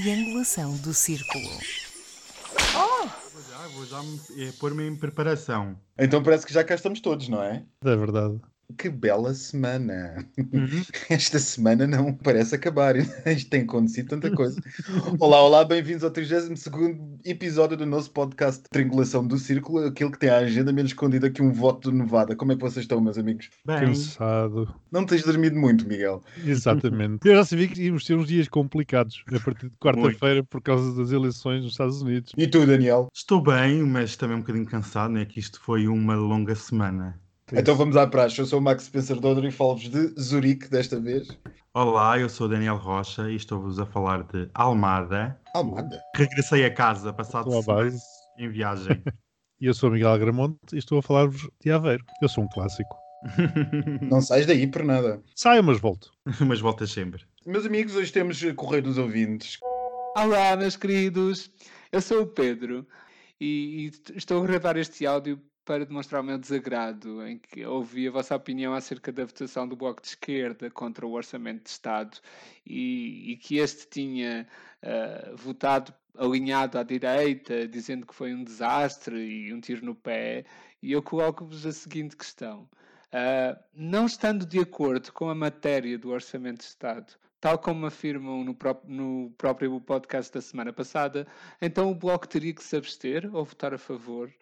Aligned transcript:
triangulação 0.00 0.76
do 0.76 0.92
círculo. 0.92 1.48
Vou 3.32 3.42
já, 3.42 3.68
vou 3.68 3.86
já 3.86 4.02
me, 4.02 4.20
é, 4.42 4.52
pôr-me 4.52 4.86
em 4.86 4.94
preparação. 4.94 5.78
Então 5.98 6.22
parece 6.22 6.46
que 6.46 6.52
já 6.52 6.62
cá 6.62 6.74
estamos 6.74 7.00
todos, 7.00 7.28
não 7.28 7.42
é? 7.42 7.64
É 7.82 7.96
verdade. 7.96 8.38
Que 8.76 8.90
bela 8.90 9.32
semana! 9.32 10.26
Uhum. 10.36 10.82
Esta 11.08 11.38
semana 11.38 11.86
não 11.86 12.12
parece 12.12 12.56
acabar. 12.56 12.96
Isto 13.24 13.48
tem 13.48 13.62
acontecido 13.62 14.08
tanta 14.08 14.30
coisa. 14.32 14.60
Olá, 15.20 15.40
olá, 15.40 15.64
bem-vindos 15.64 16.02
ao 16.02 16.10
32 16.10 16.64
episódio 17.24 17.76
do 17.76 17.86
nosso 17.86 18.10
podcast 18.10 18.64
Triangulação 18.68 19.26
do 19.26 19.38
Círculo, 19.38 19.86
aquele 19.86 20.10
que 20.10 20.18
tem 20.18 20.30
a 20.30 20.38
agenda 20.38 20.72
menos 20.72 20.90
escondida 20.90 21.30
que 21.30 21.40
um 21.40 21.52
voto 21.52 21.90
de 21.92 21.96
Nevada. 21.96 22.34
Como 22.34 22.52
é 22.52 22.56
que 22.56 22.60
vocês 22.60 22.84
estão, 22.84 23.00
meus 23.00 23.16
amigos? 23.16 23.50
Bem, 23.64 23.78
Cansado. 23.78 24.74
Não 24.90 25.06
tens 25.06 25.22
dormido 25.22 25.56
muito, 25.56 25.86
Miguel? 25.86 26.22
Exatamente. 26.44 27.26
Eu 27.26 27.36
já 27.36 27.44
sabia 27.44 27.68
que 27.68 27.80
íamos 27.80 28.04
ter 28.04 28.14
uns 28.14 28.26
dias 28.26 28.48
complicados 28.48 29.22
a 29.32 29.38
partir 29.38 29.70
de 29.70 29.76
quarta-feira 29.78 30.42
por 30.42 30.60
causa 30.60 30.92
das 30.94 31.12
eleições 31.12 31.62
nos 31.62 31.72
Estados 31.72 32.02
Unidos. 32.02 32.32
E 32.36 32.46
tu, 32.48 32.66
Daniel? 32.66 33.08
estou 33.14 33.40
bem, 33.40 33.82
mas 33.84 34.16
também 34.16 34.36
um 34.36 34.40
bocadinho 34.40 34.66
cansado, 34.66 35.12
né? 35.12 35.24
Que 35.24 35.38
isto 35.38 35.60
foi 35.60 35.86
uma 35.86 36.16
longa 36.16 36.54
semana. 36.56 37.18
Então 37.52 37.76
vamos 37.76 37.96
à 37.96 38.04
praxe. 38.08 38.40
Eu 38.40 38.46
sou 38.46 38.58
o 38.58 38.62
Max 38.62 38.84
Spencer 38.84 39.20
Dodder 39.20 39.44
e 39.44 39.52
falo-vos 39.52 39.88
de 39.88 40.20
Zurique 40.20 40.68
desta 40.68 40.98
vez. 40.98 41.28
Olá, 41.72 42.18
eu 42.18 42.28
sou 42.28 42.48
o 42.48 42.50
Daniel 42.50 42.76
Rocha 42.76 43.30
e 43.30 43.36
estou-vos 43.36 43.78
a 43.78 43.86
falar 43.86 44.24
de 44.24 44.50
Almada. 44.52 45.40
Almada. 45.54 46.02
Regressei 46.16 46.64
a 46.64 46.74
casa 46.74 47.12
passado 47.12 47.50
em 48.38 48.48
viagem. 48.48 49.00
E 49.58 49.64
eu 49.64 49.72
sou 49.72 49.88
o 49.88 49.92
Miguel 49.94 50.10
Agramonte 50.10 50.74
e 50.74 50.78
estou 50.78 50.98
a 50.98 51.02
falar-vos 51.02 51.48
de 51.64 51.70
Aveiro. 51.70 52.04
Eu 52.20 52.28
sou 52.28 52.44
um 52.44 52.48
clássico. 52.48 52.94
Não 54.02 54.20
sais 54.20 54.44
daí 54.44 54.66
por 54.66 54.84
nada. 54.84 55.22
Saio, 55.34 55.64
mas 55.64 55.80
volto. 55.80 56.12
mas 56.46 56.60
voltas 56.60 56.90
sempre. 56.90 57.24
Meus 57.46 57.64
amigos, 57.64 57.96
hoje 57.96 58.12
temos 58.12 58.38
Correio 58.54 58.82
dos 58.82 58.98
Ouvintes. 58.98 59.58
Olá, 60.14 60.54
meus 60.56 60.76
queridos. 60.76 61.50
Eu 61.90 62.02
sou 62.02 62.24
o 62.24 62.26
Pedro 62.26 62.86
e, 63.40 63.86
e 63.86 64.14
estou 64.18 64.44
a 64.44 64.46
gravar 64.46 64.76
este 64.76 65.06
áudio 65.06 65.40
para 65.66 65.84
demonstrar 65.84 66.22
o 66.22 66.24
meu 66.24 66.38
desagrado 66.38 67.26
em 67.26 67.38
que 67.38 67.66
ouvi 67.66 68.06
a 68.08 68.10
vossa 68.12 68.36
opinião 68.36 68.72
acerca 68.72 69.12
da 69.12 69.24
votação 69.24 69.66
do 69.68 69.76
Bloco 69.76 70.00
de 70.00 70.08
Esquerda 70.08 70.70
contra 70.70 71.06
o 71.06 71.12
Orçamento 71.12 71.64
de 71.64 71.70
Estado 71.70 72.18
e, 72.64 73.32
e 73.32 73.36
que 73.36 73.58
este 73.58 73.86
tinha 73.88 74.46
ah, 74.82 75.32
votado 75.34 75.92
alinhado 76.16 76.78
à 76.78 76.82
direita, 76.82 77.66
dizendo 77.68 78.06
que 78.06 78.14
foi 78.14 78.32
um 78.32 78.42
desastre 78.44 79.16
e 79.18 79.52
um 79.52 79.60
tiro 79.60 79.84
no 79.84 79.94
pé. 79.94 80.44
E 80.82 80.92
eu 80.92 81.02
coloco-vos 81.02 81.66
a 81.66 81.72
seguinte 81.72 82.16
questão. 82.16 82.68
Ah, 83.12 83.58
não 83.74 84.06
estando 84.06 84.46
de 84.46 84.60
acordo 84.60 85.12
com 85.12 85.28
a 85.28 85.34
matéria 85.34 85.98
do 85.98 86.10
Orçamento 86.10 86.58
de 86.58 86.64
Estado, 86.64 87.12
tal 87.40 87.58
como 87.58 87.86
afirmam 87.86 88.44
no, 88.44 88.54
pró- 88.54 88.80
no 88.86 89.30
próprio 89.36 89.80
podcast 89.80 90.32
da 90.32 90.40
semana 90.40 90.72
passada, 90.72 91.26
então 91.60 91.90
o 91.90 91.94
Bloco 91.94 92.28
teria 92.28 92.54
que 92.54 92.62
se 92.62 92.76
abster 92.76 93.28
ou 93.34 93.44
votar 93.44 93.74
a 93.74 93.78
favor? 93.78 94.32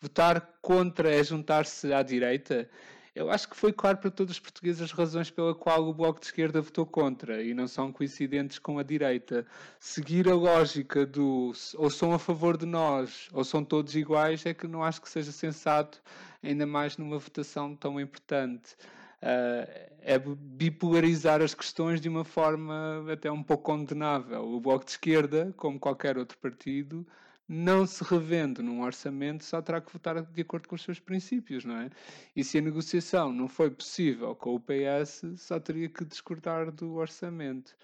Votar 0.00 0.58
contra 0.62 1.14
é 1.14 1.22
juntar-se 1.22 1.92
à 1.92 2.02
direita? 2.02 2.68
Eu 3.14 3.30
acho 3.30 3.48
que 3.48 3.56
foi 3.56 3.72
claro 3.72 3.98
para 3.98 4.10
todos 4.10 4.32
os 4.32 4.40
portugueses 4.40 4.80
as 4.80 4.92
razões 4.92 5.30
pela 5.30 5.54
qual 5.54 5.86
o 5.86 5.92
Bloco 5.92 6.20
de 6.20 6.26
Esquerda 6.26 6.60
votou 6.60 6.86
contra 6.86 7.42
e 7.42 7.52
não 7.52 7.66
são 7.66 7.92
coincidentes 7.92 8.58
com 8.58 8.78
a 8.78 8.82
direita. 8.82 9.44
Seguir 9.78 10.28
a 10.28 10.34
lógica 10.34 11.04
do 11.04 11.52
ou 11.74 11.90
são 11.90 12.12
a 12.12 12.18
favor 12.18 12.56
de 12.56 12.66
nós 12.66 13.28
ou 13.32 13.44
são 13.44 13.64
todos 13.64 13.94
iguais 13.96 14.46
é 14.46 14.54
que 14.54 14.66
não 14.66 14.82
acho 14.82 15.02
que 15.02 15.08
seja 15.10 15.32
sensato, 15.32 16.00
ainda 16.42 16.66
mais 16.66 16.96
numa 16.96 17.18
votação 17.18 17.74
tão 17.76 18.00
importante. 18.00 18.76
Ah, 19.22 19.66
é 20.02 20.18
bipolarizar 20.18 21.42
as 21.42 21.54
questões 21.54 22.00
de 22.00 22.08
uma 22.08 22.24
forma 22.24 23.04
até 23.12 23.30
um 23.30 23.42
pouco 23.42 23.64
condenável. 23.64 24.42
O 24.44 24.60
Bloco 24.60 24.84
de 24.84 24.92
Esquerda, 24.92 25.52
como 25.56 25.78
qualquer 25.78 26.16
outro 26.16 26.38
partido, 26.38 27.06
não 27.52 27.84
se 27.84 28.04
revende 28.04 28.62
num 28.62 28.80
orçamento, 28.80 29.42
só 29.42 29.60
terá 29.60 29.80
que 29.80 29.92
votar 29.92 30.22
de 30.22 30.40
acordo 30.40 30.68
com 30.68 30.76
os 30.76 30.82
seus 30.82 31.00
princípios, 31.00 31.64
não 31.64 31.76
é? 31.78 31.90
E 32.36 32.44
se 32.44 32.58
a 32.58 32.60
negociação 32.60 33.32
não 33.32 33.48
foi 33.48 33.68
possível 33.68 34.36
com 34.36 34.54
o 34.54 34.60
PS, 34.60 35.24
só 35.36 35.58
teria 35.58 35.88
que 35.88 36.04
discordar 36.04 36.70
do 36.70 36.94
orçamento. 36.94 37.74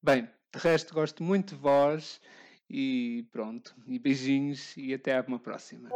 Bem, 0.00 0.28
de 0.54 0.60
resto, 0.60 0.94
gosto 0.94 1.24
muito 1.24 1.56
de 1.56 1.60
vós 1.60 2.20
e 2.70 3.26
pronto. 3.32 3.74
E 3.88 3.98
beijinhos 3.98 4.76
e 4.76 4.94
até 4.94 5.20
uma 5.22 5.40
próxima. 5.40 5.90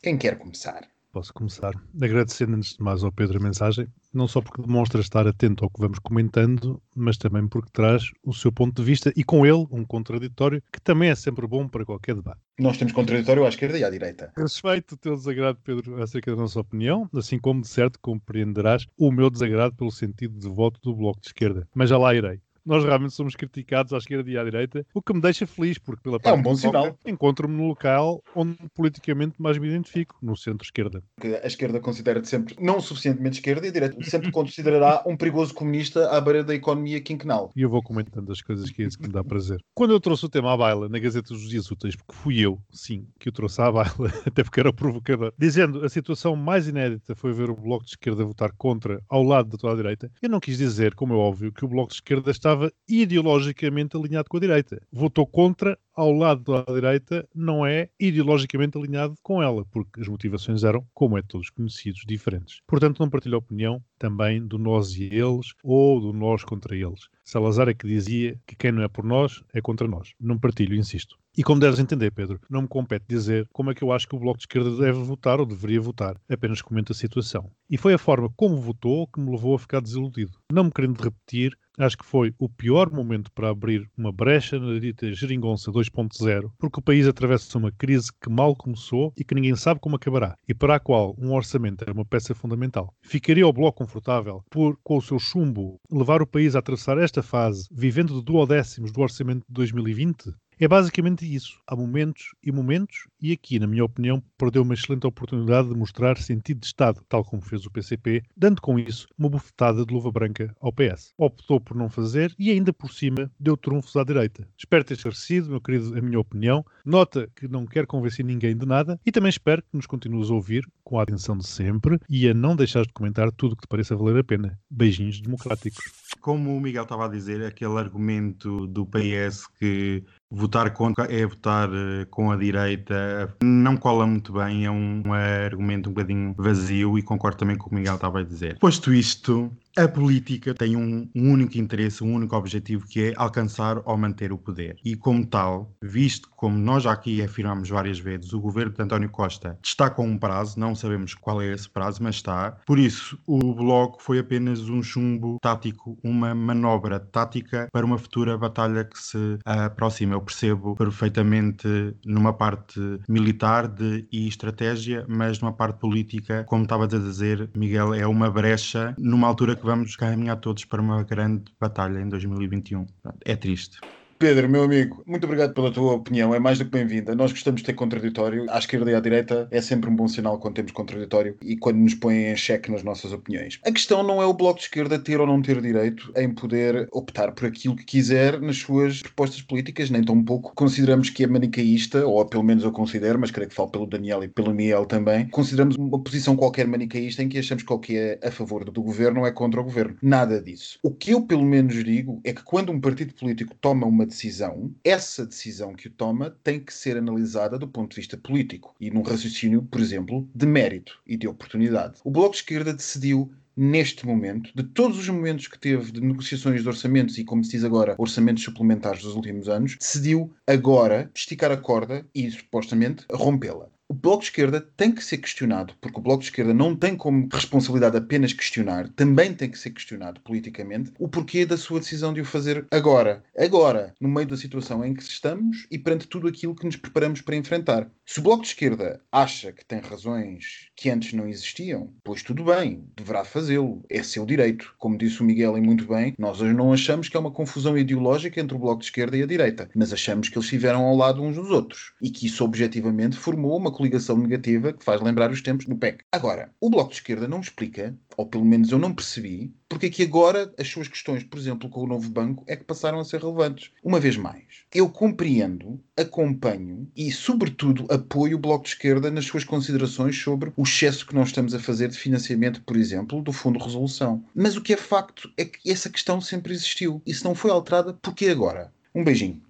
Quem 0.00 0.16
quer 0.16 0.38
começar? 0.38 0.88
Posso 1.10 1.34
começar 1.34 1.72
agradecendo 2.00 2.54
antes 2.54 2.76
de 2.76 2.82
mais 2.84 3.02
ao 3.02 3.10
Pedro 3.10 3.38
a 3.38 3.42
mensagem, 3.42 3.88
não 4.12 4.26
só 4.26 4.40
porque 4.40 4.62
demonstra 4.62 5.00
estar 5.00 5.26
atento 5.26 5.64
ao 5.64 5.70
que 5.70 5.80
vamos 5.80 5.98
comentando, 5.98 6.80
mas 6.94 7.16
também 7.16 7.46
porque 7.46 7.70
traz 7.72 8.10
o 8.24 8.32
seu 8.32 8.52
ponto 8.52 8.76
de 8.76 8.82
vista 8.82 9.12
e 9.16 9.24
com 9.24 9.46
ele 9.46 9.66
um 9.70 9.84
contraditório 9.84 10.62
que 10.72 10.80
também 10.80 11.10
é 11.10 11.14
sempre 11.14 11.46
bom 11.46 11.68
para 11.68 11.84
qualquer 11.84 12.14
debate. 12.14 12.40
Nós 12.58 12.76
temos 12.76 12.92
contraditório 12.92 13.44
à 13.44 13.48
esquerda 13.48 13.78
e 13.78 13.84
à 13.84 13.90
direita. 13.90 14.32
Respeito 14.36 14.92
o 14.92 14.98
teu 14.98 15.16
desagrado, 15.16 15.58
Pedro, 15.64 16.02
acerca 16.02 16.30
da 16.30 16.36
nossa 16.36 16.60
opinião, 16.60 17.08
assim 17.14 17.38
como 17.38 17.62
de 17.62 17.68
certo 17.68 17.98
compreenderás 18.00 18.86
o 18.98 19.10
meu 19.10 19.30
desagrado 19.30 19.74
pelo 19.74 19.90
sentido 19.90 20.38
de 20.38 20.48
voto 20.48 20.80
do 20.82 20.94
Bloco 20.94 21.20
de 21.20 21.28
Esquerda. 21.28 21.66
Mas 21.74 21.88
já 21.88 21.96
lá 21.96 22.14
irei. 22.14 22.40
Nós 22.70 22.84
realmente 22.84 23.14
somos 23.14 23.34
criticados 23.34 23.92
à 23.92 23.98
esquerda 23.98 24.30
e 24.30 24.38
à 24.38 24.44
direita, 24.44 24.86
o 24.94 25.02
que 25.02 25.12
me 25.12 25.20
deixa 25.20 25.44
feliz, 25.44 25.76
porque 25.76 26.04
pela 26.04 26.20
parte 26.20 26.38
um 26.38 26.42
bom 26.42 26.54
sinal. 26.54 26.96
encontro-me 27.04 27.56
no 27.56 27.66
local 27.66 28.22
onde 28.32 28.56
politicamente 28.76 29.42
mais 29.42 29.58
me 29.58 29.66
identifico, 29.66 30.16
no 30.22 30.36
centro-esquerda. 30.36 31.02
Que 31.20 31.34
a 31.34 31.46
esquerda 31.48 31.80
considera-te 31.80 32.28
sempre 32.28 32.54
não 32.60 32.80
suficientemente 32.80 33.38
esquerda 33.38 33.66
e 33.66 33.70
a 33.70 33.72
direita 33.72 34.00
sempre 34.04 34.30
considerará 34.30 35.02
um 35.04 35.16
perigoso 35.16 35.52
comunista 35.52 36.10
à 36.12 36.20
beira 36.20 36.44
da 36.44 36.54
economia 36.54 37.00
quinquenal. 37.00 37.50
E 37.56 37.62
eu 37.62 37.68
vou 37.68 37.82
comentando 37.82 38.30
as 38.30 38.40
coisas 38.40 38.70
que 38.70 38.84
é 38.84 38.86
isso 38.86 38.96
que 38.96 39.08
me 39.08 39.12
dá 39.12 39.24
prazer. 39.24 39.60
Quando 39.74 39.90
eu 39.90 39.98
trouxe 39.98 40.26
o 40.26 40.28
tema 40.28 40.52
à 40.52 40.56
baila 40.56 40.88
na 40.88 41.00
Gazeta 41.00 41.34
dos 41.34 41.48
Dias 41.48 41.68
Úteis, 41.72 41.96
porque 41.96 42.14
fui 42.14 42.38
eu, 42.38 42.56
sim, 42.70 43.04
que 43.18 43.28
o 43.28 43.32
trouxe 43.32 43.60
à 43.60 43.72
baila, 43.72 43.90
até 44.24 44.44
porque 44.44 44.60
era 44.60 44.70
o 44.70 44.72
provocador, 44.72 45.32
dizendo 45.36 45.84
a 45.84 45.88
situação 45.88 46.36
mais 46.36 46.68
inédita 46.68 47.16
foi 47.16 47.32
ver 47.32 47.50
o 47.50 47.56
Bloco 47.56 47.84
de 47.84 47.90
Esquerda 47.90 48.24
votar 48.24 48.52
contra 48.56 49.02
ao 49.08 49.24
lado 49.24 49.48
da 49.48 49.58
tua 49.58 49.74
direita, 49.74 50.08
eu 50.22 50.28
não 50.28 50.38
quis 50.38 50.56
dizer, 50.56 50.94
como 50.94 51.14
é 51.14 51.16
óbvio, 51.16 51.50
que 51.50 51.64
o 51.64 51.68
Bloco 51.68 51.88
de 51.88 51.96
Esquerda 51.96 52.30
estava 52.30 52.59
ideologicamente 52.88 53.96
alinhado 53.96 54.28
com 54.28 54.36
a 54.36 54.40
direita. 54.40 54.80
Votou 54.92 55.26
contra 55.26 55.78
ao 55.94 56.12
lado 56.12 56.42
da 56.44 56.72
direita 56.72 57.28
não 57.34 57.66
é 57.66 57.90
ideologicamente 57.98 58.78
alinhado 58.78 59.14
com 59.22 59.42
ela, 59.42 59.66
porque 59.70 60.00
as 60.00 60.08
motivações 60.08 60.64
eram, 60.64 60.86
como 60.94 61.18
é 61.18 61.22
todos 61.22 61.50
conhecidos, 61.50 62.04
diferentes. 62.06 62.62
Portanto, 62.66 63.00
não 63.00 63.10
partilho 63.10 63.34
a 63.34 63.38
opinião 63.38 63.82
também 63.98 64.44
do 64.44 64.56
nós 64.56 64.96
e 64.96 65.04
eles 65.04 65.52
ou 65.62 66.00
do 66.00 66.12
nós 66.12 66.42
contra 66.42 66.74
eles. 66.74 67.08
Salazar 67.22 67.68
é 67.68 67.74
que 67.74 67.86
dizia 67.86 68.40
que 68.46 68.56
quem 68.56 68.72
não 68.72 68.82
é 68.82 68.88
por 68.88 69.04
nós 69.04 69.42
é 69.52 69.60
contra 69.60 69.86
nós. 69.86 70.14
Não 70.18 70.38
partilho, 70.38 70.74
insisto. 70.74 71.18
E 71.36 71.44
como 71.44 71.60
deves 71.60 71.78
entender, 71.78 72.10
Pedro, 72.10 72.40
não 72.50 72.62
me 72.62 72.68
compete 72.68 73.04
dizer 73.06 73.46
como 73.52 73.70
é 73.70 73.74
que 73.74 73.84
eu 73.84 73.92
acho 73.92 74.08
que 74.08 74.16
o 74.16 74.18
Bloco 74.18 74.38
de 74.38 74.44
Esquerda 74.44 74.76
deve 74.76 75.02
votar 75.02 75.38
ou 75.38 75.46
deveria 75.46 75.80
votar. 75.80 76.16
Apenas 76.28 76.60
comento 76.60 76.92
a 76.92 76.94
situação. 76.94 77.50
E 77.68 77.76
foi 77.76 77.94
a 77.94 77.98
forma 77.98 78.32
como 78.36 78.56
votou 78.56 79.06
que 79.06 79.20
me 79.20 79.30
levou 79.30 79.54
a 79.54 79.58
ficar 79.58 79.80
desiludido. 79.80 80.32
Não 80.50 80.64
me 80.64 80.72
querendo 80.72 81.00
repetir, 81.00 81.56
acho 81.84 81.98
que 81.98 82.04
foi 82.04 82.34
o 82.38 82.48
pior 82.48 82.90
momento 82.90 83.30
para 83.32 83.50
abrir 83.50 83.88
uma 83.96 84.12
brecha 84.12 84.58
na 84.58 84.78
dita 84.78 85.12
geringonça 85.12 85.70
2.0, 85.70 86.50
porque 86.58 86.80
o 86.80 86.82
país 86.82 87.06
atravessa 87.06 87.58
uma 87.58 87.72
crise 87.72 88.10
que 88.12 88.30
mal 88.30 88.54
começou 88.54 89.12
e 89.16 89.24
que 89.24 89.34
ninguém 89.34 89.56
sabe 89.56 89.80
como 89.80 89.96
acabará, 89.96 90.36
e 90.48 90.54
para 90.54 90.76
a 90.76 90.80
qual 90.80 91.14
um 91.18 91.32
orçamento 91.32 91.82
era 91.82 91.92
uma 91.92 92.04
peça 92.04 92.34
fundamental. 92.34 92.94
Ficaria 93.02 93.46
o 93.46 93.52
Bloco 93.52 93.78
confortável 93.78 94.42
por, 94.50 94.78
com 94.82 94.96
o 94.96 95.02
seu 95.02 95.18
chumbo, 95.18 95.80
levar 95.90 96.22
o 96.22 96.26
país 96.26 96.54
a 96.54 96.58
atravessar 96.58 96.98
esta 96.98 97.22
fase, 97.22 97.66
vivendo 97.70 98.14
de 98.14 98.24
duodécimos 98.24 98.92
do 98.92 99.00
orçamento 99.00 99.44
de 99.48 99.54
2020? 99.54 100.34
É 100.58 100.68
basicamente 100.68 101.24
isso. 101.24 101.58
Há 101.66 101.74
momentos 101.74 102.34
e 102.44 102.52
momentos, 102.52 103.06
e 103.20 103.32
aqui, 103.32 103.58
na 103.58 103.66
minha 103.66 103.84
opinião, 103.84 104.22
perdeu 104.38 104.62
uma 104.62 104.74
excelente 104.74 105.06
oportunidade 105.06 105.68
de 105.68 105.74
mostrar 105.74 106.16
sentido 106.18 106.60
de 106.60 106.66
Estado, 106.66 107.02
tal 107.08 107.24
como 107.24 107.42
fez 107.42 107.66
o 107.66 107.70
PCP, 107.70 108.22
dando 108.36 108.60
com 108.60 108.78
isso 108.78 109.06
uma 109.18 109.28
bufetada 109.28 109.84
de 109.84 109.92
luva 109.92 110.10
branca 110.10 110.54
ao 110.60 110.72
PS. 110.72 111.12
Optou 111.18 111.60
por 111.60 111.76
não 111.76 111.88
fazer 111.88 112.34
e, 112.38 112.50
ainda 112.50 112.72
por 112.72 112.90
cima, 112.92 113.30
deu 113.38 113.56
trunfos 113.56 113.96
à 113.96 114.04
direita. 114.04 114.48
Espero 114.56 114.84
ter 114.84 114.94
esclarecido, 114.94 115.50
meu 115.50 115.60
querido, 115.60 115.96
a 115.96 116.00
minha 116.00 116.18
opinião. 116.18 116.64
Nota 116.84 117.28
que 117.36 117.46
não 117.48 117.66
quero 117.66 117.86
convencer 117.86 118.24
ninguém 118.24 118.56
de 118.56 118.66
nada 118.66 118.98
e 119.04 119.12
também 119.12 119.30
espero 119.30 119.62
que 119.62 119.76
nos 119.76 119.86
continues 119.86 120.30
a 120.30 120.34
ouvir 120.34 120.66
com 120.82 120.98
a 120.98 121.02
atenção 121.02 121.36
de 121.36 121.46
sempre 121.46 121.98
e 122.08 122.28
a 122.28 122.34
não 122.34 122.56
deixares 122.56 122.88
de 122.88 122.92
comentar 122.92 123.30
tudo 123.32 123.52
o 123.52 123.56
que 123.56 123.62
te 123.62 123.68
pareça 123.68 123.96
valer 123.96 124.18
a 124.18 124.24
pena. 124.24 124.58
Beijinhos 124.70 125.20
democráticos. 125.20 125.84
Como 126.20 126.56
o 126.56 126.60
Miguel 126.60 126.82
estava 126.82 127.06
a 127.06 127.08
dizer, 127.08 127.44
aquele 127.44 127.78
argumento 127.78 128.66
do 128.66 128.86
PS 128.86 129.46
que 129.58 130.04
votar 130.30 130.72
contra 130.72 131.04
é 131.12 131.26
votar 131.26 131.68
eh, 131.72 132.06
com 132.10 132.30
a 132.30 132.36
direita 132.36 132.94
não 133.42 133.76
cola 133.76 134.06
muito 134.06 134.32
bem, 134.32 134.64
é 134.64 134.70
um 134.70 135.02
argumento 135.12 135.90
um 135.90 135.92
bocadinho 135.92 136.34
vazio 136.36 136.98
e 136.98 137.02
concordo 137.02 137.38
também 137.38 137.56
com 137.56 137.66
o 137.66 137.68
que 137.68 137.74
o 137.74 137.78
Miguel 137.78 137.94
estava 137.94 138.20
a 138.20 138.22
dizer. 138.22 138.58
Posto 138.58 138.92
isto, 138.92 139.50
A 139.76 139.86
política 139.86 140.52
tem 140.52 140.76
um, 140.76 141.08
um, 141.14 141.32
único 141.32 141.56
interesse, 141.56 142.02
um 142.02 142.14
único 142.14 142.34
objetivo, 142.34 142.86
que 142.86 143.04
é 143.04 143.14
alcançar 143.16 143.80
ou 143.84 143.96
manter 143.96 144.32
o 144.32 144.38
poder. 144.38 144.76
E 144.84 144.96
como 144.96 145.24
tal, 145.24 145.72
visto 145.80 146.28
como 146.36 146.58
nós 146.58 146.82
já 146.82 146.92
aqui 146.92 147.22
afirmamos 147.22 147.68
várias 147.68 147.98
vezes, 147.98 148.32
o 148.32 148.40
governo 148.40 148.72
de 148.72 148.82
António 148.82 149.10
Costa 149.10 149.58
está 149.62 149.88
com 149.88 150.06
um 150.06 150.18
prazo, 150.18 150.58
não 150.58 150.74
sabemos 150.74 151.14
qual 151.14 151.40
é 151.40 151.52
esse 151.52 151.68
prazo, 151.68 152.02
mas 152.02 152.16
está. 152.16 152.52
Por 152.66 152.78
isso, 152.78 153.18
o 153.26 153.54
Bloco 153.54 154.02
foi 154.02 154.18
apenas 154.18 154.68
um 154.68 154.82
chumbo 154.82 155.38
tático, 155.40 155.96
uma 156.02 156.34
manobra 156.34 156.98
tática 156.98 157.68
para 157.70 157.86
uma 157.86 157.98
futura 157.98 158.36
batalha 158.36 158.84
que 158.84 158.98
se 158.98 159.38
aproxima. 159.44 160.14
Eu 160.14 160.22
percebo 160.22 160.74
perfeitamente 160.74 161.94
numa 162.04 162.32
parte 162.32 162.80
militar 163.08 163.68
de, 163.68 164.06
e 164.10 164.26
estratégia, 164.26 165.04
mas 165.08 165.40
numa 165.40 165.52
parte 165.52 165.78
política, 165.78 166.44
como 166.44 166.64
estava 166.64 166.84
a 166.84 166.88
dizer, 166.88 167.50
Miguel, 167.54 167.94
é 167.94 168.06
uma 168.06 168.30
brecha 168.30 168.94
numa 168.98 169.28
altura 169.28 169.59
que 169.60 169.66
vamos 169.66 169.94
caminhar 169.94 170.40
todos 170.40 170.64
para 170.64 170.80
uma 170.80 171.02
grande 171.04 171.44
batalha 171.60 172.00
em 172.00 172.08
2021. 172.08 172.86
É 173.24 173.36
triste. 173.36 173.78
Pedro, 174.20 174.50
meu 174.50 174.64
amigo, 174.64 175.02
muito 175.06 175.24
obrigado 175.24 175.54
pela 175.54 175.72
tua 175.72 175.94
opinião, 175.94 176.34
é 176.34 176.38
mais 176.38 176.58
do 176.58 176.66
que 176.66 176.70
bem-vinda. 176.72 177.14
Nós 177.14 177.32
gostamos 177.32 177.62
de 177.62 177.66
ter 177.66 177.72
contraditório, 177.72 178.44
à 178.50 178.58
esquerda 178.58 178.90
e 178.90 178.94
à 178.94 179.00
direita 179.00 179.48
é 179.50 179.62
sempre 179.62 179.88
um 179.88 179.96
bom 179.96 180.06
sinal 180.06 180.38
quando 180.38 180.56
temos 180.56 180.72
contraditório 180.72 181.38
e 181.40 181.56
quando 181.56 181.78
nos 181.78 181.94
põem 181.94 182.26
em 182.26 182.36
xeque 182.36 182.70
nas 182.70 182.82
nossas 182.82 183.14
opiniões. 183.14 183.58
A 183.64 183.72
questão 183.72 184.02
não 184.02 184.20
é 184.20 184.26
o 184.26 184.34
Bloco 184.34 184.58
de 184.58 184.66
Esquerda 184.66 184.98
ter 184.98 185.18
ou 185.22 185.26
não 185.26 185.40
ter 185.40 185.58
direito 185.62 186.12
em 186.14 186.28
poder 186.34 186.86
optar 186.92 187.32
por 187.32 187.46
aquilo 187.46 187.74
que 187.74 187.86
quiser 187.86 188.38
nas 188.42 188.58
suas 188.58 189.00
propostas 189.00 189.40
políticas, 189.40 189.88
nem 189.88 190.04
tão 190.04 190.22
pouco. 190.22 190.52
Consideramos 190.54 191.08
que 191.08 191.24
é 191.24 191.26
manicaísta, 191.26 192.06
ou 192.06 192.22
pelo 192.26 192.44
menos 192.44 192.62
eu 192.62 192.72
considero, 192.72 193.18
mas 193.18 193.30
creio 193.30 193.48
que 193.48 193.56
falo 193.56 193.70
pelo 193.70 193.86
Daniel 193.86 194.22
e 194.22 194.28
pelo 194.28 194.52
Miguel 194.52 194.84
também, 194.84 195.30
consideramos 195.30 195.76
uma 195.76 195.98
posição 195.98 196.36
qualquer 196.36 196.66
manicaísta 196.66 197.22
em 197.22 197.28
que 197.30 197.38
achamos 197.38 197.62
que 197.62 197.72
o 197.72 197.78
que 197.78 197.96
é 197.96 198.20
a 198.22 198.30
favor 198.30 198.70
do 198.70 198.82
governo 198.82 199.24
é 199.24 199.32
contra 199.32 199.62
o 199.62 199.64
governo. 199.64 199.96
Nada 200.02 200.42
disso. 200.42 200.78
O 200.82 200.90
que 200.90 201.12
eu 201.12 201.22
pelo 201.22 201.42
menos 201.42 201.82
digo 201.82 202.20
é 202.22 202.34
que 202.34 202.42
quando 202.42 202.70
um 202.70 202.78
partido 202.78 203.14
político 203.14 203.56
toma 203.58 203.86
uma 203.86 204.09
decisão, 204.10 204.74
essa 204.84 205.24
decisão 205.24 205.74
que 205.74 205.88
o 205.88 205.90
toma 205.90 206.36
tem 206.44 206.60
que 206.60 206.74
ser 206.74 206.98
analisada 206.98 207.58
do 207.58 207.66
ponto 207.66 207.90
de 207.90 207.96
vista 207.96 208.18
político 208.18 208.74
e 208.78 208.90
num 208.90 209.02
raciocínio, 209.02 209.62
por 209.62 209.80
exemplo, 209.80 210.28
de 210.34 210.46
mérito 210.46 211.00
e 211.06 211.16
de 211.16 211.26
oportunidade. 211.26 212.00
O 212.04 212.10
Bloco 212.10 212.32
de 212.32 212.36
Esquerda 212.36 212.74
decidiu 212.74 213.32
neste 213.56 214.06
momento, 214.06 214.50
de 214.54 214.62
todos 214.62 214.98
os 214.98 215.08
momentos 215.08 215.46
que 215.46 215.58
teve 215.58 215.92
de 215.92 216.00
negociações 216.00 216.62
de 216.62 216.68
orçamentos 216.68 217.18
e, 217.18 217.24
como 217.24 217.44
se 217.44 217.50
diz 217.52 217.64
agora, 217.64 217.94
orçamentos 217.98 218.42
suplementares 218.42 219.02
dos 219.02 219.14
últimos 219.14 219.48
anos, 219.48 219.76
decidiu 219.78 220.32
agora 220.46 221.10
esticar 221.14 221.50
a 221.50 221.56
corda 221.56 222.06
e, 222.14 222.30
supostamente, 222.30 223.04
rompê-la. 223.12 223.68
O 223.90 223.92
Bloco 223.92 224.20
de 224.20 224.26
Esquerda 224.26 224.60
tem 224.60 224.92
que 224.92 225.04
ser 225.04 225.18
questionado, 225.18 225.74
porque 225.80 225.98
o 225.98 226.00
Bloco 226.00 226.20
de 226.20 226.26
Esquerda 226.26 226.54
não 226.54 226.76
tem 226.76 226.94
como 226.94 227.28
responsabilidade 227.32 227.96
apenas 227.96 228.32
questionar, 228.32 228.88
também 228.90 229.34
tem 229.34 229.50
que 229.50 229.58
ser 229.58 229.70
questionado 229.70 230.20
politicamente 230.20 230.92
o 230.96 231.08
porquê 231.08 231.44
da 231.44 231.56
sua 231.56 231.80
decisão 231.80 232.14
de 232.14 232.20
o 232.20 232.24
fazer 232.24 232.64
agora. 232.70 233.24
Agora, 233.36 233.92
no 234.00 234.08
meio 234.08 234.28
da 234.28 234.36
situação 234.36 234.84
em 234.84 234.94
que 234.94 235.02
estamos 235.02 235.66
e 235.68 235.76
perante 235.76 236.06
tudo 236.06 236.28
aquilo 236.28 236.54
que 236.54 236.66
nos 236.66 236.76
preparamos 236.76 237.20
para 237.20 237.34
enfrentar. 237.34 237.90
Se 238.06 238.20
o 238.20 238.22
Bloco 238.22 238.42
de 238.42 238.48
Esquerda 238.50 239.00
acha 239.10 239.50
que 239.50 239.64
tem 239.64 239.80
razões 239.80 240.68
que 240.76 240.88
antes 240.88 241.12
não 241.12 241.26
existiam, 241.26 241.92
pois 242.04 242.22
tudo 242.22 242.44
bem, 242.44 242.84
deverá 242.96 243.24
fazê-lo. 243.24 243.84
É 243.90 244.04
seu 244.04 244.24
direito. 244.24 244.72
Como 244.78 244.96
disse 244.96 245.20
o 245.20 245.24
Miguel 245.24 245.58
e 245.58 245.60
muito 245.60 245.88
bem, 245.88 246.14
nós 246.16 246.40
hoje 246.40 246.54
não 246.54 246.72
achamos 246.72 247.08
que 247.08 247.16
é 247.16 247.20
uma 247.20 247.32
confusão 247.32 247.76
ideológica 247.76 248.40
entre 248.40 248.56
o 248.56 248.60
Bloco 248.60 248.80
de 248.80 248.86
Esquerda 248.86 249.16
e 249.16 249.22
a 249.24 249.26
direita, 249.26 249.68
mas 249.74 249.92
achamos 249.92 250.28
que 250.28 250.36
eles 250.38 250.46
estiveram 250.46 250.82
ao 250.84 250.96
lado 250.96 251.20
uns 251.20 251.34
dos 251.34 251.50
outros 251.50 251.92
e 252.00 252.08
que 252.08 252.26
isso 252.26 252.44
objetivamente 252.44 253.16
formou 253.16 253.56
uma 253.56 253.79
coligação 253.80 254.18
negativa 254.18 254.74
que 254.74 254.84
faz 254.84 255.00
lembrar 255.00 255.30
os 255.30 255.40
tempos 255.40 255.64
do 255.64 255.74
PEC. 255.74 256.04
Agora, 256.12 256.50
o 256.60 256.68
Bloco 256.68 256.90
de 256.90 256.96
Esquerda 256.96 257.26
não 257.26 257.40
explica, 257.40 257.96
ou 258.14 258.26
pelo 258.26 258.44
menos 258.44 258.70
eu 258.70 258.78
não 258.78 258.92
percebi, 258.92 259.54
porque 259.70 259.86
é 259.86 259.90
que 259.90 260.02
agora 260.02 260.52
as 260.58 260.68
suas 260.68 260.86
questões, 260.86 261.24
por 261.24 261.38
exemplo, 261.38 261.70
com 261.70 261.82
o 261.82 261.86
novo 261.86 262.10
banco, 262.10 262.44
é 262.46 262.54
que 262.56 262.64
passaram 262.64 263.00
a 263.00 263.04
ser 263.04 263.22
relevantes. 263.22 263.70
Uma 263.82 263.98
vez 263.98 264.18
mais, 264.18 264.44
eu 264.74 264.90
compreendo, 264.90 265.80
acompanho 265.96 266.90
e, 266.94 267.10
sobretudo, 267.10 267.86
apoio 267.90 268.36
o 268.36 268.40
Bloco 268.40 268.64
de 268.64 268.70
Esquerda 268.70 269.10
nas 269.10 269.24
suas 269.24 269.44
considerações 269.44 270.18
sobre 270.18 270.52
o 270.54 270.62
excesso 270.62 271.06
que 271.06 271.14
nós 271.14 271.28
estamos 271.28 271.54
a 271.54 271.58
fazer 271.58 271.88
de 271.88 271.96
financiamento, 271.96 272.62
por 272.62 272.76
exemplo, 272.76 273.22
do 273.22 273.32
Fundo 273.32 273.58
de 273.58 273.64
Resolução. 273.64 274.22
Mas 274.34 274.58
o 274.58 274.62
que 274.62 274.74
é 274.74 274.76
facto 274.76 275.32
é 275.38 275.46
que 275.46 275.70
essa 275.70 275.88
questão 275.88 276.20
sempre 276.20 276.52
existiu. 276.52 277.00
E 277.06 277.14
se 277.14 277.24
não 277.24 277.34
foi 277.34 277.50
alterada, 277.50 277.94
porquê 278.02 278.28
agora? 278.28 278.70
Um 278.94 279.02
beijinho. 279.04 279.40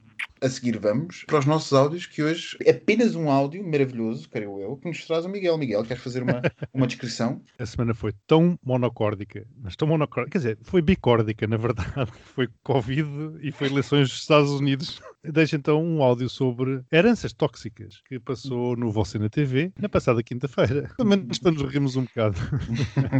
A 0.43 0.49
seguir 0.49 0.79
vamos 0.79 1.25
para 1.25 1.39
os 1.39 1.45
nossos 1.45 1.71
áudios, 1.75 2.07
que 2.07 2.23
hoje 2.23 2.57
é 2.65 2.71
apenas 2.71 3.15
um 3.15 3.31
áudio 3.31 3.63
maravilhoso, 3.63 4.27
creio 4.27 4.59
eu, 4.59 4.75
que 4.79 4.89
nos 4.89 5.05
traz 5.05 5.27
o 5.27 5.29
Miguel. 5.29 5.59
Miguel, 5.59 5.85
queres 5.85 6.03
fazer 6.03 6.23
uma, 6.23 6.41
uma 6.73 6.87
descrição? 6.87 7.43
A 7.59 7.67
semana 7.67 7.93
foi 7.93 8.15
tão 8.27 8.59
monocórdica, 8.65 9.47
mas 9.59 9.77
tão 9.77 9.87
monocórdica, 9.87 10.33
quer 10.33 10.39
dizer, 10.39 10.59
foi 10.63 10.81
bicórdica, 10.81 11.47
na 11.47 11.59
verdade. 11.59 11.91
Foi 12.35 12.49
Covid 12.63 13.39
e 13.43 13.51
foi 13.53 13.67
eleições 13.67 14.09
dos 14.09 14.21
Estados 14.21 14.51
Unidos. 14.51 15.01
Deixa 15.23 15.57
então 15.57 15.83
um 15.83 16.03
áudio 16.03 16.29
sobre 16.29 16.83
heranças 16.91 17.33
tóxicas 17.33 18.01
que 18.09 18.19
passou 18.19 18.77
no 18.77 18.91
Você 18.91 19.19
na 19.19 19.29
TV 19.29 19.73
na 19.79 19.89
passada 19.89 20.23
quinta-feira. 20.23 20.91
Pelo 20.97 21.09
menos 21.09 21.39
para 21.39 21.51
nos 21.51 21.63
rirmos 21.63 21.97
um 21.97 22.05
bocado. 22.05 22.37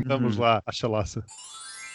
Vamos 0.07 0.37
lá 0.37 0.63
à 0.65 0.73
chalaça. 0.73 1.25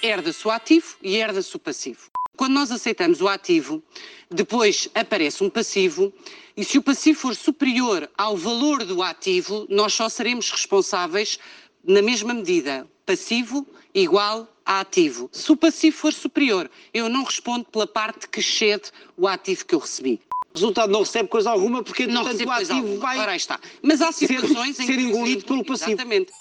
Herda-se 0.04 0.48
o 0.48 0.52
ativo 0.52 0.98
e 1.02 1.16
herda-se 1.16 1.56
o 1.56 1.60
passivo. 1.60 2.12
Quando 2.36 2.54
nós 2.54 2.72
aceitamos 2.72 3.22
o 3.22 3.28
ativo, 3.28 3.82
depois 4.30 4.90
aparece 4.94 5.44
um 5.44 5.50
passivo, 5.50 6.14
e 6.56 6.64
se 6.64 6.78
o 6.78 6.82
passivo 6.84 7.20
for 7.20 7.36
superior 7.36 8.10
ao 8.18 8.36
valor 8.36 8.84
do 8.84 9.02
ativo, 9.02 9.66
nós 9.70 9.94
só 9.94 10.10
seremos 10.10 10.50
responsáveis 10.52 11.40
na 11.84 12.02
mesma 12.02 12.34
medida. 12.34 12.88
Passivo 13.06 13.66
igual 13.94 14.48
a 14.66 14.80
ativo. 14.80 15.30
Se 15.32 15.52
o 15.52 15.56
passivo 15.58 15.96
for 15.96 16.12
superior, 16.14 16.70
eu 16.94 17.08
não 17.08 17.24
respondo 17.24 17.66
pela 17.66 17.86
parte 17.88 18.28
que 18.28 18.40
excede 18.40 18.92
o 19.16 19.28
ativo 19.28 19.66
que 19.66 19.76
eu 19.76 19.80
recebi. 19.80 20.20
O 20.54 20.58
resultado 20.58 20.92
não 20.92 21.02
recebe 21.02 21.28
coisa 21.30 21.52
alguma 21.52 21.84
porque 21.84 22.08
Não 22.08 22.24
recebe 22.24 22.46
o 22.46 22.48
coisa 22.48 22.74
ativo 22.74 22.88
alguma. 22.88 23.02
vai 23.02 23.20
Ora, 23.20 23.36
está. 23.36 23.60
Mas 23.82 24.02
há 24.02 24.12
ser- 24.12 24.28
situações 24.28 24.80
em 24.80 24.86
ser 24.88 24.96
que... 24.96 25.02
engolido 25.02 25.46
pelo 25.46 25.64
passivo. 25.66 25.92
Exatamente. 25.92 26.32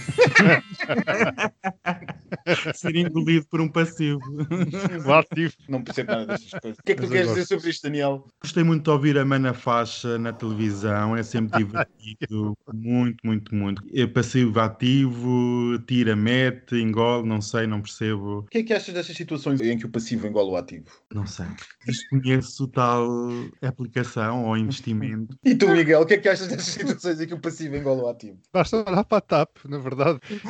Ser 2.74 2.96
engolido 2.96 3.46
por 3.46 3.60
um 3.60 3.68
passivo. 3.68 4.20
O 5.06 5.12
ativo. 5.12 5.54
Não 5.68 5.82
percebo 5.82 6.12
nada 6.12 6.26
destas 6.26 6.60
coisas. 6.60 6.78
O 6.78 6.82
que 6.82 6.92
é 6.92 6.94
que 6.94 7.00
tu 7.00 7.04
Mas 7.04 7.12
queres 7.12 7.28
dizer 7.28 7.46
sobre 7.46 7.70
isto, 7.70 7.82
Daniel? 7.82 8.26
Gostei 8.42 8.62
muito 8.62 8.84
de 8.84 8.90
ouvir 8.90 9.18
a 9.18 9.24
Mana 9.24 9.54
Faixa 9.54 10.18
na 10.18 10.32
televisão, 10.32 11.16
é 11.16 11.22
sempre 11.22 11.52
divertido, 11.64 12.56
muito, 12.72 13.18
muito, 13.24 13.54
muito. 13.54 13.82
É 13.94 14.06
passivo 14.06 14.60
ativo, 14.60 15.78
tira, 15.86 16.14
mete, 16.14 16.76
engole, 16.76 17.26
não 17.26 17.40
sei, 17.40 17.66
não 17.66 17.80
percebo, 17.80 18.40
O 18.40 18.42
que 18.44 18.58
é 18.58 18.62
que 18.62 18.72
achas 18.72 18.94
destas 18.94 19.16
situações 19.16 19.60
em 19.60 19.78
que 19.78 19.86
o 19.86 19.90
passivo 19.90 20.26
engole 20.26 20.50
o 20.50 20.56
ativo? 20.56 20.84
não 21.12 21.26
sei. 21.26 21.46
Desconheço 21.86 22.68
tal 22.68 23.08
aplicação 23.62 24.44
ou 24.44 24.56
investimento. 24.56 25.36
E 25.44 25.54
tu, 25.54 25.68
Miguel, 25.68 26.02
o 26.02 26.06
que 26.06 26.14
é 26.14 26.18
que 26.18 26.28
achas 26.28 26.48
destas 26.48 26.66
situações 26.66 27.20
em 27.20 27.26
que 27.26 27.34
o 27.34 27.40
passivo 27.40 27.76
engole 27.76 28.02
o 28.02 28.08
ativo? 28.08 28.38
Basta 28.52 28.76
olhar 28.76 29.04
para 29.04 29.18
a 29.18 29.20
TAP, 29.20 29.56
na 29.66 29.78
verdade, 29.78 29.89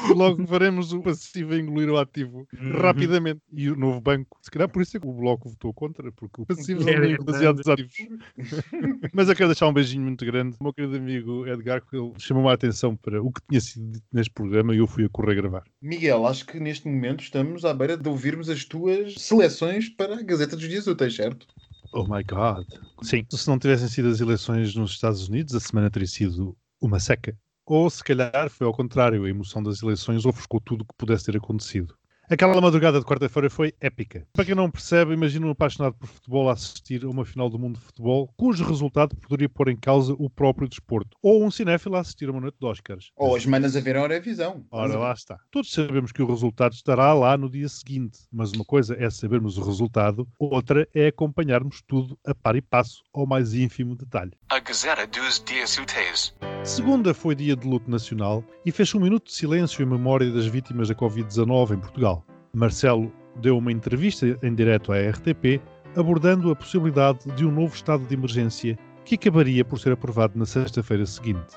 e 0.09 0.12
logo 0.14 0.44
veremos 0.44 0.92
o 0.92 1.00
passivo 1.02 1.52
a 1.54 1.59
engolir 1.59 1.90
o 1.90 1.99
ativo 1.99 2.47
Uhum. 2.52 2.80
rapidamente. 2.80 3.40
E 3.52 3.70
o 3.70 3.76
novo 3.76 4.00
banco, 4.00 4.38
se 4.42 4.50
calhar 4.50 4.68
por 4.68 4.82
isso 4.82 4.97
é 4.97 5.00
que 5.00 5.06
o 5.06 5.12
Bloco 5.12 5.49
votou 5.49 5.73
contra, 5.73 6.11
porque 6.12 6.42
o 6.42 6.47
passivo 6.47 6.88
É 6.88 6.99
verdade. 7.00 7.25
demasiados 7.25 7.66
ativos. 7.68 7.94
Mas 9.14 9.28
eu 9.28 9.37
quero 9.37 9.49
deixar 9.49 9.66
um 9.68 9.73
beijinho 9.73 10.02
muito 10.02 10.25
grande 10.25 10.56
ao 10.59 10.64
meu 10.64 10.73
querido 10.73 10.97
amigo 10.97 11.47
Edgar, 11.47 11.82
que 11.85 11.97
ele 11.97 12.12
chamou 12.18 12.49
a 12.49 12.54
atenção 12.54 12.97
para 12.97 13.23
o 13.23 13.30
que 13.32 13.40
tinha 13.49 13.61
sido 13.61 13.90
dito 13.92 14.04
neste 14.12 14.32
programa 14.32 14.75
e 14.75 14.78
eu 14.78 14.87
fui 14.87 15.04
a 15.04 15.09
correr 15.09 15.35
gravar. 15.35 15.64
Miguel, 15.82 16.26
acho 16.26 16.47
que 16.47 16.59
neste 16.61 16.87
momento 16.88 17.23
estamos 17.23 17.64
à 17.64 17.73
beira 17.75 17.97
de 17.97 18.09
ouvirmos 18.09 18.49
as 18.49 18.64
tuas 18.64 19.14
seleções 19.14 19.88
para 19.88 20.18
a 20.18 20.23
Gazeta 20.23 20.56
dos 20.56 20.68
Dias 20.68 20.87
Úteis, 20.87 21.14
certo? 21.14 21.47
Oh 21.92 22.04
my 22.04 22.23
God. 22.23 22.66
Sim, 23.02 23.25
se 23.28 23.49
não 23.49 23.59
tivessem 23.59 23.88
sido 23.88 24.09
as 24.09 24.20
eleições 24.20 24.75
nos 24.75 24.92
Estados 24.92 25.28
Unidos, 25.28 25.54
a 25.54 25.61
semana 25.61 25.90
teria 25.90 26.06
sido 26.06 26.56
uma 26.80 27.00
seca. 27.00 27.37
Ou 27.71 27.89
se 27.89 28.03
calhar 28.05 28.50
foi 28.50 28.67
ao 28.67 28.73
contrário, 28.75 29.25
a 29.25 29.31
emoção 29.31 29.62
das 29.62 29.81
eleições 29.81 30.27
ofuscou 30.27 30.61
tudo 30.61 30.83
o 30.83 30.85
que 30.85 30.95
pudesse 30.99 31.25
ter 31.27 31.37
acontecido. 31.39 31.97
Aquela 32.31 32.61
madrugada 32.61 33.01
de 33.01 33.05
quarta-feira 33.05 33.51
foi 33.51 33.75
épica. 33.81 34.25
Para 34.33 34.45
quem 34.45 34.55
não 34.55 34.71
percebe, 34.71 35.13
imagina 35.13 35.49
um 35.49 35.51
apaixonado 35.51 35.97
por 35.97 36.07
futebol 36.07 36.49
a 36.49 36.53
assistir 36.53 37.05
a 37.05 37.09
uma 37.09 37.25
final 37.25 37.51
do 37.51 37.59
mundo 37.59 37.77
de 37.77 37.85
futebol, 37.85 38.33
cujo 38.37 38.65
resultado 38.65 39.17
poderia 39.17 39.49
pôr 39.49 39.69
em 39.69 39.77
causa 39.77 40.15
o 40.17 40.31
próprio 40.31 40.69
desporto. 40.69 41.17
Ou 41.21 41.45
um 41.45 41.51
cinéfilo 41.51 41.97
a 41.97 42.01
assistir 42.01 42.29
a 42.29 42.31
uma 42.31 42.41
noite 42.41 42.57
de 42.61 42.65
Oscars. 42.65 43.11
Ou 43.17 43.35
as 43.35 43.45
manas 43.45 43.75
a 43.75 43.81
ver 43.81 43.97
a 43.97 44.03
Eurovisão. 44.03 44.65
Ora, 44.71 44.97
lá 44.97 45.13
está. 45.13 45.41
Todos 45.51 45.73
sabemos 45.73 46.13
que 46.13 46.23
o 46.23 46.27
resultado 46.27 46.73
estará 46.73 47.13
lá 47.15 47.37
no 47.37 47.51
dia 47.51 47.69
seguinte, 47.69 48.21
mas 48.31 48.53
uma 48.53 48.65
coisa 48.65 48.95
é 48.97 49.11
sabermos 49.11 49.59
o 49.59 49.65
resultado, 49.65 50.29
outra 50.39 50.87
é 50.95 51.09
acompanharmos 51.09 51.83
tudo 51.85 52.17
a 52.25 52.33
par 52.33 52.55
e 52.55 52.63
passo 52.63 53.03
ao 53.13 53.27
mais 53.27 53.55
ínfimo 53.55 53.97
detalhe. 53.97 54.31
A 54.51 54.61
Gazeta 54.61 55.05
dos 55.09 55.43
Dias 55.45 55.77
Úteis. 55.77 56.33
Segunda 56.63 57.13
foi 57.13 57.35
dia 57.35 57.57
de 57.57 57.67
luto 57.67 57.91
nacional 57.91 58.45
e 58.65 58.71
fez 58.71 58.95
um 58.95 59.01
minuto 59.01 59.25
de 59.25 59.33
silêncio 59.33 59.83
em 59.83 59.87
memória 59.87 60.31
das 60.31 60.47
vítimas 60.47 60.89
da 60.89 60.95
Covid-19 60.95 61.75
em 61.75 61.81
Portugal. 61.81 62.20
Marcelo 62.52 63.12
deu 63.37 63.59
uma 63.59 63.73
entrevista 63.73 64.38
em 64.42 64.54
direto 64.54 64.92
à 64.92 64.97
RTP 64.99 65.61
abordando 65.97 66.50
a 66.50 66.57
possibilidade 66.57 67.30
de 67.37 67.45
um 67.45 67.50
novo 67.50 67.75
estado 67.75 68.04
de 68.07 68.14
emergência 68.14 68.78
que 69.04 69.14
acabaria 69.14 69.64
por 69.64 69.78
ser 69.78 69.92
aprovado 69.92 70.38
na 70.38 70.47
sexta-feira 70.47 71.04
seguinte. 71.04 71.57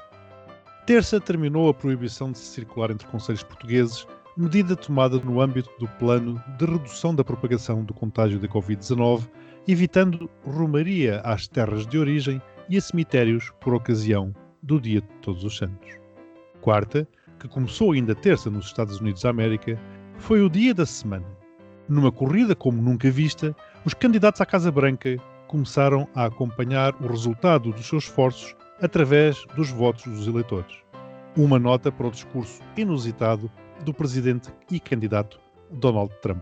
Terça 0.85 1.19
terminou 1.19 1.69
a 1.69 1.73
proibição 1.73 2.31
de 2.31 2.37
se 2.39 2.45
circular 2.45 2.91
entre 2.91 3.07
conselhos 3.07 3.43
portugueses 3.43 4.07
medida 4.35 4.75
tomada 4.75 5.19
no 5.19 5.39
âmbito 5.39 5.69
do 5.79 5.87
plano 5.99 6.41
de 6.57 6.65
redução 6.65 7.13
da 7.13 7.23
propagação 7.23 7.83
do 7.83 7.93
contágio 7.93 8.39
da 8.39 8.47
Covid-19, 8.47 9.29
evitando 9.67 10.29
romaria 10.43 11.21
às 11.21 11.47
terras 11.47 11.85
de 11.85 11.97
origem 11.97 12.41
e 12.69 12.77
a 12.77 12.81
cemitérios 12.81 13.51
por 13.61 13.73
ocasião 13.73 14.33
do 14.61 14.79
Dia 14.79 15.01
de 15.01 15.07
Todos 15.21 15.43
os 15.43 15.55
Santos. 15.55 15.99
Quarta, 16.61 17.07
que 17.39 17.47
começou 17.47 17.91
ainda 17.91 18.15
terça 18.15 18.49
nos 18.49 18.65
Estados 18.65 18.99
Unidos 18.99 19.21
da 19.21 19.29
América, 19.29 19.79
foi 20.23 20.41
o 20.41 20.49
dia 20.49 20.73
da 20.73 20.85
semana. 20.85 21.25
Numa 21.89 22.09
corrida 22.09 22.55
como 22.55 22.81
nunca 22.81 23.11
vista, 23.11 23.53
os 23.83 23.93
candidatos 23.93 24.39
à 24.39 24.45
Casa 24.45 24.71
Branca 24.71 25.17
começaram 25.49 26.07
a 26.15 26.23
acompanhar 26.23 26.95
o 27.01 27.07
resultado 27.07 27.73
dos 27.73 27.85
seus 27.85 28.05
esforços 28.05 28.55
através 28.81 29.43
dos 29.53 29.69
votos 29.69 30.05
dos 30.05 30.25
eleitores. 30.25 30.77
Uma 31.35 31.59
nota 31.59 31.91
para 31.91 32.07
o 32.07 32.11
discurso 32.11 32.61
inusitado 32.77 33.51
do 33.83 33.93
presidente 33.93 34.49
e 34.71 34.79
candidato 34.79 35.41
Donald 35.69 36.13
Trump. 36.21 36.41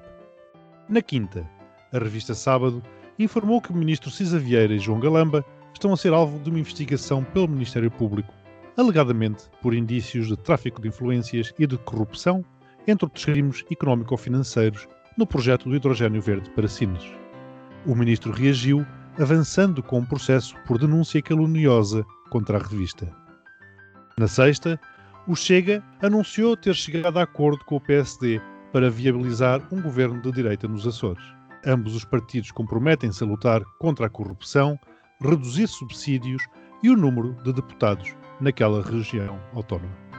Na 0.87 1.01
quinta, 1.01 1.43
a 1.91 1.97
revista 1.97 2.35
Sábado 2.35 2.83
informou 3.17 3.59
que 3.59 3.71
o 3.71 3.75
ministro 3.75 4.11
Cisa 4.11 4.37
Vieira 4.37 4.75
e 4.75 4.79
João 4.79 4.99
Galamba 4.99 5.43
estão 5.73 5.91
a 5.91 5.97
ser 5.97 6.13
alvo 6.13 6.37
de 6.37 6.51
uma 6.51 6.59
investigação 6.59 7.23
pelo 7.23 7.47
Ministério 7.47 7.89
Público, 7.89 8.31
alegadamente 8.77 9.45
por 9.59 9.73
indícios 9.73 10.27
de 10.27 10.37
tráfico 10.37 10.79
de 10.79 10.89
influências 10.89 11.51
e 11.57 11.65
de 11.65 11.79
corrupção, 11.79 12.45
entre 12.87 13.05
outros 13.05 13.25
crimes 13.25 13.63
económico-financeiros, 13.71 14.87
no 15.17 15.25
projeto 15.25 15.69
do 15.69 15.75
hidrogênio 15.75 16.21
verde 16.21 16.49
para 16.51 16.67
Sines. 16.67 17.03
O 17.85 17.95
ministro 17.95 18.31
reagiu, 18.31 18.85
avançando 19.19 19.83
com 19.83 19.99
um 19.99 20.05
processo 20.05 20.55
por 20.65 20.77
denúncia 20.77 21.21
caluniosa 21.21 22.05
contra 22.29 22.57
a 22.57 22.61
revista. 22.61 23.11
Na 24.17 24.27
sexta, 24.27 24.79
o 25.27 25.35
Chega 25.35 25.83
anunciou 26.01 26.57
ter 26.57 26.73
chegado 26.73 27.17
a 27.17 27.23
acordo 27.23 27.63
com 27.65 27.75
o 27.75 27.81
PSD 27.81 28.41
para 28.71 28.89
viabilizar 28.89 29.61
um 29.71 29.81
governo 29.81 30.21
de 30.21 30.31
direita 30.31 30.67
nos 30.67 30.87
Açores. 30.87 31.23
Ambos 31.65 31.95
os 31.95 32.05
partidos 32.05 32.51
comprometem-se 32.51 33.23
a 33.23 33.27
lutar 33.27 33.61
contra 33.79 34.07
a 34.07 34.09
corrupção, 34.09 34.79
reduzir 35.21 35.67
subsídios 35.67 36.43
e 36.81 36.89
o 36.89 36.97
número 36.97 37.33
de 37.43 37.53
deputados 37.53 38.15
naquela 38.39 38.81
região 38.81 39.39
autónoma. 39.53 40.10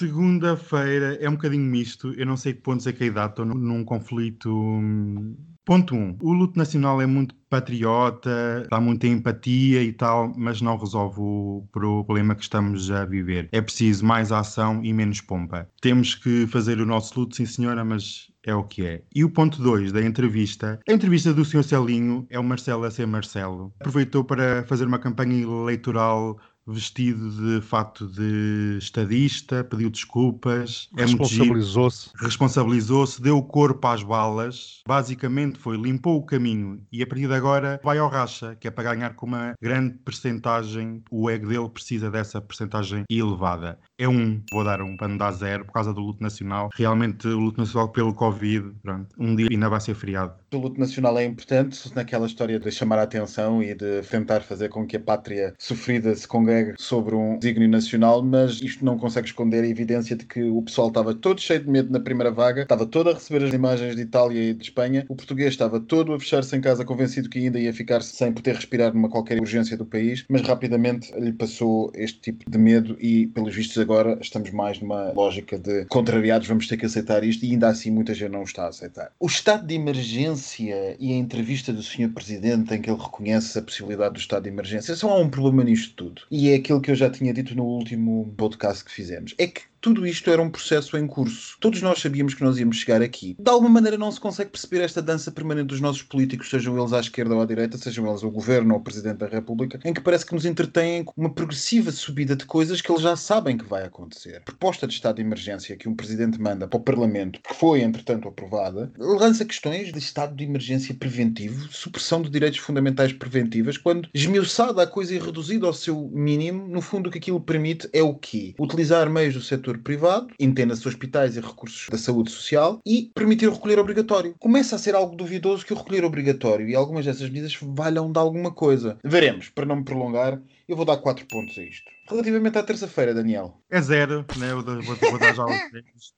Segunda-feira 0.00 1.18
é 1.20 1.28
um 1.28 1.32
bocadinho 1.32 1.64
misto. 1.64 2.14
Eu 2.14 2.24
não 2.24 2.34
sei 2.34 2.54
que 2.54 2.62
pontos 2.62 2.86
é 2.86 2.92
que 2.92 3.04
a 3.04 3.06
idade 3.06 3.32
estou 3.32 3.44
num, 3.44 3.84
conflito. 3.84 4.50
hum, 4.50 5.36
Ponto 5.62 5.94
1. 5.94 5.98
Um, 5.98 6.18
o 6.22 6.32
luto 6.32 6.58
nacional 6.58 7.02
é 7.02 7.06
muito 7.06 7.34
patriota, 7.50 8.66
dá 8.70 8.80
muita 8.80 9.06
empatia 9.06 9.82
e 9.82 9.92
tal, 9.92 10.32
mas 10.34 10.62
não 10.62 10.78
resolve 10.78 11.20
o 11.20 11.68
problema 11.70 12.34
que 12.34 12.42
estamos 12.42 12.90
a 12.90 13.04
viver. 13.04 13.48
É 13.52 13.60
preciso 13.60 14.04
mais 14.06 14.32
ação 14.32 14.82
e 14.82 14.90
menos 14.92 15.20
pompa. 15.20 15.68
Temos 15.82 16.14
que 16.14 16.46
fazer 16.46 16.80
o 16.80 16.86
nosso 16.86 17.20
luto, 17.20 17.36
sim 17.36 17.44
senhora, 17.44 17.84
mas 17.84 18.30
é 18.44 18.54
o 18.54 18.64
que 18.64 18.86
é. 18.86 19.02
E 19.14 19.22
o 19.22 19.30
ponto 19.30 19.62
2 19.62 19.92
da 19.92 20.02
entrevista, 20.02 20.80
a 20.88 20.92
entrevista 20.92 21.34
do 21.34 21.44
Sr. 21.44 21.62
Celinho 21.62 22.26
é 22.30 22.38
o 22.38 22.44
Marcelo 22.44 22.84
a 22.84 22.90
ser 22.90 23.06
Marcelo. 23.06 23.72
Aproveitou 23.80 24.24
para 24.24 24.64
fazer 24.64 24.86
uma 24.86 24.98
campanha 24.98 25.42
eleitoral 25.42 26.38
vestido 26.72 27.30
de 27.30 27.60
fato 27.60 28.06
de 28.06 28.78
estadista, 28.78 29.64
pediu 29.64 29.90
desculpas, 29.90 30.88
é. 30.96 31.02
Responsabilizou-se. 31.02 32.10
responsabilizou-se, 32.16 33.20
deu 33.20 33.38
o 33.38 33.42
corpo 33.42 33.86
às 33.86 34.02
balas, 34.02 34.82
basicamente 34.86 35.58
foi, 35.58 35.76
limpou 35.76 36.16
o 36.18 36.24
caminho 36.24 36.82
e 36.92 37.02
a 37.02 37.06
partir 37.06 37.26
de 37.26 37.34
agora 37.34 37.80
vai 37.82 37.98
ao 37.98 38.08
racha, 38.08 38.56
que 38.56 38.68
é 38.68 38.70
para 38.70 38.94
ganhar 38.94 39.14
com 39.14 39.26
uma 39.26 39.54
grande 39.60 39.98
percentagem, 39.98 41.02
o 41.10 41.28
ego 41.28 41.48
dele 41.48 41.68
precisa 41.68 42.10
dessa 42.10 42.40
percentagem 42.40 43.04
elevada. 43.10 43.78
É 44.00 44.08
um, 44.08 44.40
vou 44.50 44.64
dar 44.64 44.80
um 44.80 44.96
para 44.96 45.08
não 45.08 45.18
dar 45.18 45.30
zero, 45.32 45.66
por 45.66 45.72
causa 45.72 45.92
do 45.92 46.00
luto 46.00 46.22
nacional. 46.22 46.70
Realmente 46.72 47.28
o 47.28 47.38
luto 47.38 47.60
nacional 47.60 47.90
pelo 47.90 48.14
Covid, 48.14 48.72
pronto, 48.82 49.14
um 49.18 49.36
dia 49.36 49.48
ainda 49.50 49.68
vai 49.68 49.78
ser 49.78 49.94
feriado. 49.94 50.32
O 50.54 50.56
luto 50.56 50.80
nacional 50.80 51.18
é 51.18 51.24
importante 51.26 51.94
naquela 51.94 52.26
história 52.26 52.58
de 52.58 52.70
chamar 52.72 52.98
a 52.98 53.02
atenção 53.02 53.62
e 53.62 53.74
de 53.74 54.00
tentar 54.10 54.40
fazer 54.40 54.70
com 54.70 54.86
que 54.86 54.96
a 54.96 55.00
pátria 55.00 55.52
sofrida 55.58 56.16
se 56.16 56.26
congregue 56.26 56.76
sobre 56.78 57.14
um 57.14 57.38
desígnio 57.38 57.68
nacional, 57.68 58.22
mas 58.22 58.62
isto 58.62 58.82
não 58.82 58.96
consegue 58.96 59.26
esconder 59.26 59.64
a 59.64 59.68
evidência 59.68 60.16
de 60.16 60.24
que 60.24 60.44
o 60.44 60.62
pessoal 60.62 60.88
estava 60.88 61.14
todo 61.14 61.38
cheio 61.38 61.60
de 61.60 61.68
medo 61.68 61.92
na 61.92 62.00
primeira 62.00 62.30
vaga, 62.30 62.62
estava 62.62 62.86
todo 62.86 63.10
a 63.10 63.12
receber 63.12 63.44
as 63.44 63.52
imagens 63.52 63.94
de 63.94 64.00
Itália 64.00 64.50
e 64.50 64.54
de 64.54 64.62
Espanha, 64.62 65.04
o 65.10 65.14
português 65.14 65.50
estava 65.50 65.78
todo 65.78 66.14
a 66.14 66.18
fechar-se 66.18 66.56
em 66.56 66.62
casa 66.62 66.86
convencido 66.86 67.28
que 67.28 67.38
ainda 67.38 67.60
ia 67.60 67.74
ficar 67.74 68.00
sem 68.00 68.32
poder 68.32 68.54
respirar 68.54 68.94
numa 68.94 69.10
qualquer 69.10 69.38
urgência 69.38 69.76
do 69.76 69.84
país, 69.84 70.24
mas 70.26 70.40
rapidamente 70.40 71.12
lhe 71.20 71.34
passou 71.34 71.92
este 71.94 72.18
tipo 72.18 72.50
de 72.50 72.56
medo 72.56 72.96
e, 72.98 73.26
pelos 73.26 73.54
vistos 73.54 73.89
agora, 73.90 74.18
estamos 74.20 74.50
mais 74.52 74.80
numa 74.80 75.10
lógica 75.12 75.58
de 75.58 75.84
contrariados, 75.86 76.46
vamos 76.46 76.68
ter 76.68 76.76
que 76.76 76.86
aceitar 76.86 77.24
isto 77.24 77.44
e 77.44 77.50
ainda 77.50 77.68
assim 77.68 77.90
muita 77.90 78.14
gente 78.14 78.30
não 78.30 78.44
está 78.44 78.64
a 78.64 78.68
aceitar. 78.68 79.12
O 79.18 79.26
estado 79.26 79.66
de 79.66 79.74
emergência 79.74 80.96
e 81.00 81.12
a 81.12 81.16
entrevista 81.16 81.72
do 81.72 81.82
Sr. 81.82 82.10
Presidente 82.14 82.72
em 82.72 82.80
que 82.80 82.88
ele 82.88 83.00
reconhece 83.00 83.58
a 83.58 83.62
possibilidade 83.62 84.14
do 84.14 84.20
estado 84.20 84.44
de 84.44 84.48
emergência, 84.48 84.94
só 84.94 85.10
há 85.10 85.18
um 85.18 85.28
problema 85.28 85.64
nisto 85.64 85.94
tudo. 85.96 86.22
E 86.30 86.50
é 86.50 86.54
aquilo 86.54 86.80
que 86.80 86.90
eu 86.90 86.94
já 86.94 87.10
tinha 87.10 87.34
dito 87.34 87.56
no 87.56 87.64
último 87.64 88.32
podcast 88.36 88.84
que 88.84 88.92
fizemos. 88.92 89.34
É 89.36 89.48
que 89.48 89.62
tudo 89.80 90.06
isto 90.06 90.30
era 90.30 90.42
um 90.42 90.50
processo 90.50 90.96
em 90.96 91.06
curso. 91.06 91.56
Todos 91.58 91.80
nós 91.80 92.00
sabíamos 92.00 92.34
que 92.34 92.44
nós 92.44 92.58
íamos 92.58 92.76
chegar 92.76 93.00
aqui. 93.00 93.34
De 93.38 93.50
alguma 93.50 93.70
maneira 93.70 93.96
não 93.96 94.12
se 94.12 94.20
consegue 94.20 94.50
perceber 94.50 94.82
esta 94.82 95.00
dança 95.00 95.30
permanente 95.30 95.68
dos 95.68 95.80
nossos 95.80 96.02
políticos, 96.02 96.50
sejam 96.50 96.78
eles 96.78 96.92
à 96.92 97.00
esquerda 97.00 97.34
ou 97.34 97.40
à 97.40 97.46
direita, 97.46 97.78
sejam 97.78 98.06
eles 98.06 98.22
o 98.22 98.30
governo 98.30 98.74
ou 98.74 98.80
o 98.80 98.82
presidente 98.82 99.18
da 99.18 99.26
República, 99.26 99.80
em 99.84 99.94
que 99.94 100.00
parece 100.00 100.26
que 100.26 100.34
nos 100.34 100.44
entretêm 100.44 101.04
com 101.04 101.12
uma 101.16 101.32
progressiva 101.32 101.90
subida 101.90 102.36
de 102.36 102.44
coisas 102.44 102.80
que 102.80 102.92
eles 102.92 103.02
já 103.02 103.16
sabem 103.16 103.56
que 103.56 103.64
vai 103.64 103.84
acontecer. 103.84 104.42
Proposta 104.44 104.86
de 104.86 104.94
estado 104.94 105.16
de 105.16 105.22
emergência 105.22 105.76
que 105.76 105.88
um 105.88 105.94
presidente 105.94 106.40
manda 106.40 106.68
para 106.68 106.78
o 106.78 106.82
Parlamento, 106.82 107.40
que 107.40 107.54
foi 107.54 107.80
entretanto 107.80 108.28
aprovada, 108.28 108.92
lança 108.98 109.44
questões 109.44 109.92
de 109.92 109.98
estado 109.98 110.34
de 110.36 110.44
emergência 110.44 110.94
preventivo, 110.94 111.72
supressão 111.72 112.20
de 112.20 112.28
direitos 112.28 112.58
fundamentais 112.58 113.12
preventivas, 113.12 113.78
quando 113.78 114.08
esmiuçada 114.12 114.82
a 114.82 114.86
coisa 114.86 115.14
e 115.14 115.18
reduzida 115.18 115.66
ao 115.66 115.72
seu 115.72 116.10
mínimo, 116.12 116.68
no 116.68 116.82
fundo 116.82 117.08
o 117.08 117.10
que 117.10 117.18
aquilo 117.18 117.40
permite 117.40 117.88
é 117.92 118.02
o 118.02 118.14
quê? 118.14 118.54
Utilizar 118.58 119.08
meios 119.08 119.34
do 119.34 119.40
setor 119.40 119.69
privado, 119.78 120.28
entenda-se 120.38 120.86
hospitais 120.86 121.36
e 121.36 121.40
recursos 121.40 121.88
da 121.90 121.98
saúde 121.98 122.30
social, 122.30 122.80
e 122.86 123.10
permitir 123.14 123.46
o 123.46 123.52
recolher 123.52 123.78
obrigatório. 123.78 124.34
Começa 124.38 124.76
a 124.76 124.78
ser 124.78 124.94
algo 124.94 125.16
duvidoso 125.16 125.64
que 125.64 125.72
o 125.72 125.76
recolher 125.76 126.04
obrigatório 126.04 126.68
e 126.68 126.74
algumas 126.74 127.04
dessas 127.04 127.28
medidas 127.28 127.56
valham 127.60 128.10
de 128.10 128.18
alguma 128.18 128.52
coisa. 128.52 128.98
Veremos, 129.04 129.48
para 129.48 129.66
não 129.66 129.76
me 129.76 129.84
prolongar, 129.84 130.40
eu 130.68 130.76
vou 130.76 130.84
dar 130.84 130.96
4 130.98 131.26
pontos 131.26 131.58
a 131.58 131.62
isto. 131.62 131.90
Relativamente 132.08 132.58
à 132.58 132.62
terça-feira, 132.62 133.14
Daniel. 133.14 133.60
É 133.70 133.80
zero, 133.80 134.24
né? 134.36 134.50
Eu 134.50 134.62
vou, 134.62 134.82
vou 134.82 135.18
dar 135.18 135.34
já, 135.34 135.44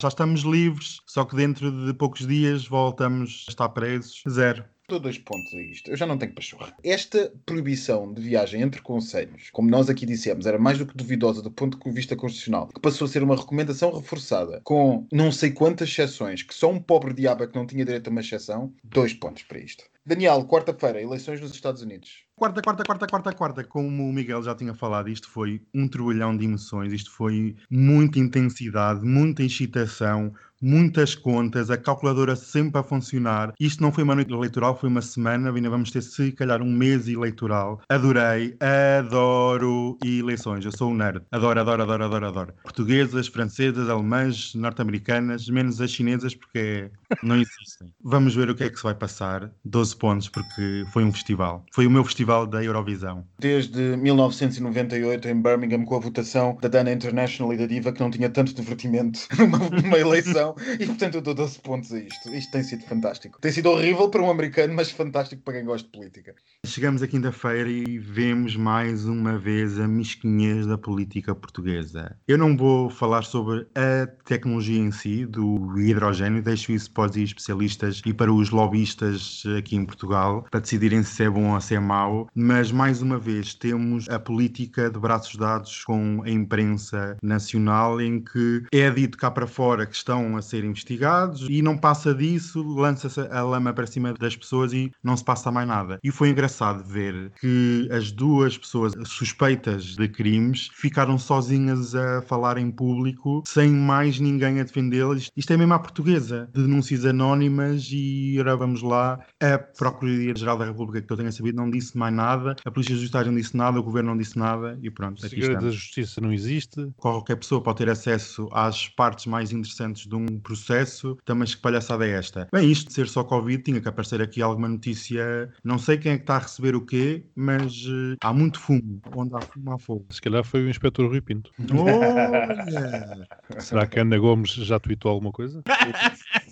já 0.01 0.09
estamos 0.09 0.43
livres, 0.43 1.01
só 1.07 1.25
que 1.25 1.37
dentro 1.37 1.87
de 1.87 1.95
poucos 1.95 2.27
dias 2.27 2.67
voltamos 2.67 3.45
a 3.49 3.51
estar 3.51 3.69
presos. 3.71 4.23
Zero. 4.29 4.65
Dou 4.93 5.01
dois 5.01 5.17
pontos 5.17 5.55
a 5.55 5.63
isto. 5.63 5.91
Eu 5.91 5.97
já 5.97 6.07
não 6.07 6.19
tenho 6.19 6.35
pachorra. 6.35 6.77
Esta 6.85 7.33
proibição 7.47 8.13
de 8.13 8.21
viagem 8.21 8.61
entre 8.61 8.83
conselhos, 8.83 9.49
como 9.51 9.71
nós 9.71 9.89
aqui 9.89 10.05
dissemos, 10.05 10.45
era 10.45 10.59
mais 10.59 10.77
do 10.77 10.85
que 10.85 10.95
duvidosa 10.95 11.41
do 11.41 11.51
ponto 11.51 11.79
de 11.83 11.91
vista 11.91 12.15
constitucional, 12.15 12.69
que 12.69 12.79
passou 12.79 13.07
a 13.07 13.09
ser 13.09 13.23
uma 13.23 13.35
recomendação 13.35 13.91
reforçada, 13.91 14.61
com 14.63 15.07
não 15.11 15.33
sei 15.33 15.51
quantas 15.51 15.89
exceções, 15.89 16.43
que 16.43 16.53
só 16.53 16.71
um 16.71 16.79
pobre 16.79 17.15
diabo 17.15 17.43
é 17.43 17.47
que 17.47 17.57
não 17.57 17.67
tinha 17.67 17.87
direito 17.87 18.09
a 18.09 18.11
uma 18.11 18.21
exceção, 18.21 18.71
dois 18.85 19.15
pontos 19.15 19.45
para 19.45 19.61
isto. 19.61 19.85
Daniel, 20.05 20.45
quarta-feira, 20.45 21.01
eleições 21.01 21.41
nos 21.41 21.53
Estados 21.53 21.81
Unidos. 21.81 22.25
Quarta, 22.43 22.61
quarta, 22.61 22.83
quarta, 22.83 23.07
quarta, 23.07 23.33
quarta. 23.33 23.63
Como 23.63 24.09
o 24.09 24.13
Miguel 24.13 24.43
já 24.43 24.53
tinha 24.53 24.75
falado, 24.75 25.09
isto 25.09 25.31
foi 25.31 25.63
um 25.73 25.87
turbilhão 25.87 26.37
de 26.37 26.45
emoções, 26.45 26.93
isto 26.93 27.09
foi 27.09 27.55
muita 27.71 28.19
intensidade, 28.19 29.07
muita 29.07 29.45
excitação, 29.45 30.35
muitas 30.63 31.15
contas, 31.17 31.71
a 31.71 31.77
calculadora 31.77 32.37
sempre 32.37 32.81
a 32.81 32.83
funcionar. 32.83 33.53
Isto 33.59 33.83
não 33.83 33.91
foi 33.91 34.05
uma 34.05 34.15
noite 34.15 34.33
eleitoral, 34.33 34.79
foi 34.79 34.89
uma 34.89 35.03
semana, 35.03 35.53
ainda 35.53 35.69
vamos 35.69 35.91
ter 35.91 36.03
se 36.03 36.31
calhar 36.33 36.63
um 36.63 36.73
mês 36.73 37.09
eleitoral. 37.09 37.81
Adorei, 37.89 38.57
adoro 38.99 39.99
eleições, 40.05 40.65
eu 40.65 40.71
sou 40.71 40.91
um 40.91 40.95
nerd. 40.95 41.23
Adoro, 41.33 41.61
adoro, 41.61 41.83
adoro, 41.83 42.05
adoro, 42.05 42.27
adoro. 42.27 42.55
Portuguesas, 42.63 43.27
francesas, 43.27 43.89
alemãs, 43.89 44.55
norte-americanas, 44.55 45.49
menos 45.49 45.81
as 45.81 45.91
chinesas 45.91 46.35
porque 46.35 46.91
não 47.23 47.37
existem. 47.37 47.93
Vamos 48.03 48.35
ver 48.35 48.49
o 48.49 48.55
que 48.55 48.65
é 48.65 48.71
que 48.71 48.77
se 48.77 48.85
vai 48.85 48.95
passar. 48.95 49.51
12 49.65 49.97
pontos 49.97 50.29
porque 50.29 50.85
foi 50.93 51.05
um 51.05 51.13
festival. 51.13 51.65
Foi 51.73 51.87
o 51.87 51.91
meu 51.91 52.05
festival 52.05 52.32
da 52.47 52.65
Eurovisão. 52.65 53.25
Desde 53.39 53.97
1998, 53.97 55.29
em 55.29 55.41
Birmingham, 55.41 55.85
com 55.85 55.97
a 55.97 56.01
votação 56.01 56.57
da 56.61 56.69
Dana 56.69 56.93
International 56.93 57.53
e 57.53 57.57
da 57.57 57.67
Diva, 57.67 57.93
que 57.93 58.01
não 58.01 58.11
tinha 58.11 58.31
tanto 58.31 58.55
divertimento 58.55 59.21
numa, 59.39 59.59
numa 59.59 59.99
eleição, 59.99 60.55
e 60.79 60.87
portanto 60.87 61.17
eu 61.17 61.21
dou 61.21 61.35
12 61.35 61.59
pontos 61.61 61.93
a 61.93 61.99
isto. 61.99 62.35
Isto 62.35 62.51
tem 62.51 62.63
sido 62.63 62.85
fantástico. 62.85 63.39
Tem 63.41 63.53
sido 63.53 63.71
horrível 63.71 64.09
para 64.09 64.23
um 64.23 64.31
americano, 64.31 64.75
mas 64.75 64.91
fantástico 64.91 65.43
para 65.43 65.55
quem 65.55 65.65
gosta 65.65 65.87
de 65.87 65.93
política. 65.93 66.35
Chegamos 66.67 67.03
a 67.03 67.09
quinta-feira 67.09 67.69
e 67.69 67.99
vemos 67.99 68.57
mais 68.57 69.05
uma 69.05 69.39
vez 69.39 69.79
a 69.79 69.87
mesquinhez 69.87 70.67
da 70.67 70.79
política 70.79 71.35
portuguesa. 71.35 72.17
Eu 72.27 72.39
não 72.39 72.57
vou 72.57 72.89
falar 72.89 73.23
sobre 73.23 73.67
a 73.75 74.07
tecnologia 74.25 74.79
em 74.79 74.91
si, 74.91 75.27
do 75.27 75.79
hidrogênio, 75.79 76.43
deixo 76.43 76.73
isso 76.73 76.91
para 76.91 77.11
os 77.11 77.17
especialistas 77.17 78.01
e 78.07 78.15
para 78.15 78.33
os 78.33 78.51
lobistas 78.51 79.43
aqui 79.59 79.77
em 79.77 79.85
Portugal, 79.85 80.47
para 80.51 80.61
decidirem 80.61 81.03
se 81.03 81.25
é 81.25 81.31
bom 81.31 81.53
ou 81.53 81.61
se 81.61 81.75
é 81.75 81.81
mau. 81.81 82.22
Mas 82.35 82.73
mais 82.73 83.03
uma 83.03 83.19
vez 83.19 83.55
temos 83.55 84.09
a 84.09 84.19
política 84.19 84.91
de 84.91 84.99
braços 84.99 85.37
dados 85.37 85.85
com 85.85 86.23
a 86.25 86.31
imprensa 86.31 87.17
nacional, 87.23 88.01
em 88.01 88.21
que 88.21 88.65
é 88.73 88.91
dito 88.91 89.19
cá 89.19 89.31
para 89.31 89.47
fora 89.47 89.87
que 89.87 89.95
estão 89.95 90.37
a 90.37 90.43
ser 90.43 90.65
investigados 90.65 91.47
e 91.49 91.63
não 91.63 91.77
passa 91.77 92.15
disso, 92.15 92.63
lança-se 92.63 93.21
a 93.21 93.43
lama 93.43 93.73
para 93.73 93.87
cima 93.87 94.13
das 94.15 94.37
pessoas 94.37 94.73
e 94.73 94.93
não 95.03 95.17
se 95.17 95.25
passa 95.25 95.51
mais 95.51 95.67
nada. 95.67 95.99
E 96.03 96.11
foi 96.11 96.31
engraçado 96.31 96.85
ver 96.85 97.33
que 97.41 97.89
as 97.91 98.11
duas 98.13 98.57
pessoas 98.57 98.93
suspeitas 99.05 99.97
de 99.97 100.09
crimes 100.09 100.69
ficaram 100.75 101.19
sozinhas 101.19 101.95
a 101.95 102.23
falar 102.23 102.59
em 102.59 102.71
público, 102.71 103.43
sem 103.47 103.71
mais 103.71 104.19
ninguém 104.19 104.61
a 104.61 104.65
defendê-las. 104.65 105.31
Isto 105.37 105.53
é 105.53 105.57
mesmo 105.57 105.75
à 105.75 105.79
portuguesa, 105.79 106.49
de 106.55 106.63
denúncias 106.63 107.05
anónimas 107.05 107.89
e 107.93 108.37
agora 108.41 108.57
vamos 108.57 108.83
lá. 108.83 109.21
A 109.41 109.59
Procuradoria-Geral 109.59 110.59
da 110.59 110.65
República, 110.67 111.07
que 111.07 111.13
eu 111.13 111.17
tenha 111.17 111.33
sabido, 111.33 111.57
não 111.57 111.71
disse 111.71 111.97
mais 112.03 112.15
nada, 112.15 112.57
a 112.65 112.71
Polícia 112.71 112.95
Judiciária 112.95 113.31
não 113.31 113.39
disse 113.39 113.57
nada, 113.57 113.79
o 113.79 113.83
Governo 113.83 114.11
não 114.11 114.17
disse 114.19 114.39
nada 114.39 114.79
e 114.83 114.91
pronto, 114.91 115.23
O 115.23 115.27
aqui 115.27 115.31
segredo 115.37 115.53
da 115.53 115.57
estamos. 115.59 115.75
justiça 115.75 116.21
não 116.21 116.33
existe. 116.33 116.91
Qualquer 116.97 117.37
pessoa 117.37 117.63
pode 117.63 117.79
ter 117.79 117.89
acesso 117.89 118.49
às 118.53 118.89
partes 118.89 119.27
mais 119.27 119.53
interessantes 119.53 120.07
de 120.07 120.15
um 120.15 120.27
processo, 120.41 121.17
então, 121.23 121.37
mas 121.37 121.55
que 121.55 121.61
palhaçada 121.63 122.07
é 122.07 122.11
esta? 122.11 122.49
Bem, 122.53 122.71
isto 122.71 122.89
de 122.89 122.95
ser 122.95 123.09
só 123.09 123.23
Covid, 123.25 123.63
tinha 123.63 123.81
que 123.81 123.89
aparecer 123.89 124.21
aqui 124.21 124.43
alguma 124.43 124.69
notícia, 124.69 125.51
não 125.65 125.79
sei 125.79 125.97
quem 125.99 126.13
é 126.13 126.17
que 126.17 126.23
está 126.25 126.37
a 126.37 126.41
receber 126.41 126.75
o 126.75 126.85
quê, 126.85 127.25
mas 127.35 127.85
eh, 127.87 128.17
há 128.23 128.33
muito 128.33 128.59
fumo, 128.61 129.01
onde 129.15 129.35
há 129.35 129.41
fumo 129.41 129.73
há 129.73 129.79
fogo. 129.79 130.07
Se 130.11 130.21
calhar 130.21 130.45
foi 130.45 130.65
o 130.65 130.69
inspetor 130.69 131.09
Rui 131.09 131.21
Pinto. 131.21 131.51
Olha! 131.73 133.27
Será 133.61 133.87
que 133.87 133.99
a 133.99 134.03
Ana 134.03 134.19
Gomes 134.19 134.51
já 134.53 134.79
tweetou 134.79 135.11
alguma 135.11 135.33
coisa? 135.33 135.63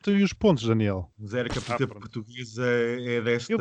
Então, 0.00 0.16
e 0.16 0.22
os 0.22 0.32
pontos, 0.32 0.66
Daniel? 0.66 1.10
Zero 1.26 1.50
que 1.50 1.58
a 1.58 1.62
Ah, 1.74 1.86
portuguesa 1.86 2.64
é 2.64 3.20
desta. 3.20 3.52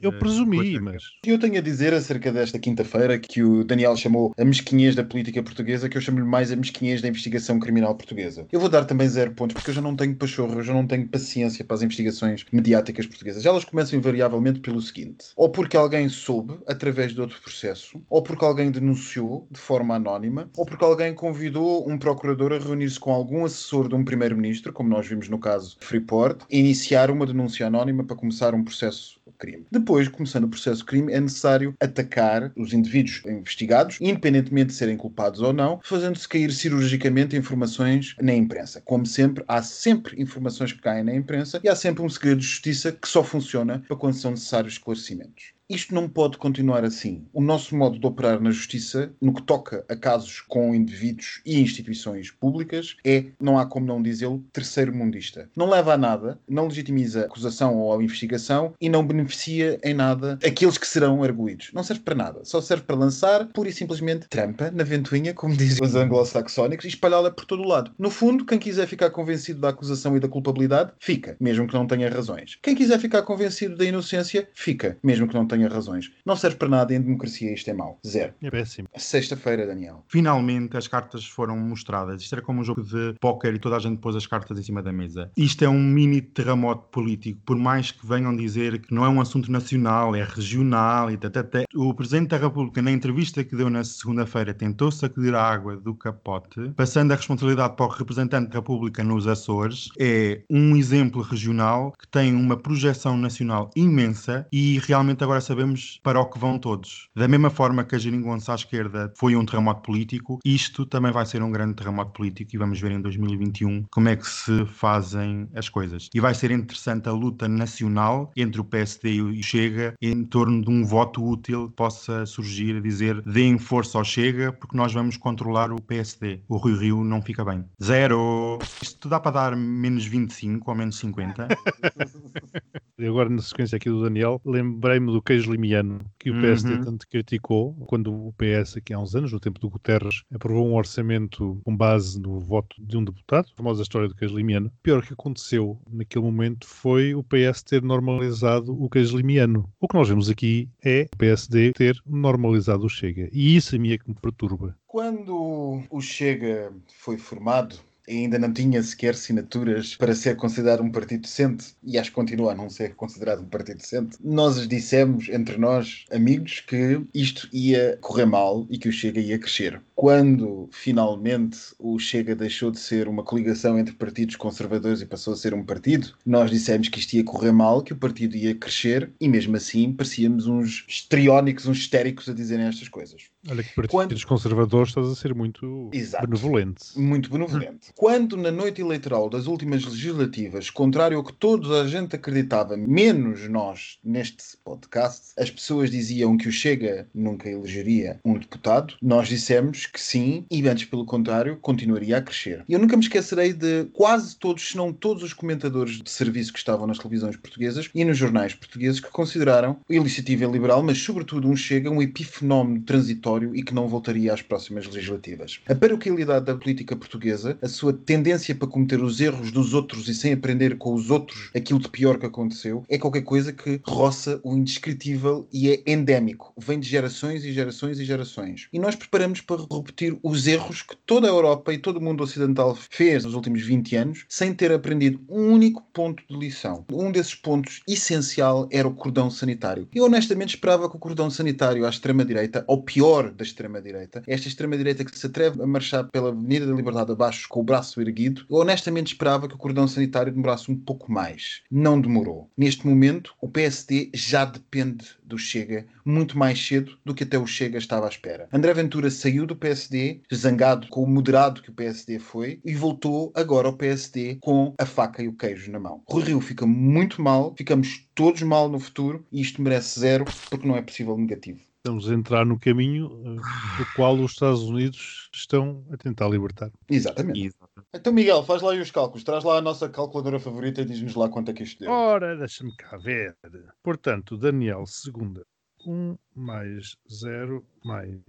Eu 0.00 0.10
eh, 0.10 0.18
presumi, 0.18 0.78
mas 0.80 1.02
Eu 1.24 1.38
tenho 1.38 1.58
a 1.58 1.60
dizer 1.60 1.94
acerca 1.94 2.32
desta 2.32 2.58
quinta-feira 2.58 3.18
que 3.18 3.42
o 3.42 3.64
Daniel 3.64 3.96
chamou 3.96 4.32
a 4.38 4.44
mesquinhez 4.44 4.94
da 4.94 5.04
política 5.04 5.42
portuguesa, 5.42 5.88
que 5.88 5.96
eu 5.96 6.00
chamo-lhe 6.00 6.24
mais 6.26 6.52
a 6.52 6.56
mesquinhez 6.56 7.00
da 7.02 7.08
investigação 7.08 7.58
criminal 7.58 7.94
portuguesa. 7.96 8.46
Eu 8.52 8.60
vou 8.60 8.68
dar 8.68 8.84
também 8.84 9.08
zero 9.08 9.32
pontos, 9.34 9.54
porque 9.54 9.70
eu 9.70 9.74
já 9.74 9.80
não 9.82 9.96
tenho 9.96 10.16
pachorra, 10.16 10.54
eu 10.56 10.62
já 10.62 10.72
não 10.72 10.86
tenho 10.86 11.08
paciência 11.08 11.64
para 11.64 11.74
as 11.74 11.82
investigações 11.82 12.44
mediáticas 12.52 13.06
portuguesas. 13.06 13.44
Elas 13.44 13.64
começam 13.64 13.98
invariavelmente 13.98 14.60
pelo 14.60 14.80
seguinte: 14.80 15.26
ou 15.36 15.50
porque 15.50 15.76
alguém 15.76 16.08
soube, 16.08 16.58
através 16.66 17.12
de 17.12 17.20
outro 17.20 17.40
processo, 17.40 18.00
ou 18.08 18.22
porque 18.22 18.44
alguém 18.44 18.70
denunciou 18.70 19.46
de 19.50 19.58
forma 19.60 19.94
anónima, 19.96 20.50
ou 20.56 20.64
porque 20.64 20.84
alguém 20.84 21.14
convidou 21.14 21.88
um 21.88 21.98
procurador 21.98 22.52
a 22.52 22.58
reunir-se 22.58 22.98
com 23.00 23.12
algum 23.12 23.44
assessor 23.44 23.88
de 23.88 23.94
um 23.94 24.04
primeiro-ministro, 24.04 24.72
como 24.72 24.88
nós 24.88 25.06
vimos 25.06 25.28
no 25.28 25.38
caso 25.38 25.47
Freeport, 25.80 26.44
e 26.50 26.58
iniciar 26.58 27.10
uma 27.10 27.26
denúncia 27.26 27.66
anónima 27.66 28.04
para 28.04 28.16
começar 28.16 28.54
um 28.54 28.64
processo 28.64 29.18
crime. 29.38 29.66
Depois, 29.70 30.08
começando 30.08 30.44
o 30.44 30.48
processo 30.48 30.84
crime, 30.84 31.12
é 31.12 31.20
necessário 31.20 31.74
atacar 31.80 32.52
os 32.56 32.72
indivíduos 32.72 33.22
investigados, 33.24 33.98
independentemente 34.00 34.68
de 34.68 34.74
serem 34.74 34.96
culpados 34.96 35.40
ou 35.40 35.52
não, 35.52 35.80
fazendo-se 35.84 36.28
cair 36.28 36.52
cirurgicamente 36.52 37.36
informações 37.36 38.14
na 38.20 38.34
imprensa. 38.34 38.80
Como 38.84 39.06
sempre, 39.06 39.44
há 39.46 39.62
sempre 39.62 40.20
informações 40.20 40.72
que 40.72 40.80
caem 40.80 41.04
na 41.04 41.14
imprensa 41.14 41.60
e 41.62 41.68
há 41.68 41.76
sempre 41.76 42.02
um 42.02 42.08
segredo 42.08 42.40
de 42.40 42.46
justiça 42.46 42.92
que 42.92 43.08
só 43.08 43.22
funciona 43.22 43.82
para 43.86 43.96
quando 43.96 44.14
são 44.14 44.32
necessários 44.32 44.74
esclarecimentos. 44.74 45.57
Isto 45.68 45.94
não 45.94 46.08
pode 46.08 46.38
continuar 46.38 46.82
assim. 46.82 47.26
O 47.30 47.42
nosso 47.42 47.76
modo 47.76 47.98
de 47.98 48.06
operar 48.06 48.40
na 48.40 48.50
justiça, 48.50 49.12
no 49.20 49.34
que 49.34 49.42
toca 49.42 49.84
a 49.86 49.94
casos 49.94 50.40
com 50.40 50.74
indivíduos 50.74 51.42
e 51.44 51.60
instituições 51.60 52.30
públicas, 52.30 52.96
é, 53.04 53.26
não 53.38 53.58
há 53.58 53.66
como 53.66 53.84
não 53.84 54.02
dizê-lo, 54.02 54.42
terceiro 54.50 54.94
mundista. 54.94 55.50
Não 55.54 55.68
leva 55.68 55.92
a 55.92 55.98
nada, 55.98 56.38
não 56.48 56.68
legitimiza 56.68 57.20
a 57.20 57.24
acusação 57.26 57.76
ou 57.76 57.92
a 57.92 58.02
investigação 58.02 58.72
e 58.80 58.88
não 58.88 59.06
beneficia 59.06 59.78
em 59.84 59.92
nada 59.92 60.38
aqueles 60.42 60.78
que 60.78 60.86
serão 60.86 61.22
arguídos. 61.22 61.70
Não 61.74 61.82
serve 61.82 62.02
para 62.02 62.14
nada. 62.14 62.40
Só 62.44 62.62
serve 62.62 62.84
para 62.84 62.96
lançar, 62.96 63.48
pura 63.48 63.68
e 63.68 63.72
simplesmente, 63.72 64.26
trampa 64.26 64.70
na 64.70 64.84
ventoinha, 64.84 65.34
como 65.34 65.52
dizem 65.54 65.86
os 65.86 65.94
anglo-saxónicos, 65.94 66.86
e 66.86 66.88
espalhá-la 66.88 67.30
por 67.30 67.44
todo 67.44 67.62
o 67.62 67.68
lado. 67.68 67.90
No 67.98 68.10
fundo, 68.10 68.46
quem 68.46 68.58
quiser 68.58 68.86
ficar 68.86 69.10
convencido 69.10 69.60
da 69.60 69.68
acusação 69.68 70.16
e 70.16 70.20
da 70.20 70.28
culpabilidade, 70.28 70.92
fica, 70.98 71.36
mesmo 71.38 71.68
que 71.68 71.74
não 71.74 71.86
tenha 71.86 72.08
razões. 72.08 72.58
Quem 72.62 72.74
quiser 72.74 72.98
ficar 72.98 73.20
convencido 73.20 73.76
da 73.76 73.84
inocência, 73.84 74.48
fica, 74.54 74.96
mesmo 75.02 75.28
que 75.28 75.34
não 75.34 75.46
tenha 75.46 75.57
razões. 75.66 76.12
Não 76.24 76.36
serve 76.36 76.56
para 76.56 76.68
nada 76.68 76.92
e 76.92 76.96
em 76.96 77.00
democracia 77.00 77.52
isto 77.52 77.68
é 77.70 77.72
mau. 77.72 77.98
Zero. 78.06 78.34
é 78.42 78.50
péssimo. 78.50 78.88
Sexta-feira, 78.96 79.66
Daniel. 79.66 80.04
Finalmente 80.08 80.76
as 80.76 80.86
cartas 80.86 81.26
foram 81.26 81.56
mostradas. 81.56 82.22
Isto 82.22 82.34
era 82.34 82.42
como 82.42 82.60
um 82.60 82.64
jogo 82.64 82.82
de 82.82 83.14
póquer 83.20 83.54
e 83.54 83.58
toda 83.58 83.76
a 83.76 83.78
gente 83.78 83.98
pôs 83.98 84.14
as 84.14 84.26
cartas 84.26 84.58
em 84.58 84.62
cima 84.62 84.82
da 84.82 84.92
mesa. 84.92 85.30
Isto 85.36 85.64
é 85.64 85.68
um 85.68 85.82
mini 85.82 86.20
terremoto 86.20 86.88
político, 86.90 87.40
por 87.44 87.56
mais 87.56 87.90
que 87.90 88.06
venham 88.06 88.34
dizer 88.36 88.80
que 88.80 88.94
não 88.94 89.04
é 89.04 89.08
um 89.08 89.20
assunto 89.20 89.50
nacional, 89.50 90.14
é 90.14 90.22
regional 90.22 91.10
e 91.10 91.16
tatatá. 91.16 91.64
O 91.74 91.94
Presidente 91.94 92.28
da 92.28 92.36
República, 92.36 92.82
na 92.82 92.90
entrevista 92.90 93.42
que 93.42 93.56
deu 93.56 93.70
na 93.70 93.84
segunda-feira, 93.84 94.54
tentou 94.54 94.90
sacudir 94.90 95.34
a 95.34 95.42
água 95.42 95.76
do 95.76 95.94
capote, 95.94 96.72
passando 96.76 97.12
a 97.12 97.16
responsabilidade 97.16 97.76
para 97.76 97.86
o 97.86 97.88
representante 97.88 98.48
da 98.50 98.56
República 98.56 99.02
nos 99.02 99.26
Açores. 99.26 99.88
É 99.98 100.42
um 100.50 100.76
exemplo 100.76 101.22
regional 101.22 101.92
que 101.98 102.06
tem 102.06 102.34
uma 102.34 102.56
projeção 102.56 103.16
nacional 103.16 103.70
imensa 103.74 104.46
e 104.52 104.78
realmente 104.80 105.22
agora 105.22 105.40
sabemos 105.48 105.98
para 106.02 106.20
o 106.20 106.26
que 106.26 106.38
vão 106.38 106.58
todos. 106.58 107.08
Da 107.16 107.26
mesma 107.26 107.48
forma 107.48 107.82
que 107.82 107.96
a 107.96 107.98
geringonça 107.98 108.52
à 108.52 108.54
esquerda 108.54 109.12
foi 109.16 109.34
um 109.34 109.44
terremoto 109.44 109.82
político, 109.82 110.38
isto 110.44 110.84
também 110.84 111.10
vai 111.10 111.24
ser 111.24 111.42
um 111.42 111.50
grande 111.50 111.74
terremoto 111.74 112.12
político 112.12 112.54
e 112.54 112.58
vamos 112.58 112.78
ver 112.80 112.92
em 112.92 113.00
2021 113.00 113.86
como 113.90 114.08
é 114.10 114.16
que 114.16 114.28
se 114.28 114.66
fazem 114.66 115.48
as 115.54 115.68
coisas. 115.68 116.10
E 116.14 116.20
vai 116.20 116.34
ser 116.34 116.50
interessante 116.50 117.08
a 117.08 117.12
luta 117.12 117.48
nacional 117.48 118.30
entre 118.36 118.60
o 118.60 118.64
PSD 118.64 119.14
e 119.14 119.22
o 119.22 119.42
Chega 119.42 119.94
em 120.02 120.24
torno 120.24 120.62
de 120.62 120.70
um 120.70 120.84
voto 120.84 121.24
útil 121.24 121.68
que 121.68 121.76
possa 121.76 122.26
surgir 122.26 122.76
a 122.76 122.80
dizer 122.80 123.22
deem 123.22 123.58
força 123.58 123.96
ao 123.96 124.04
Chega 124.04 124.52
porque 124.52 124.76
nós 124.76 124.92
vamos 124.92 125.16
controlar 125.16 125.72
o 125.72 125.80
PSD. 125.80 126.42
O 126.46 126.58
Rui 126.58 126.78
Rio 126.78 127.02
não 127.02 127.22
fica 127.22 127.42
bem. 127.44 127.64
Zero! 127.82 128.58
Isto 128.82 129.08
dá 129.08 129.18
para 129.18 129.30
dar 129.30 129.56
menos 129.56 130.04
25 130.04 130.70
ou 130.70 130.76
menos 130.76 130.98
50? 130.98 131.48
E 132.98 133.06
agora, 133.06 133.28
na 133.28 133.40
sequência 133.40 133.76
aqui 133.76 133.88
do 133.88 134.02
Daniel, 134.02 134.40
lembrei-me 134.44 135.12
do 135.12 135.22
queijo 135.22 135.37
limiano 135.44 136.00
que 136.18 136.30
o 136.30 136.40
PSD 136.40 136.74
Uhum. 136.74 136.84
tanto 136.84 137.08
criticou 137.08 137.74
quando 137.86 138.12
o 138.12 138.32
PS, 138.34 138.76
aqui 138.76 138.92
há 138.92 138.98
uns 138.98 139.14
anos, 139.14 139.32
no 139.32 139.40
tempo 139.40 139.58
do 139.60 139.70
Guterres, 139.70 140.22
aprovou 140.32 140.66
um 140.66 140.74
orçamento 140.74 141.60
com 141.64 141.76
base 141.76 142.20
no 142.20 142.38
voto 142.38 142.76
de 142.78 142.96
um 142.96 143.04
deputado, 143.04 143.48
a 143.52 143.56
famosa 143.56 143.82
história 143.82 144.08
do 144.08 144.14
queijo 144.14 144.36
limiano. 144.36 144.68
O 144.68 144.82
pior 144.82 145.04
que 145.04 145.12
aconteceu 145.12 145.80
naquele 145.90 146.24
momento 146.24 146.66
foi 146.66 147.14
o 147.14 147.22
PS 147.22 147.62
ter 147.62 147.82
normalizado 147.82 148.72
o 148.82 148.88
queijo 148.88 149.16
limiano. 149.16 149.68
O 149.80 149.88
que 149.88 149.96
nós 149.96 150.08
vemos 150.08 150.28
aqui 150.28 150.68
é 150.84 151.06
o 151.12 151.16
PSD 151.16 151.72
ter 151.72 152.00
normalizado 152.06 152.84
o 152.84 152.88
Chega. 152.88 153.28
E 153.32 153.56
isso 153.56 153.74
a 153.74 153.78
mim 153.78 153.92
é 153.92 153.98
que 153.98 154.08
me 154.08 154.14
perturba. 154.14 154.76
Quando 154.86 155.82
o 155.90 156.00
Chega 156.00 156.72
foi 156.98 157.18
formado, 157.18 157.76
ainda 158.08 158.38
não 158.38 158.52
tinha 158.52 158.82
sequer 158.82 159.10
assinaturas 159.10 159.96
para 159.96 160.14
ser 160.14 160.36
considerado 160.36 160.82
um 160.82 160.90
partido 160.90 161.22
decente, 161.22 161.74
e 161.82 161.98
acho 161.98 162.10
que 162.10 162.14
continua 162.14 162.52
a 162.52 162.54
não 162.54 162.70
ser 162.70 162.94
considerado 162.94 163.42
um 163.42 163.48
partido 163.48 163.78
decente, 163.78 164.16
nós 164.22 164.66
dissemos, 164.66 165.28
entre 165.28 165.58
nós, 165.58 166.04
amigos, 166.10 166.60
que 166.60 167.00
isto 167.14 167.48
ia 167.52 167.98
correr 168.00 168.26
mal 168.26 168.66
e 168.70 168.78
que 168.78 168.88
o 168.88 168.92
Chega 168.92 169.20
ia 169.20 169.38
crescer. 169.38 169.80
Quando 169.94 170.68
finalmente 170.72 171.58
o 171.78 171.98
Chega 171.98 172.34
deixou 172.34 172.70
de 172.70 172.78
ser 172.78 173.08
uma 173.08 173.24
coligação 173.24 173.78
entre 173.78 173.94
partidos 173.94 174.36
conservadores 174.36 175.00
e 175.00 175.06
passou 175.06 175.32
a 175.32 175.36
ser 175.36 175.54
um 175.54 175.64
partido, 175.64 176.14
nós 176.24 176.50
dissemos 176.50 176.88
que 176.88 176.98
isto 176.98 177.14
ia 177.14 177.24
correr 177.24 177.52
mal, 177.52 177.82
que 177.82 177.92
o 177.92 177.96
partido 177.96 178.36
ia 178.36 178.54
crescer, 178.54 179.10
e 179.20 179.28
mesmo 179.28 179.56
assim 179.56 179.92
parecíamos 179.92 180.46
uns 180.46 180.84
histriónicos, 180.88 181.66
uns 181.66 181.78
histéricos 181.78 182.28
a 182.28 182.32
dizerem 182.32 182.66
estas 182.66 182.88
coisas. 182.88 183.24
Olha 183.46 183.62
que 183.62 183.72
partidos 183.72 184.24
Quando- 184.24 184.26
conservadores 184.26 184.88
estás 184.88 185.06
a 185.06 185.14
ser 185.14 185.32
muito 185.32 185.90
Exato. 185.92 186.26
benevolente. 186.26 186.82
muito 186.96 187.30
benevolente. 187.30 187.92
Quando 187.94 188.36
na 188.36 188.50
noite 188.50 188.80
eleitoral 188.80 189.30
das 189.30 189.46
últimas 189.46 189.84
legislativas, 189.84 190.70
contrário 190.70 191.16
ao 191.16 191.22
que 191.24 191.32
toda 191.32 191.82
a 191.82 191.86
gente 191.86 192.16
acreditava, 192.16 192.76
menos 192.76 193.48
nós 193.48 193.98
neste 194.04 194.56
podcast, 194.64 195.32
as 195.38 195.50
pessoas 195.50 195.88
diziam 195.90 196.36
que 196.36 196.48
o 196.48 196.52
Chega 196.52 197.06
nunca 197.14 197.48
elegeria 197.48 198.18
um 198.24 198.34
deputado, 198.36 198.94
nós 199.00 199.28
dissemos 199.28 199.86
que 199.86 200.00
sim, 200.00 200.44
e 200.50 200.66
antes 200.68 200.86
pelo 200.86 201.04
contrário, 201.06 201.56
continuaria 201.58 202.16
a 202.18 202.22
crescer. 202.22 202.64
E 202.68 202.72
eu 202.72 202.78
nunca 202.80 202.96
me 202.96 203.02
esquecerei 203.04 203.52
de 203.52 203.84
quase 203.92 204.36
todos, 204.36 204.68
se 204.68 204.76
não 204.76 204.92
todos 204.92 205.22
os 205.22 205.32
comentadores 205.32 206.02
de 206.02 206.10
serviço 206.10 206.52
que 206.52 206.58
estavam 206.58 206.88
nas 206.88 206.98
televisões 206.98 207.36
portuguesas 207.36 207.88
e 207.94 208.04
nos 208.04 208.18
jornais 208.18 208.52
portugueses 208.52 208.98
que 208.98 209.10
consideraram 209.10 209.78
a 209.88 209.94
iniciativa 209.94 210.44
liberal, 210.44 210.82
mas 210.82 210.98
sobretudo 210.98 211.48
um 211.48 211.54
Chega, 211.54 211.88
um 211.88 212.02
epifenómeno 212.02 212.80
transitório 212.82 213.37
e 213.54 213.62
que 213.62 213.74
não 213.74 213.88
voltaria 213.88 214.32
às 214.32 214.42
próximas 214.42 214.86
legislativas. 214.86 215.60
A 215.68 215.74
paroquialidade 215.74 216.46
da 216.46 216.56
política 216.56 216.96
portuguesa, 216.96 217.58
a 217.62 217.68
sua 217.68 217.92
tendência 217.92 218.54
para 218.54 218.68
cometer 218.68 219.02
os 219.02 219.20
erros 219.20 219.50
dos 219.50 219.74
outros 219.74 220.08
e 220.08 220.14
sem 220.14 220.32
aprender 220.32 220.76
com 220.78 220.94
os 220.94 221.10
outros 221.10 221.50
aquilo 221.54 221.78
de 221.78 221.88
pior 221.88 222.18
que 222.18 222.26
aconteceu, 222.26 222.84
é 222.88 222.98
qualquer 222.98 223.22
coisa 223.22 223.52
que 223.52 223.80
roça 223.84 224.40
o 224.42 224.56
indescritível 224.56 225.46
e 225.52 225.70
é 225.70 225.82
endémico. 225.86 226.52
Vem 226.56 226.78
de 226.78 226.88
gerações 226.88 227.44
e 227.44 227.52
gerações 227.52 227.98
e 227.98 228.04
gerações. 228.04 228.68
E 228.72 228.78
nós 228.78 228.94
preparamos 228.94 229.40
para 229.40 229.62
repetir 229.70 230.18
os 230.22 230.46
erros 230.46 230.82
que 230.82 230.96
toda 230.96 231.26
a 231.26 231.30
Europa 231.30 231.72
e 231.72 231.78
todo 231.78 231.98
o 231.98 232.02
mundo 232.02 232.22
ocidental 232.22 232.76
fez 232.90 233.24
nos 233.24 233.34
últimos 233.34 233.62
20 233.62 233.96
anos, 233.96 234.24
sem 234.28 234.54
ter 234.54 234.72
aprendido 234.72 235.20
um 235.28 235.52
único 235.52 235.82
ponto 235.92 236.22
de 236.28 236.36
lição. 236.36 236.84
Um 236.92 237.10
desses 237.10 237.34
pontos 237.34 237.80
essencial 237.86 238.68
era 238.70 238.86
o 238.86 238.94
cordão 238.94 239.30
sanitário. 239.30 239.88
Eu 239.94 240.04
honestamente 240.04 240.54
esperava 240.54 240.88
que 240.88 240.96
o 240.96 240.98
cordão 240.98 241.30
sanitário 241.30 241.86
à 241.86 241.88
extrema-direita, 241.88 242.64
ou 242.66 242.82
pior 242.82 243.17
da 243.24 243.44
extrema-direita, 243.44 244.22
esta 244.26 244.48
extrema-direita 244.48 245.04
que 245.04 245.18
se 245.18 245.26
atreve 245.26 245.62
a 245.62 245.66
marchar 245.66 246.08
pela 246.10 246.30
Avenida 246.30 246.66
da 246.66 246.74
Liberdade 246.74 247.12
abaixo 247.12 247.48
com 247.48 247.60
o 247.60 247.64
braço 247.64 248.00
erguido, 248.00 248.46
eu 248.48 248.56
honestamente 248.56 249.08
esperava 249.08 249.48
que 249.48 249.54
o 249.54 249.58
cordão 249.58 249.88
sanitário 249.88 250.32
demorasse 250.32 250.70
um 250.70 250.76
pouco 250.76 251.10
mais. 251.10 251.62
Não 251.70 252.00
demorou. 252.00 252.50
Neste 252.56 252.86
momento, 252.86 253.34
o 253.40 253.48
PSD 253.48 254.10
já 254.14 254.44
depende 254.44 255.06
do 255.24 255.36
Chega 255.36 255.86
muito 256.04 256.38
mais 256.38 256.58
cedo 256.58 256.96
do 257.04 257.14
que 257.14 257.24
até 257.24 257.38
o 257.38 257.46
Chega 257.46 257.78
estava 257.78 258.06
à 258.06 258.08
espera. 258.08 258.48
André 258.52 258.72
Ventura 258.72 259.10
saiu 259.10 259.46
do 259.46 259.54
PSD, 259.54 260.22
zangado 260.34 260.88
com 260.88 261.02
o 261.02 261.06
moderado 261.06 261.60
que 261.60 261.70
o 261.70 261.74
PSD 261.74 262.18
foi, 262.18 262.60
e 262.64 262.74
voltou 262.74 263.30
agora 263.34 263.68
ao 263.68 263.74
PSD 263.74 264.38
com 264.40 264.74
a 264.78 264.86
faca 264.86 265.22
e 265.22 265.28
o 265.28 265.36
queijo 265.36 265.70
na 265.70 265.78
mão. 265.78 266.02
Rui 266.08 266.24
Rio 266.24 266.40
fica 266.40 266.66
muito 266.66 267.20
mal, 267.20 267.54
ficamos 267.56 268.06
todos 268.14 268.42
mal 268.42 268.68
no 268.68 268.80
futuro 268.80 269.24
e 269.30 269.40
isto 269.40 269.60
merece 269.60 270.00
zero 270.00 270.24
porque 270.48 270.66
não 270.66 270.76
é 270.76 270.82
possível 270.82 271.16
negativo. 271.16 271.67
Estamos 271.88 272.10
a 272.10 272.14
entrar 272.14 272.44
no 272.44 272.58
caminho 272.58 273.08
do 273.08 273.86
qual 273.96 274.14
os 274.14 274.32
Estados 274.32 274.60
Unidos 274.60 275.30
estão 275.34 275.82
a 275.90 275.96
tentar 275.96 276.28
libertar. 276.28 276.70
Exatamente. 276.90 277.46
Exato. 277.46 277.86
Então, 277.94 278.12
Miguel, 278.12 278.42
faz 278.42 278.60
lá 278.60 278.72
aí 278.72 278.80
os 278.80 278.90
cálculos. 278.90 279.24
Traz 279.24 279.42
lá 279.42 279.56
a 279.56 279.62
nossa 279.62 279.88
calculadora 279.88 280.38
favorita 280.38 280.82
e 280.82 280.84
diz-nos 280.84 281.14
lá 281.14 281.30
quanto 281.30 281.50
é 281.50 281.54
que 281.54 281.62
isto 281.62 281.80
deu. 281.80 281.90
Ora, 281.90 282.36
deixa-me 282.36 282.76
cá 282.76 282.98
ver. 282.98 283.34
Portanto, 283.82 284.36
Daniel, 284.36 284.84
segunda. 284.84 285.46
1 285.86 286.18
mais 286.34 286.96
0 287.10 287.64
mais 287.84 288.20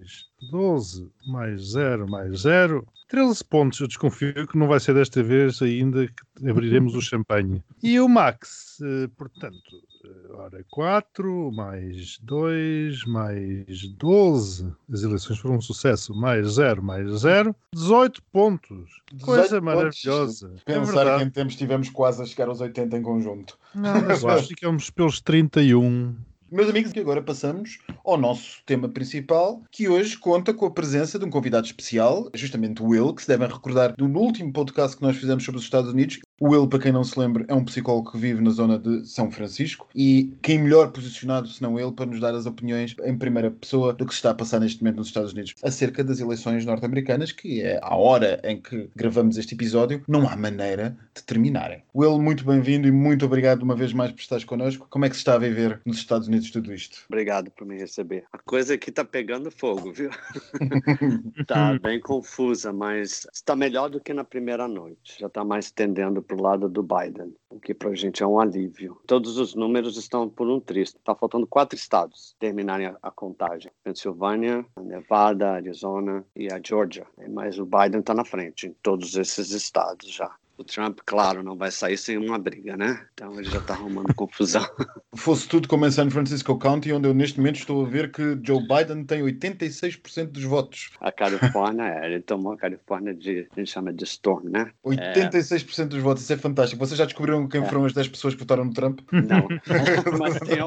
12 0.52 1.12
mais 1.28 1.72
0 1.72 2.08
mais 2.08 2.42
0. 2.42 2.88
13 3.10 3.44
pontos. 3.44 3.80
Eu 3.82 3.88
desconfio 3.88 4.48
que 4.48 4.58
não 4.58 4.68
vai 4.68 4.80
ser 4.80 4.94
desta 4.94 5.22
vez 5.22 5.62
ainda 5.62 6.08
que 6.08 6.50
abriremos 6.50 6.96
o 6.96 7.02
champanhe. 7.02 7.62
E 7.84 8.00
o 8.00 8.08
Max, 8.08 8.78
eh, 8.82 9.10
portanto, 9.18 9.58
eh, 9.74 9.89
ora 10.32 10.64
4 10.70 11.52
mais 11.52 12.18
2 12.22 13.06
mais 13.06 13.88
12. 13.98 14.74
As 14.92 15.04
eleições 15.04 15.40
foram 15.40 15.56
um 15.56 15.62
sucesso. 15.62 16.14
Mais 16.14 16.48
0 16.54 16.82
mais 16.84 17.10
0. 17.22 17.56
18 17.74 18.22
pontos. 18.32 19.02
18 19.14 19.26
Coisa 19.26 19.44
pontos. 19.44 19.64
maravilhosa. 19.64 20.54
É 20.66 20.74
Pensar 20.74 20.94
verdade. 20.94 21.18
que 21.24 21.28
em 21.28 21.30
tempos 21.32 21.54
estivemos 21.54 21.90
quase 21.90 22.22
a 22.22 22.26
chegar 22.26 22.48
aos 22.48 22.62
80 22.62 22.98
em 22.98 23.02
conjunto. 23.02 23.58
Não, 23.76 24.02
mas 24.02 24.24
nós 24.24 24.48
ficamos 24.48 24.90
pelos 24.90 25.22
31. 25.22 26.16
Meus 26.52 26.68
amigos, 26.68 26.92
agora 26.98 27.22
passamos 27.22 27.78
ao 28.04 28.18
nosso 28.18 28.64
tema 28.66 28.90
principal, 28.90 29.62
que 29.72 29.88
hoje 29.88 30.18
conta 30.18 30.52
com 30.52 30.66
a 30.66 30.72
presença 30.72 31.20
de 31.20 31.24
um 31.24 31.30
convidado 31.30 31.68
especial, 31.68 32.28
justamente 32.34 32.82
o 32.82 32.88
Will, 32.88 33.14
que 33.14 33.22
se 33.22 33.28
devem 33.28 33.48
recordar 33.48 33.96
do 33.96 34.08
último 34.08 34.52
podcast 34.52 34.98
que 34.98 35.04
nós 35.04 35.16
fizemos 35.16 35.44
sobre 35.44 35.60
os 35.60 35.66
Estados 35.66 35.92
Unidos. 35.92 36.20
O 36.42 36.50
Will, 36.50 36.68
para 36.68 36.80
quem 36.80 36.92
não 36.92 37.04
se 37.04 37.20
lembra, 37.20 37.46
é 37.48 37.54
um 37.54 37.64
psicólogo 37.66 38.12
que 38.12 38.18
vive 38.18 38.42
na 38.42 38.50
zona 38.50 38.80
de 38.80 39.06
São 39.06 39.30
Francisco 39.30 39.88
e 39.94 40.34
quem 40.42 40.58
melhor 40.58 40.92
posicionado 40.92 41.50
senão 41.50 41.78
ele 41.78 41.92
para 41.92 42.08
nos 42.08 42.20
dar 42.20 42.34
as 42.34 42.48
opiniões 42.48 42.96
em 43.04 43.16
primeira 43.16 43.52
pessoa 43.52 43.94
do 43.94 44.06
que 44.06 44.14
se 44.14 44.20
está 44.20 44.32
a 44.32 44.34
passar 44.34 44.60
neste 44.60 44.82
momento 44.82 44.98
nos 44.98 45.08
Estados 45.08 45.34
Unidos 45.34 45.54
acerca 45.62 46.04
das 46.04 46.20
eleições 46.20 46.66
norte-americanas, 46.66 47.32
que 47.32 47.62
é 47.62 47.80
a 47.84 47.96
hora 47.96 48.40
em 48.44 48.60
que 48.60 48.90
gravamos 48.96 49.38
este 49.38 49.54
episódio, 49.54 50.02
não 50.08 50.28
há 50.28 50.36
maneira 50.36 50.98
de 51.14 51.22
terminarem. 51.24 51.84
Will, 51.94 52.20
muito 52.20 52.44
bem-vindo 52.46 52.88
e 52.88 52.92
muito 52.92 53.26
obrigado 53.26 53.62
uma 53.62 53.76
vez 53.76 53.94
mais 53.94 54.12
por 54.12 54.22
estares 54.22 54.46
connosco. 54.46 54.88
Como 54.90 55.06
é 55.06 55.10
que 55.10 55.16
se 55.16 55.20
está 55.20 55.36
a 55.36 55.40
viver 55.40 55.82
nos 55.86 55.98
Estados 55.98 56.28
Unidos 56.30 56.39
tudo 56.42 56.74
isto? 56.74 57.06
Obrigado 57.10 57.52
por 57.52 57.66
me 57.66 57.78
receber. 57.78 58.26
A 58.32 58.38
coisa 58.38 58.76
aqui 58.76 58.92
tá 58.92 59.04
pegando 59.04 59.52
fogo, 59.52 59.92
viu? 59.92 60.10
tá 61.48 61.78
bem 61.80 62.00
confusa, 62.00 62.72
mas 62.72 63.28
está 63.34 63.56
melhor 63.56 63.90
do 63.90 64.00
que 64.00 64.14
na 64.14 64.24
primeira 64.24 64.68
noite. 64.68 65.18
Já 65.20 65.28
está 65.28 65.44
mais 65.44 65.72
tendendo 65.72 66.22
para 66.22 66.38
o 66.38 66.42
lado 66.42 66.70
do 66.70 66.84
Biden, 66.84 67.34
o 67.50 67.60
que 67.60 67.74
para 67.74 67.90
a 67.90 67.96
gente 67.96 68.24
é 68.24 68.28
um 68.28 68.40
alívio. 68.40 69.00
Todos 69.06 69.38
os 69.38 69.56
números 69.56 69.98
estão 69.98 70.30
por 70.30 70.48
um 70.48 70.60
triste. 70.60 70.98
Está 70.98 71.16
faltando 71.16 71.48
quatro 71.48 71.78
estados 71.78 72.36
terminarem 72.40 72.88
a, 72.88 72.98
a 73.02 73.12
contagem: 73.12 73.72
Pensilvânia, 73.84 74.66
Nevada, 74.80 75.52
Arizona 75.52 76.26
e 76.36 76.52
a 76.52 76.60
Georgia. 76.64 77.06
Mas 77.30 77.60
o 77.60 77.66
Biden 77.66 78.00
está 78.00 78.14
na 78.14 78.26
frente 78.26 78.68
em 78.68 78.74
todos 78.82 79.16
esses 79.16 79.52
estados 79.52 80.12
já. 80.12 80.34
O 80.60 80.64
Trump, 80.66 81.00
claro, 81.06 81.42
não 81.42 81.56
vai 81.56 81.72
sair 81.72 81.96
sem 81.98 82.18
uma 82.18 82.38
briga, 82.38 82.76
né? 82.76 83.06
Então 83.14 83.40
ele 83.40 83.50
já 83.50 83.60
está 83.60 83.76
arrumando 83.76 84.14
confusão. 84.14 84.62
Fosse 85.16 85.48
tudo 85.48 85.70
como 85.70 85.86
em 85.86 85.92
San 85.92 86.10
Francisco 86.10 86.60
County, 86.60 86.92
onde 86.92 87.08
eu 87.08 87.14
neste 87.14 87.38
momento 87.40 87.56
estou 87.56 87.86
a 87.86 87.88
ver 87.88 88.12
que 88.12 88.38
Joe 88.44 88.62
Biden 88.68 89.06
tem 89.06 89.22
86% 89.22 90.26
dos 90.28 90.44
votos. 90.44 90.90
A 91.00 91.14
Califórnia, 91.14 91.84
é, 91.86 92.08
ele 92.08 92.20
tomou 92.20 92.52
a 92.52 92.58
Califórnia 92.58 93.14
de, 93.14 93.48
a 93.56 93.60
gente 93.60 93.72
chama 93.72 93.94
de 93.94 94.04
storm, 94.04 94.50
né? 94.50 94.70
86% 94.86 95.88
dos 95.88 96.02
votos, 96.02 96.24
isso 96.24 96.34
é 96.34 96.38
fantástico. 96.38 96.86
Vocês 96.86 96.98
já 96.98 97.06
descobriram 97.06 97.48
quem 97.48 97.62
É. 97.62 97.66
foram 97.66 97.86
as 97.86 97.94
10 97.94 98.10
pessoas 98.10 98.34
que 98.34 98.42
votaram 98.42 98.66
no 98.66 98.74
Trump? 98.74 99.00
Não, 99.14 99.48
mas 100.20 100.38
tem. 100.40 100.58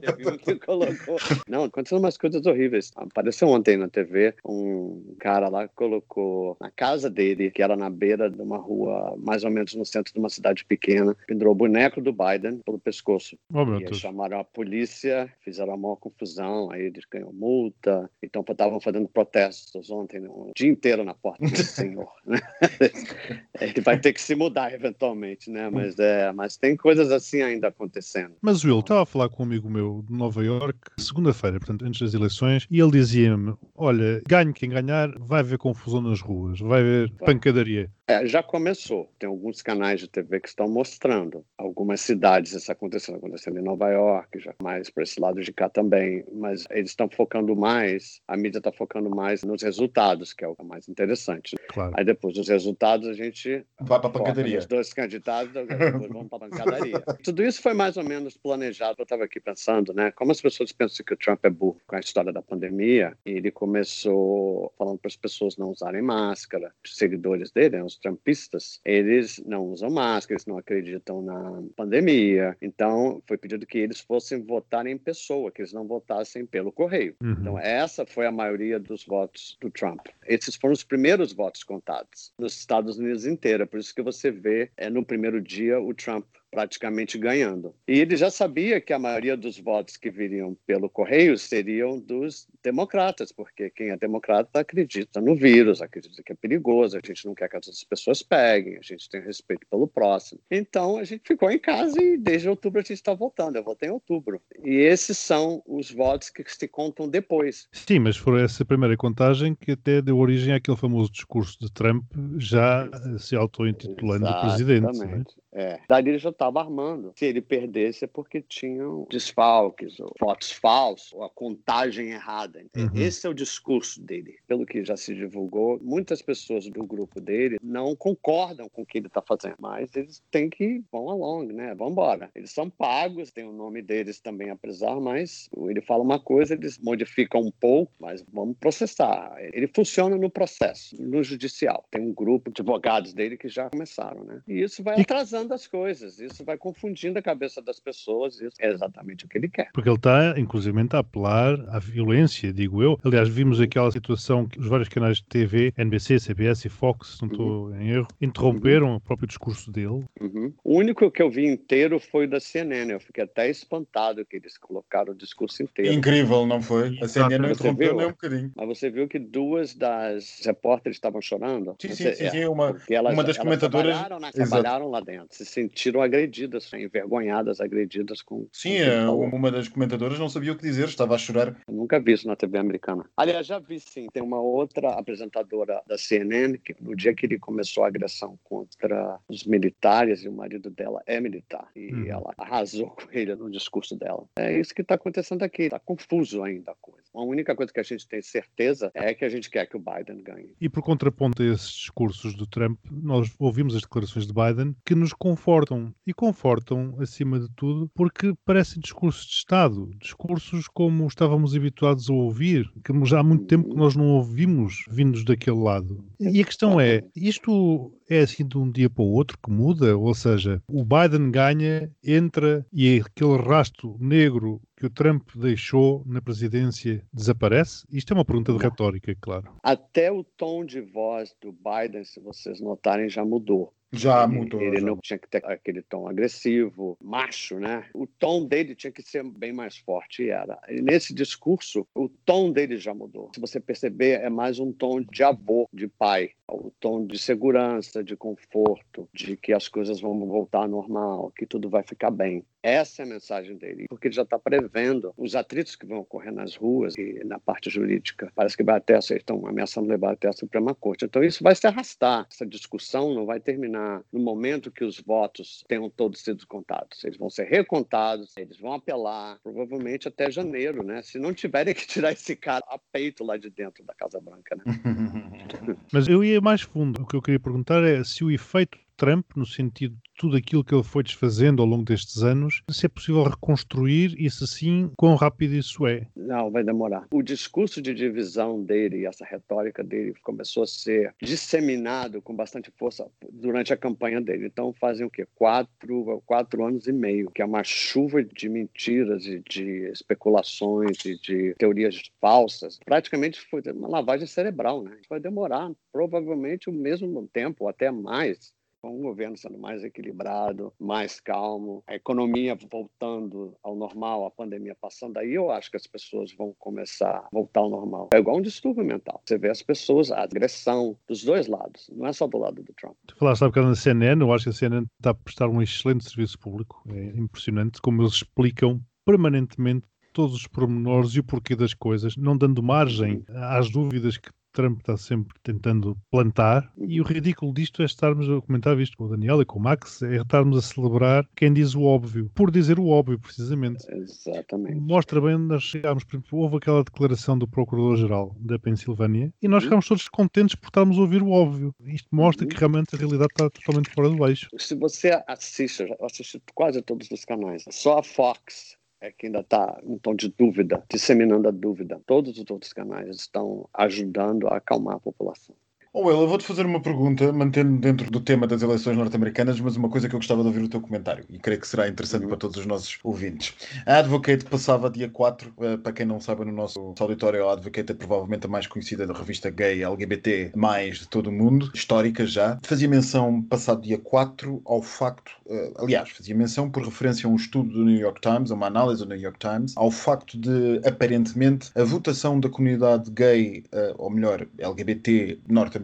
Teve 0.00 0.30
um 0.30 0.36
que 0.38 0.54
colocou. 0.60 1.18
Não, 1.48 1.64
aconteceram 1.64 2.00
umas 2.00 2.16
coisas 2.16 2.46
horríveis. 2.46 2.92
Apareceu 2.94 3.48
ontem 3.48 3.76
na 3.76 3.88
TV 3.88 4.36
um 4.44 5.16
cara 5.18 5.48
lá 5.48 5.66
colocou 5.66 6.56
na 6.60 6.70
casa 6.70 7.10
dele, 7.10 7.50
que 7.50 7.62
era 7.62 7.74
na 7.74 7.90
beira 7.90 8.30
de 8.30 8.40
uma 8.40 8.58
rua, 8.58 9.16
mais 9.24 9.44
ou 9.44 9.50
menos 9.50 9.74
no 9.74 9.84
centro 9.84 10.12
de 10.12 10.18
uma 10.18 10.28
cidade 10.28 10.64
pequena, 10.64 11.16
pendurou 11.26 11.52
o 11.52 11.56
boneco 11.56 12.00
do 12.00 12.12
Biden 12.12 12.58
pelo 12.64 12.78
pescoço. 12.78 13.36
Oh, 13.52 13.64
E 13.78 13.86
aí 13.86 13.94
chamaram 13.94 14.38
a 14.38 14.44
polícia, 14.44 15.32
fizeram 15.40 15.74
a 15.74 15.76
maior 15.76 15.96
confusão, 15.96 16.70
aí 16.70 16.82
eles 16.82 17.04
ganham 17.10 17.32
multa. 17.32 18.10
Então 18.22 18.44
estavam 18.48 18.80
fazendo 18.80 19.08
protestos 19.08 19.90
ontem, 19.90 20.20
né, 20.20 20.28
o 20.28 20.52
dia 20.54 20.68
inteiro 20.68 21.04
na 21.04 21.14
porta 21.14 21.44
desse 21.44 21.64
senhor. 21.74 22.12
né? 22.26 22.38
Ele 23.60 23.80
vai 23.80 23.98
ter 23.98 24.12
que 24.12 24.20
se 24.20 24.34
mudar 24.34 24.72
eventualmente, 24.72 25.50
né? 25.50 25.68
Mas, 25.70 25.98
é, 25.98 26.32
mas 26.32 26.56
tem 26.56 26.76
coisas 26.76 27.10
assim 27.10 27.42
ainda 27.42 27.68
acontecendo. 27.68 28.34
Mas 28.40 28.64
Will 28.64 28.80
estava 28.80 29.02
a 29.02 29.06
falar 29.06 29.28
com 29.28 29.42
um 29.42 29.46
amigo 29.46 29.70
meu 29.70 30.04
de 30.06 30.12
Nova 30.12 30.44
York, 30.44 30.78
segunda-feira, 30.98 31.58
portanto, 31.58 31.84
antes 31.84 32.00
das 32.00 32.14
eleições, 32.14 32.66
e 32.70 32.80
ele 32.80 32.90
dizia-me: 32.90 33.54
Olha, 33.74 34.22
ganhe 34.28 34.52
quem 34.52 34.70
ganhar, 34.70 35.10
vai 35.18 35.40
haver 35.40 35.58
confusão 35.58 36.00
nas 36.00 36.20
ruas, 36.20 36.60
vai 36.60 36.80
haver 36.80 37.12
pancadaria. 37.24 37.90
É, 38.06 38.26
já 38.26 38.42
começou. 38.42 39.10
Tem 39.24 39.30
alguns 39.30 39.62
canais 39.62 40.00
de 40.00 40.06
TV 40.06 40.38
que 40.38 40.48
estão 40.48 40.68
mostrando 40.68 41.46
algumas 41.56 42.02
cidades 42.02 42.52
isso 42.52 42.70
acontecendo, 42.70 43.16
acontecendo 43.16 43.58
em 43.58 43.62
Nova 43.62 43.88
York, 43.88 44.38
já 44.38 44.54
mais 44.62 44.90
para 44.90 45.02
esse 45.02 45.18
lado 45.18 45.40
de 45.40 45.50
cá 45.50 45.66
também. 45.66 46.22
Mas 46.30 46.66
eles 46.68 46.90
estão 46.90 47.08
focando 47.08 47.56
mais, 47.56 48.20
a 48.28 48.36
mídia 48.36 48.58
está 48.58 48.70
focando 48.70 49.08
mais 49.08 49.42
nos 49.42 49.62
resultados, 49.62 50.34
que 50.34 50.44
é 50.44 50.48
o 50.48 50.54
mais 50.62 50.90
interessante. 50.90 51.56
Claro. 51.68 51.94
Aí 51.96 52.04
depois 52.04 52.34
dos 52.34 52.48
resultados 52.48 53.08
a 53.08 53.14
gente 53.14 53.64
Vai 53.80 53.98
para 53.98 54.10
a 54.10 54.12
pancadaria. 54.12 54.56
nos 54.56 54.66
dois 54.66 54.92
candidatos, 54.92 55.54
depois 55.56 56.12
vamos 56.12 56.28
para 56.28 56.46
a 56.46 56.50
pancadaria. 56.50 57.00
Tudo 57.24 57.42
isso 57.42 57.62
foi 57.62 57.72
mais 57.72 57.96
ou 57.96 58.04
menos 58.04 58.36
planejado. 58.36 58.96
Eu 58.98 59.04
estava 59.04 59.24
aqui 59.24 59.40
pensando, 59.40 59.94
né? 59.94 60.10
Como 60.10 60.32
as 60.32 60.40
pessoas 60.42 60.70
pensam 60.70 61.02
que 61.02 61.14
o 61.14 61.16
Trump 61.16 61.42
é 61.44 61.50
burro 61.50 61.80
com 61.86 61.96
a 61.96 62.00
história 62.00 62.30
da 62.30 62.42
pandemia, 62.42 63.16
e 63.24 63.30
ele 63.30 63.50
começou 63.50 64.70
falando 64.76 64.98
para 64.98 65.08
as 65.08 65.16
pessoas 65.16 65.56
não 65.56 65.70
usarem 65.70 66.02
máscara. 66.02 66.74
Os 66.84 66.94
seguidores 66.94 67.50
dele, 67.50 67.78
né, 67.78 67.82
os 67.82 67.96
trumpistas, 67.96 68.82
eles 69.14 69.42
não 69.44 69.64
usam 69.66 69.90
máscara, 69.90 70.34
eles 70.34 70.46
não 70.46 70.58
acreditam 70.58 71.22
na 71.22 71.62
pandemia. 71.76 72.56
Então, 72.60 73.22
foi 73.26 73.36
pedido 73.36 73.66
que 73.66 73.78
eles 73.78 74.00
fossem 74.00 74.42
votar 74.42 74.86
em 74.86 74.98
pessoa, 74.98 75.50
que 75.50 75.62
eles 75.62 75.72
não 75.72 75.86
votassem 75.86 76.44
pelo 76.46 76.72
correio. 76.72 77.14
Uhum. 77.22 77.32
Então, 77.32 77.58
essa 77.58 78.04
foi 78.06 78.26
a 78.26 78.32
maioria 78.32 78.78
dos 78.78 79.04
votos 79.04 79.56
do 79.60 79.70
Trump. 79.70 80.06
Esses 80.26 80.56
foram 80.56 80.72
os 80.72 80.84
primeiros 80.84 81.32
votos 81.32 81.62
contados 81.62 82.32
nos 82.38 82.56
Estados 82.56 82.98
Unidos 82.98 83.26
inteira. 83.26 83.66
Por 83.66 83.78
isso 83.78 83.94
que 83.94 84.02
você 84.02 84.30
vê 84.30 84.70
é, 84.76 84.90
no 84.90 85.04
primeiro 85.04 85.40
dia 85.40 85.80
o 85.80 85.94
Trump 85.94 86.24
praticamente 86.54 87.18
ganhando. 87.18 87.74
E 87.88 87.98
ele 87.98 88.16
já 88.16 88.30
sabia 88.30 88.80
que 88.80 88.92
a 88.92 88.98
maioria 88.98 89.36
dos 89.36 89.58
votos 89.58 89.96
que 89.96 90.08
viriam 90.08 90.56
pelo 90.64 90.88
correio 90.88 91.36
seriam 91.36 91.98
dos 91.98 92.46
democratas, 92.62 93.32
porque 93.32 93.70
quem 93.70 93.90
é 93.90 93.96
democrata 93.96 94.60
acredita 94.60 95.20
no 95.20 95.34
vírus, 95.34 95.82
acredita 95.82 96.22
que 96.22 96.32
é 96.32 96.36
perigoso, 96.36 96.96
a 96.96 97.00
gente 97.04 97.26
não 97.26 97.34
quer 97.34 97.48
que 97.48 97.56
as 97.56 97.84
pessoas 97.84 98.22
peguem, 98.22 98.76
a 98.76 98.82
gente 98.82 99.10
tem 99.10 99.20
respeito 99.20 99.66
pelo 99.68 99.88
próximo. 99.88 100.40
Então 100.48 100.96
a 100.96 101.02
gente 101.02 101.22
ficou 101.26 101.50
em 101.50 101.58
casa 101.58 102.00
e 102.00 102.16
desde 102.16 102.48
outubro 102.48 102.78
a 102.78 102.82
gente 102.82 102.92
está 102.92 103.12
voltando. 103.12 103.56
Eu 103.56 103.64
votei 103.64 103.88
em 103.88 103.92
outubro. 103.92 104.40
E 104.64 104.76
esses 104.76 105.18
são 105.18 105.60
os 105.66 105.90
votos 105.90 106.30
que 106.30 106.44
se 106.46 106.68
contam 106.68 107.08
depois. 107.08 107.68
Sim, 107.72 107.98
mas 107.98 108.16
foi 108.16 108.42
essa 108.42 108.64
primeira 108.64 108.96
contagem 108.96 109.56
que 109.56 109.72
até 109.72 110.00
deu 110.00 110.18
origem 110.18 110.54
àquele 110.54 110.76
famoso 110.76 111.10
discurso 111.10 111.58
de 111.60 111.72
Trump, 111.72 112.04
já 112.38 112.88
se 113.18 113.34
auto-intitulando 113.34 114.26
presidente. 114.40 114.86
é? 114.86 114.90
Exatamente. 114.90 115.34
É. 115.54 115.80
Daí 115.88 116.06
ele 116.08 116.18
já 116.18 116.30
estava 116.30 116.60
armando. 116.60 117.12
Se 117.16 117.24
ele 117.24 117.40
perdesse 117.40 118.04
é 118.04 118.08
porque 118.08 118.42
tinham 118.42 119.06
desfalques, 119.08 119.98
ou 120.00 120.12
votos 120.20 120.50
falsos, 120.50 121.12
ou 121.12 121.22
a 121.22 121.30
contagem 121.30 122.10
errada. 122.10 122.64
Uhum. 122.76 122.90
Esse 122.94 123.26
é 123.26 123.30
o 123.30 123.34
discurso 123.34 124.02
dele. 124.02 124.36
Pelo 124.46 124.66
que 124.66 124.84
já 124.84 124.96
se 124.96 125.14
divulgou, 125.14 125.78
muitas 125.80 126.20
pessoas 126.20 126.68
do 126.68 126.84
grupo 126.84 127.20
dele 127.20 127.58
não 127.62 127.94
concordam 127.94 128.68
com 128.68 128.82
o 128.82 128.86
que 128.86 128.98
ele 128.98 129.06
está 129.06 129.22
fazendo, 129.22 129.56
mas 129.60 129.94
eles 129.94 130.22
têm 130.30 130.50
que 130.50 130.82
vão 130.90 131.08
along, 131.08 131.46
né? 131.52 131.74
Vão 131.74 131.90
embora. 131.90 132.30
Eles 132.34 132.50
são 132.50 132.68
pagos, 132.68 133.30
tem 133.30 133.44
o 133.44 133.52
nome 133.52 133.80
deles 133.80 134.20
também 134.20 134.50
apesar, 134.50 134.98
mas 135.00 135.48
ele 135.68 135.80
fala 135.80 136.02
uma 136.02 136.18
coisa, 136.18 136.54
eles 136.54 136.78
modificam 136.78 137.40
um 137.40 137.50
pouco, 137.50 137.92
mas 138.00 138.24
vamos 138.32 138.56
processar. 138.58 139.36
Ele 139.52 139.68
funciona 139.68 140.16
no 140.16 140.30
processo, 140.30 141.00
no 141.00 141.22
judicial. 141.22 141.84
Tem 141.90 142.02
um 142.02 142.12
grupo 142.12 142.50
de 142.50 142.62
advogados 142.64 143.12
dele 143.12 143.36
que 143.36 143.48
já 143.48 143.68
começaram, 143.68 144.24
né? 144.24 144.42
E 144.48 144.62
isso 144.62 144.82
vai 144.82 145.00
atrasando 145.00 145.43
as 145.52 145.66
coisas, 145.66 146.18
isso 146.18 146.44
vai 146.44 146.56
confundindo 146.56 147.18
a 147.18 147.22
cabeça 147.22 147.60
das 147.60 147.80
pessoas, 147.80 148.40
isso 148.40 148.56
é 148.60 148.70
exatamente 148.70 149.24
o 149.24 149.28
que 149.28 149.38
ele 149.38 149.48
quer. 149.48 149.70
Porque 149.72 149.88
ele 149.88 149.96
está, 149.96 150.34
inclusive, 150.38 150.74
a 150.92 150.98
apelar 150.98 151.58
à 151.68 151.78
violência, 151.78 152.52
digo 152.52 152.82
eu. 152.82 152.98
Aliás, 153.04 153.28
vimos 153.28 153.60
aquela 153.60 153.90
situação 153.90 154.46
que 154.46 154.58
os 154.58 154.66
vários 154.66 154.88
canais 154.88 155.18
de 155.18 155.24
TV, 155.24 155.72
NBC, 155.76 156.18
CBS 156.18 156.66
e 156.66 156.68
Fox, 156.68 157.16
se 157.16 157.22
não 157.22 157.30
estou 157.30 157.74
em 157.76 157.90
erro, 157.90 158.08
interromperam 158.20 158.96
o 158.96 159.00
próprio 159.00 159.28
discurso 159.28 159.70
dele. 159.70 160.04
Uhum. 160.20 160.52
O 160.62 160.76
único 160.78 161.10
que 161.10 161.22
eu 161.22 161.30
vi 161.30 161.46
inteiro 161.46 161.98
foi 161.98 162.26
o 162.26 162.28
da 162.28 162.40
CNN. 162.40 162.92
Eu 162.92 163.00
fiquei 163.00 163.24
até 163.24 163.48
espantado 163.48 164.24
que 164.24 164.36
eles 164.36 164.58
colocaram 164.58 165.12
o 165.12 165.16
discurso 165.16 165.62
inteiro. 165.62 165.92
Incrível, 165.92 166.46
não 166.46 166.60
foi? 166.60 166.98
A 167.00 167.08
CNN 167.08 167.38
não 167.38 167.50
interrompeu 167.50 167.88
viu? 167.88 167.96
nem 167.96 168.06
um 168.06 168.10
bocadinho. 168.10 168.52
Mas 168.54 168.68
você 168.68 168.90
viu 168.90 169.08
que 169.08 169.18
duas 169.18 169.74
das 169.74 170.40
repórteres 170.44 170.96
estavam 170.96 171.20
chorando? 171.20 171.74
Sim, 171.80 171.88
Você- 171.88 172.12
sim, 172.12 172.14
sim, 172.14 172.24
é, 172.24 172.30
sim, 172.30 172.44
uma, 172.46 172.76
elas, 172.90 173.12
uma 173.14 173.24
das 173.24 173.36
elas 173.36 173.38
comentadoras. 173.38 173.92
trabalharam, 173.92 174.20
né, 174.20 174.30
trabalharam 174.32 174.90
lá 174.90 175.00
dentro, 175.00 175.33
se 175.34 175.44
sentiram 175.44 176.00
agredidas, 176.00 176.72
envergonhadas, 176.72 177.60
agredidas 177.60 178.22
com. 178.22 178.46
Sim, 178.52 178.76
com 178.78 179.24
é, 179.24 179.34
uma 179.34 179.50
das 179.50 179.68
comentadoras 179.68 180.18
não 180.18 180.28
sabia 180.28 180.52
o 180.52 180.56
que 180.56 180.62
dizer, 180.62 180.86
estava 180.88 181.14
a 181.14 181.18
chorar. 181.18 181.56
Eu 181.66 181.74
nunca 181.74 182.00
vi 182.00 182.12
isso 182.12 182.26
na 182.26 182.36
TV 182.36 182.58
americana. 182.58 183.04
Aliás, 183.16 183.46
já 183.46 183.58
vi 183.58 183.80
sim. 183.80 184.06
Tem 184.12 184.22
uma 184.22 184.40
outra 184.40 184.90
apresentadora 184.90 185.82
da 185.86 185.98
CNN 185.98 186.58
que 186.58 186.74
no 186.80 186.94
dia 186.94 187.14
que 187.14 187.26
ele 187.26 187.38
começou 187.38 187.84
a 187.84 187.88
agressão 187.88 188.38
contra 188.44 189.18
os 189.28 189.44
militares, 189.44 190.22
e 190.24 190.28
o 190.28 190.32
marido 190.32 190.70
dela 190.70 191.02
é 191.06 191.20
militar, 191.20 191.68
e 191.74 191.92
Uhum. 191.94 192.06
ela 192.06 192.34
arrasou 192.38 192.90
com 192.96 193.06
ele 193.12 193.34
no 193.34 193.50
discurso 193.50 193.96
dela. 193.96 194.24
É 194.36 194.58
isso 194.58 194.74
que 194.74 194.82
está 194.82 194.94
acontecendo 194.94 195.42
aqui. 195.42 195.64
Está 195.64 195.78
confuso 195.78 196.42
ainda 196.42 196.72
a 196.72 196.74
coisa. 196.80 197.03
A 197.14 197.22
única 197.22 197.54
coisa 197.54 197.72
que 197.72 197.80
a 197.80 197.84
gente 197.84 198.08
tem 198.08 198.20
certeza 198.20 198.90
é 198.92 199.14
que 199.14 199.24
a 199.24 199.28
gente 199.28 199.48
quer 199.48 199.66
que 199.66 199.76
o 199.76 199.80
Biden 199.80 200.22
ganhe. 200.22 200.54
E 200.60 200.68
por 200.68 200.82
contraponto 200.82 201.42
a 201.42 201.46
esses 201.46 201.70
discursos 201.70 202.34
do 202.34 202.46
Trump, 202.46 202.78
nós 202.90 203.32
ouvimos 203.38 203.76
as 203.76 203.82
declarações 203.82 204.26
de 204.26 204.32
Biden 204.32 204.74
que 204.84 204.94
nos 204.94 205.12
confortam. 205.12 205.94
E 206.04 206.12
confortam, 206.12 206.96
acima 206.98 207.38
de 207.38 207.48
tudo, 207.54 207.88
porque 207.94 208.34
parecem 208.44 208.80
discursos 208.80 209.26
de 209.26 209.34
Estado. 209.34 209.90
Discursos 210.00 210.66
como 210.66 211.06
estávamos 211.06 211.54
habituados 211.54 212.10
a 212.10 212.12
ouvir, 212.12 212.68
que 212.84 212.92
já 213.04 213.20
há 213.20 213.22
muito 213.22 213.46
tempo 213.46 213.70
que 213.70 213.76
nós 213.76 213.94
não 213.94 214.08
ouvimos 214.08 214.84
vindos 214.90 215.24
daquele 215.24 215.58
lado. 215.58 216.04
E 216.18 216.40
a 216.40 216.44
questão 216.44 216.80
é, 216.80 217.04
isto 217.14 217.92
é 218.08 218.20
assim 218.20 218.46
de 218.46 218.58
um 218.58 218.70
dia 218.70 218.90
para 218.90 219.02
o 219.02 219.12
outro 219.12 219.38
que 219.42 219.50
muda? 219.50 219.96
Ou 219.96 220.14
seja, 220.14 220.62
o 220.68 220.84
Biden 220.84 221.30
ganha, 221.30 221.90
entra 222.02 222.66
e 222.72 223.00
aquele 223.00 223.36
rasto 223.36 223.96
negro 224.00 224.60
que 224.76 224.86
o 224.86 224.90
Trump 224.90 225.28
deixou 225.34 226.02
na 226.06 226.20
presidência 226.20 227.02
desaparece? 227.12 227.86
Isto 227.90 228.12
é 228.12 228.16
uma 228.16 228.24
pergunta 228.24 228.52
de 228.52 228.58
retórica, 228.58 229.16
claro. 229.20 229.54
Até 229.62 230.10
o 230.10 230.24
tom 230.24 230.64
de 230.64 230.80
voz 230.80 231.34
do 231.40 231.52
Biden, 231.52 232.04
se 232.04 232.20
vocês 232.20 232.60
notarem, 232.60 233.08
já 233.08 233.24
mudou. 233.24 233.72
Já 233.92 234.26
mudou. 234.26 234.60
Ele 234.60 234.80
já. 234.80 234.86
não 234.86 234.96
tinha 234.96 235.18
que 235.18 235.28
ter 235.28 235.44
aquele 235.44 235.82
tom 235.82 236.08
agressivo, 236.08 236.96
macho, 237.00 237.58
né? 237.58 237.88
O 237.94 238.06
tom 238.06 238.46
dele 238.46 238.74
tinha 238.74 238.90
que 238.90 239.02
ser 239.02 239.22
bem 239.22 239.52
mais 239.52 239.76
forte, 239.78 240.24
e 240.24 240.30
era. 240.30 240.58
E 240.68 240.80
nesse 240.82 241.14
discurso, 241.14 241.86
o 241.94 242.08
tom 242.08 242.50
dele 242.50 242.76
já 242.76 242.92
mudou. 242.92 243.30
Se 243.34 243.40
você 243.40 243.60
perceber, 243.60 244.20
é 244.20 244.28
mais 244.28 244.58
um 244.58 244.72
tom 244.72 245.00
de 245.00 245.22
avô, 245.22 245.68
de 245.72 245.86
pai. 245.86 246.30
O 246.48 246.70
tom 246.80 247.06
de 247.06 247.18
segurança, 247.18 248.02
de 248.02 248.16
conforto, 248.16 249.08
de 249.14 249.36
que 249.36 249.52
as 249.52 249.68
coisas 249.68 250.00
vão 250.00 250.18
voltar 250.26 250.60
ao 250.60 250.68
normal, 250.68 251.32
que 251.36 251.46
tudo 251.46 251.70
vai 251.70 251.82
ficar 251.82 252.10
bem. 252.10 252.44
Essa 252.64 253.02
é 253.02 253.04
a 253.04 253.08
mensagem 253.08 253.58
dele, 253.58 253.84
porque 253.90 254.08
ele 254.08 254.14
já 254.14 254.22
está 254.22 254.38
prevendo 254.38 255.12
os 255.18 255.36
atritos 255.36 255.76
que 255.76 255.84
vão 255.84 255.98
ocorrer 255.98 256.32
nas 256.32 256.56
ruas 256.56 256.94
e 256.96 257.22
na 257.22 257.38
parte 257.38 257.68
jurídica. 257.68 258.32
Parece 258.34 258.56
que 258.56 258.62
vai 258.64 258.78
até, 258.78 258.94
eles 258.94 259.10
estão 259.10 259.46
ameaçando 259.46 259.86
levar 259.86 260.12
até 260.12 260.28
a 260.28 260.32
Suprema 260.32 260.74
Corte. 260.74 261.04
Então 261.04 261.22
isso 261.22 261.44
vai 261.44 261.54
se 261.54 261.66
arrastar. 261.66 262.26
Essa 262.32 262.46
discussão 262.46 263.14
não 263.14 263.26
vai 263.26 263.38
terminar 263.38 264.02
no 264.10 264.18
momento 264.18 264.70
que 264.70 264.82
os 264.82 264.98
votos 264.98 265.62
tenham 265.68 265.90
todos 265.90 266.22
sido 266.22 266.46
contados. 266.46 267.04
Eles 267.04 267.18
vão 267.18 267.28
ser 267.28 267.44
recontados, 267.44 268.34
eles 268.38 268.58
vão 268.58 268.72
apelar, 268.72 269.38
provavelmente 269.42 270.08
até 270.08 270.30
janeiro, 270.30 270.82
né? 270.82 271.02
Se 271.02 271.18
não 271.18 271.34
tiverem 271.34 271.74
que 271.76 271.86
tirar 271.86 272.12
esse 272.12 272.34
cara 272.34 272.64
a 272.68 272.78
peito 272.78 273.22
lá 273.22 273.36
de 273.36 273.50
dentro 273.50 273.84
da 273.84 273.92
Casa 273.92 274.18
Branca, 274.18 274.56
né? 274.56 274.64
Mas 275.92 276.08
eu 276.08 276.24
ia 276.24 276.40
mais 276.40 276.62
fundo. 276.62 277.02
O 277.02 277.06
que 277.06 277.14
eu 277.14 277.20
queria 277.20 277.40
perguntar 277.40 277.82
é 277.84 278.02
se 278.02 278.24
o 278.24 278.30
efeito 278.30 278.78
Trump, 278.96 279.26
no 279.36 279.46
sentido 279.46 279.94
de 279.94 280.10
tudo 280.16 280.36
aquilo 280.36 280.64
que 280.64 280.74
ele 280.74 280.82
foi 280.82 281.02
desfazendo 281.02 281.60
ao 281.60 281.68
longo 281.68 281.84
destes 281.84 282.22
anos, 282.22 282.62
se 282.70 282.86
é 282.86 282.88
possível 282.88 283.24
reconstruir 283.24 284.14
e 284.18 284.30
se 284.30 284.46
sim, 284.46 284.90
quão 284.96 285.14
rápido 285.14 285.54
isso 285.54 285.86
é. 285.86 286.06
Não, 286.14 286.50
vai 286.50 286.62
demorar. 286.62 287.06
O 287.12 287.22
discurso 287.22 287.82
de 287.82 287.92
divisão 287.92 288.62
dele 288.62 289.06
essa 289.06 289.24
retórica 289.24 289.82
dele 289.82 290.14
começou 290.22 290.62
a 290.62 290.66
ser 290.66 291.14
disseminado 291.22 292.22
com 292.22 292.34
bastante 292.34 292.70
força 292.78 293.08
durante 293.32 293.72
a 293.72 293.76
campanha 293.76 294.20
dele. 294.20 294.46
Então 294.46 294.72
fazem 294.72 295.06
o 295.06 295.10
quê? 295.10 295.26
Quatro, 295.34 296.22
quatro 296.24 296.64
anos 296.64 296.86
e 296.86 296.92
meio, 296.92 297.30
que 297.30 297.42
é 297.42 297.44
uma 297.44 297.64
chuva 297.64 298.22
de 298.22 298.48
mentiras 298.48 299.26
e 299.26 299.40
de 299.40 299.90
especulações 299.90 301.04
e 301.04 301.18
de 301.20 301.54
teorias 301.58 302.10
falsas. 302.20 302.78
Praticamente 302.84 303.40
foi 303.40 303.62
uma 303.74 303.88
lavagem 303.88 304.26
cerebral, 304.26 304.82
né? 304.82 304.96
Vai 305.08 305.20
demorar 305.20 305.70
provavelmente 305.92 306.70
o 306.70 306.72
mesmo 306.72 307.28
tempo, 307.32 307.68
até 307.68 307.90
mais 307.90 308.52
com 308.84 308.98
um 308.98 309.02
governo 309.02 309.34
sendo 309.34 309.56
mais 309.56 309.82
equilibrado, 309.82 310.70
mais 310.78 311.18
calmo, 311.18 311.82
a 311.86 311.94
economia 311.94 312.54
voltando 312.70 313.56
ao 313.62 313.74
normal, 313.74 314.26
a 314.26 314.30
pandemia 314.30 314.76
passando, 314.78 315.16
aí 315.16 315.32
eu 315.32 315.50
acho 315.50 315.70
que 315.70 315.78
as 315.78 315.86
pessoas 315.86 316.34
vão 316.34 316.54
começar 316.58 317.16
a 317.16 317.28
voltar 317.32 317.60
ao 317.60 317.70
normal. 317.70 318.10
É 318.12 318.18
igual 318.18 318.36
um 318.36 318.42
distúrbio 318.42 318.84
mental. 318.84 319.22
Você 319.24 319.38
vê 319.38 319.48
as 319.48 319.62
pessoas, 319.62 320.12
a 320.12 320.22
agressão 320.22 320.98
dos 321.08 321.24
dois 321.24 321.46
lados, 321.46 321.90
não 321.96 322.06
é 322.06 322.12
só 322.12 322.26
do 322.26 322.36
lado 322.36 322.62
do 322.62 322.74
Trump. 322.74 322.94
Tu 323.06 323.16
falaste 323.16 323.42
há 323.42 323.46
bocado 323.46 323.68
na 323.68 323.74
CNN, 323.74 324.20
eu 324.20 324.30
acho 324.34 324.44
que 324.44 324.50
a 324.50 324.52
CNN 324.52 324.86
está 324.98 325.10
a 325.10 325.14
prestar 325.14 325.48
um 325.48 325.62
excelente 325.62 326.04
serviço 326.04 326.38
público. 326.38 326.82
É 326.90 327.18
impressionante 327.18 327.80
como 327.80 328.02
eles 328.02 328.12
explicam 328.12 328.82
permanentemente 329.06 329.86
todos 330.12 330.34
os 330.34 330.46
pormenores 330.46 331.12
e 331.12 331.20
o 331.20 331.24
porquê 331.24 331.56
das 331.56 331.72
coisas, 331.72 332.18
não 332.18 332.36
dando 332.36 332.62
margem 332.62 333.24
às 333.30 333.70
dúvidas 333.70 334.18
que 334.18 334.30
Trump 334.54 334.78
está 334.80 334.96
sempre 334.96 335.36
tentando 335.42 335.98
plantar. 336.10 336.72
E 336.78 337.00
o 337.00 337.04
ridículo 337.04 337.52
disto 337.52 337.82
é 337.82 337.84
estarmos 337.84 338.30
a 338.30 338.40
comentar 338.40 338.78
isto 338.80 338.96
com 338.96 339.04
o 339.04 339.08
Daniel 339.08 339.42
e 339.42 339.44
com 339.44 339.58
o 339.58 339.62
Max, 339.62 340.00
é 340.02 340.16
estarmos 340.16 340.56
a 340.56 340.62
celebrar 340.62 341.28
quem 341.36 341.52
diz 341.52 341.74
o 341.74 341.82
óbvio, 341.82 342.30
por 342.34 342.50
dizer 342.50 342.78
o 342.78 342.86
óbvio, 342.86 343.18
precisamente. 343.18 343.84
Exatamente. 343.90 344.80
Mostra 344.80 345.20
bem 345.20 345.34
onde 345.34 345.48
nós 345.48 345.62
chegámos. 345.64 346.04
Por 346.04 346.16
exemplo, 346.16 346.38
houve 346.38 346.56
aquela 346.56 346.84
declaração 346.84 347.36
do 347.36 347.48
Procurador-Geral 347.48 348.34
da 348.38 348.58
Pensilvânia 348.58 349.32
e 349.42 349.48
nós 349.48 349.64
ficámos 349.64 349.86
todos 349.86 350.08
contentes 350.08 350.54
por 350.54 350.68
estarmos 350.68 350.96
a 350.96 351.00
ouvir 351.00 351.22
o 351.22 351.30
óbvio. 351.30 351.74
Isto 351.84 352.08
mostra 352.12 352.46
que 352.46 352.56
realmente 352.56 352.94
a 352.94 352.98
realidade 352.98 353.32
está 353.32 353.50
totalmente 353.50 353.90
fora 353.92 354.08
do 354.08 354.26
eixo. 354.26 354.48
Se 354.56 354.74
você 354.76 355.20
assiste, 355.26 355.80
eu 355.80 355.88
já 355.88 355.96
assisti 356.00 356.40
quase 356.54 356.80
todos 356.80 357.10
os 357.10 357.24
canais, 357.24 357.64
só 357.70 357.98
a 357.98 358.02
Fox 358.02 358.76
é 359.04 359.12
que 359.12 359.26
ainda 359.26 359.40
está 359.40 359.78
um 359.84 359.98
tom 359.98 360.14
de 360.14 360.28
dúvida, 360.30 360.82
disseminando 360.90 361.46
a 361.48 361.50
dúvida. 361.50 362.00
Todos 362.06 362.38
os 362.38 362.50
outros 362.50 362.72
canais 362.72 363.16
estão 363.16 363.68
ajudando 363.74 364.48
a 364.48 364.56
acalmar 364.56 364.96
a 364.96 365.00
população. 365.00 365.54
Oh, 365.96 366.08
Will, 366.08 366.22
eu 366.22 366.26
vou-te 366.26 366.44
fazer 366.44 366.66
uma 366.66 366.80
pergunta, 366.82 367.32
mantendo 367.32 367.78
dentro 367.78 368.10
do 368.10 368.18
tema 368.18 368.48
das 368.48 368.62
eleições 368.62 368.96
norte-americanas, 368.96 369.60
mas 369.60 369.76
uma 369.76 369.88
coisa 369.88 370.08
que 370.08 370.14
eu 370.16 370.18
gostava 370.18 370.42
de 370.42 370.48
ouvir 370.48 370.60
o 370.64 370.68
teu 370.68 370.80
comentário 370.80 371.24
e 371.30 371.38
creio 371.38 371.60
que 371.60 371.68
será 371.68 371.86
interessante 371.86 372.26
para 372.26 372.36
todos 372.36 372.56
os 372.56 372.66
nossos 372.66 372.98
ouvintes. 373.04 373.54
A 373.86 373.98
Advocate 373.98 374.44
passava 374.44 374.90
dia 374.90 375.08
4, 375.08 375.54
eh, 375.56 375.76
para 375.76 375.92
quem 375.92 376.04
não 376.04 376.18
sabe, 376.18 376.44
no 376.44 376.50
nosso 376.50 376.96
auditório, 376.98 377.48
a 377.48 377.52
Advocate 377.52 377.92
é 377.92 377.94
provavelmente 377.94 378.44
a 378.44 378.48
mais 378.48 378.66
conhecida 378.66 379.06
da 379.06 379.14
revista 379.14 379.50
gay 379.50 379.84
LGBT 379.84 380.50
mais 380.56 380.98
de 380.98 381.06
todo 381.06 381.28
o 381.28 381.32
mundo, 381.32 381.70
histórica 381.72 382.26
já. 382.26 382.58
Fazia 382.64 382.88
menção, 382.88 383.40
passado 383.42 383.80
dia 383.80 383.96
4, 383.96 384.62
ao 384.64 384.82
facto, 384.82 385.30
eh, 385.48 385.74
aliás, 385.78 386.10
fazia 386.10 386.34
menção 386.34 386.68
por 386.68 386.82
referência 386.82 387.28
a 387.28 387.30
um 387.30 387.36
estudo 387.36 387.72
do 387.72 387.84
New 387.84 388.00
York 388.00 388.20
Times, 388.20 388.50
a 388.50 388.54
uma 388.56 388.66
análise 388.66 389.00
do 389.00 389.08
New 389.08 389.20
York 389.20 389.38
Times, 389.38 389.72
ao 389.76 389.92
facto 389.92 390.36
de, 390.36 390.80
aparentemente, 390.84 391.70
a 391.76 391.84
votação 391.84 392.40
da 392.40 392.48
comunidade 392.48 393.08
gay, 393.12 393.62
eh, 393.70 393.94
ou 393.96 394.10
melhor, 394.10 394.44
LGBT 394.58 395.38
norte-americana, 395.48 395.83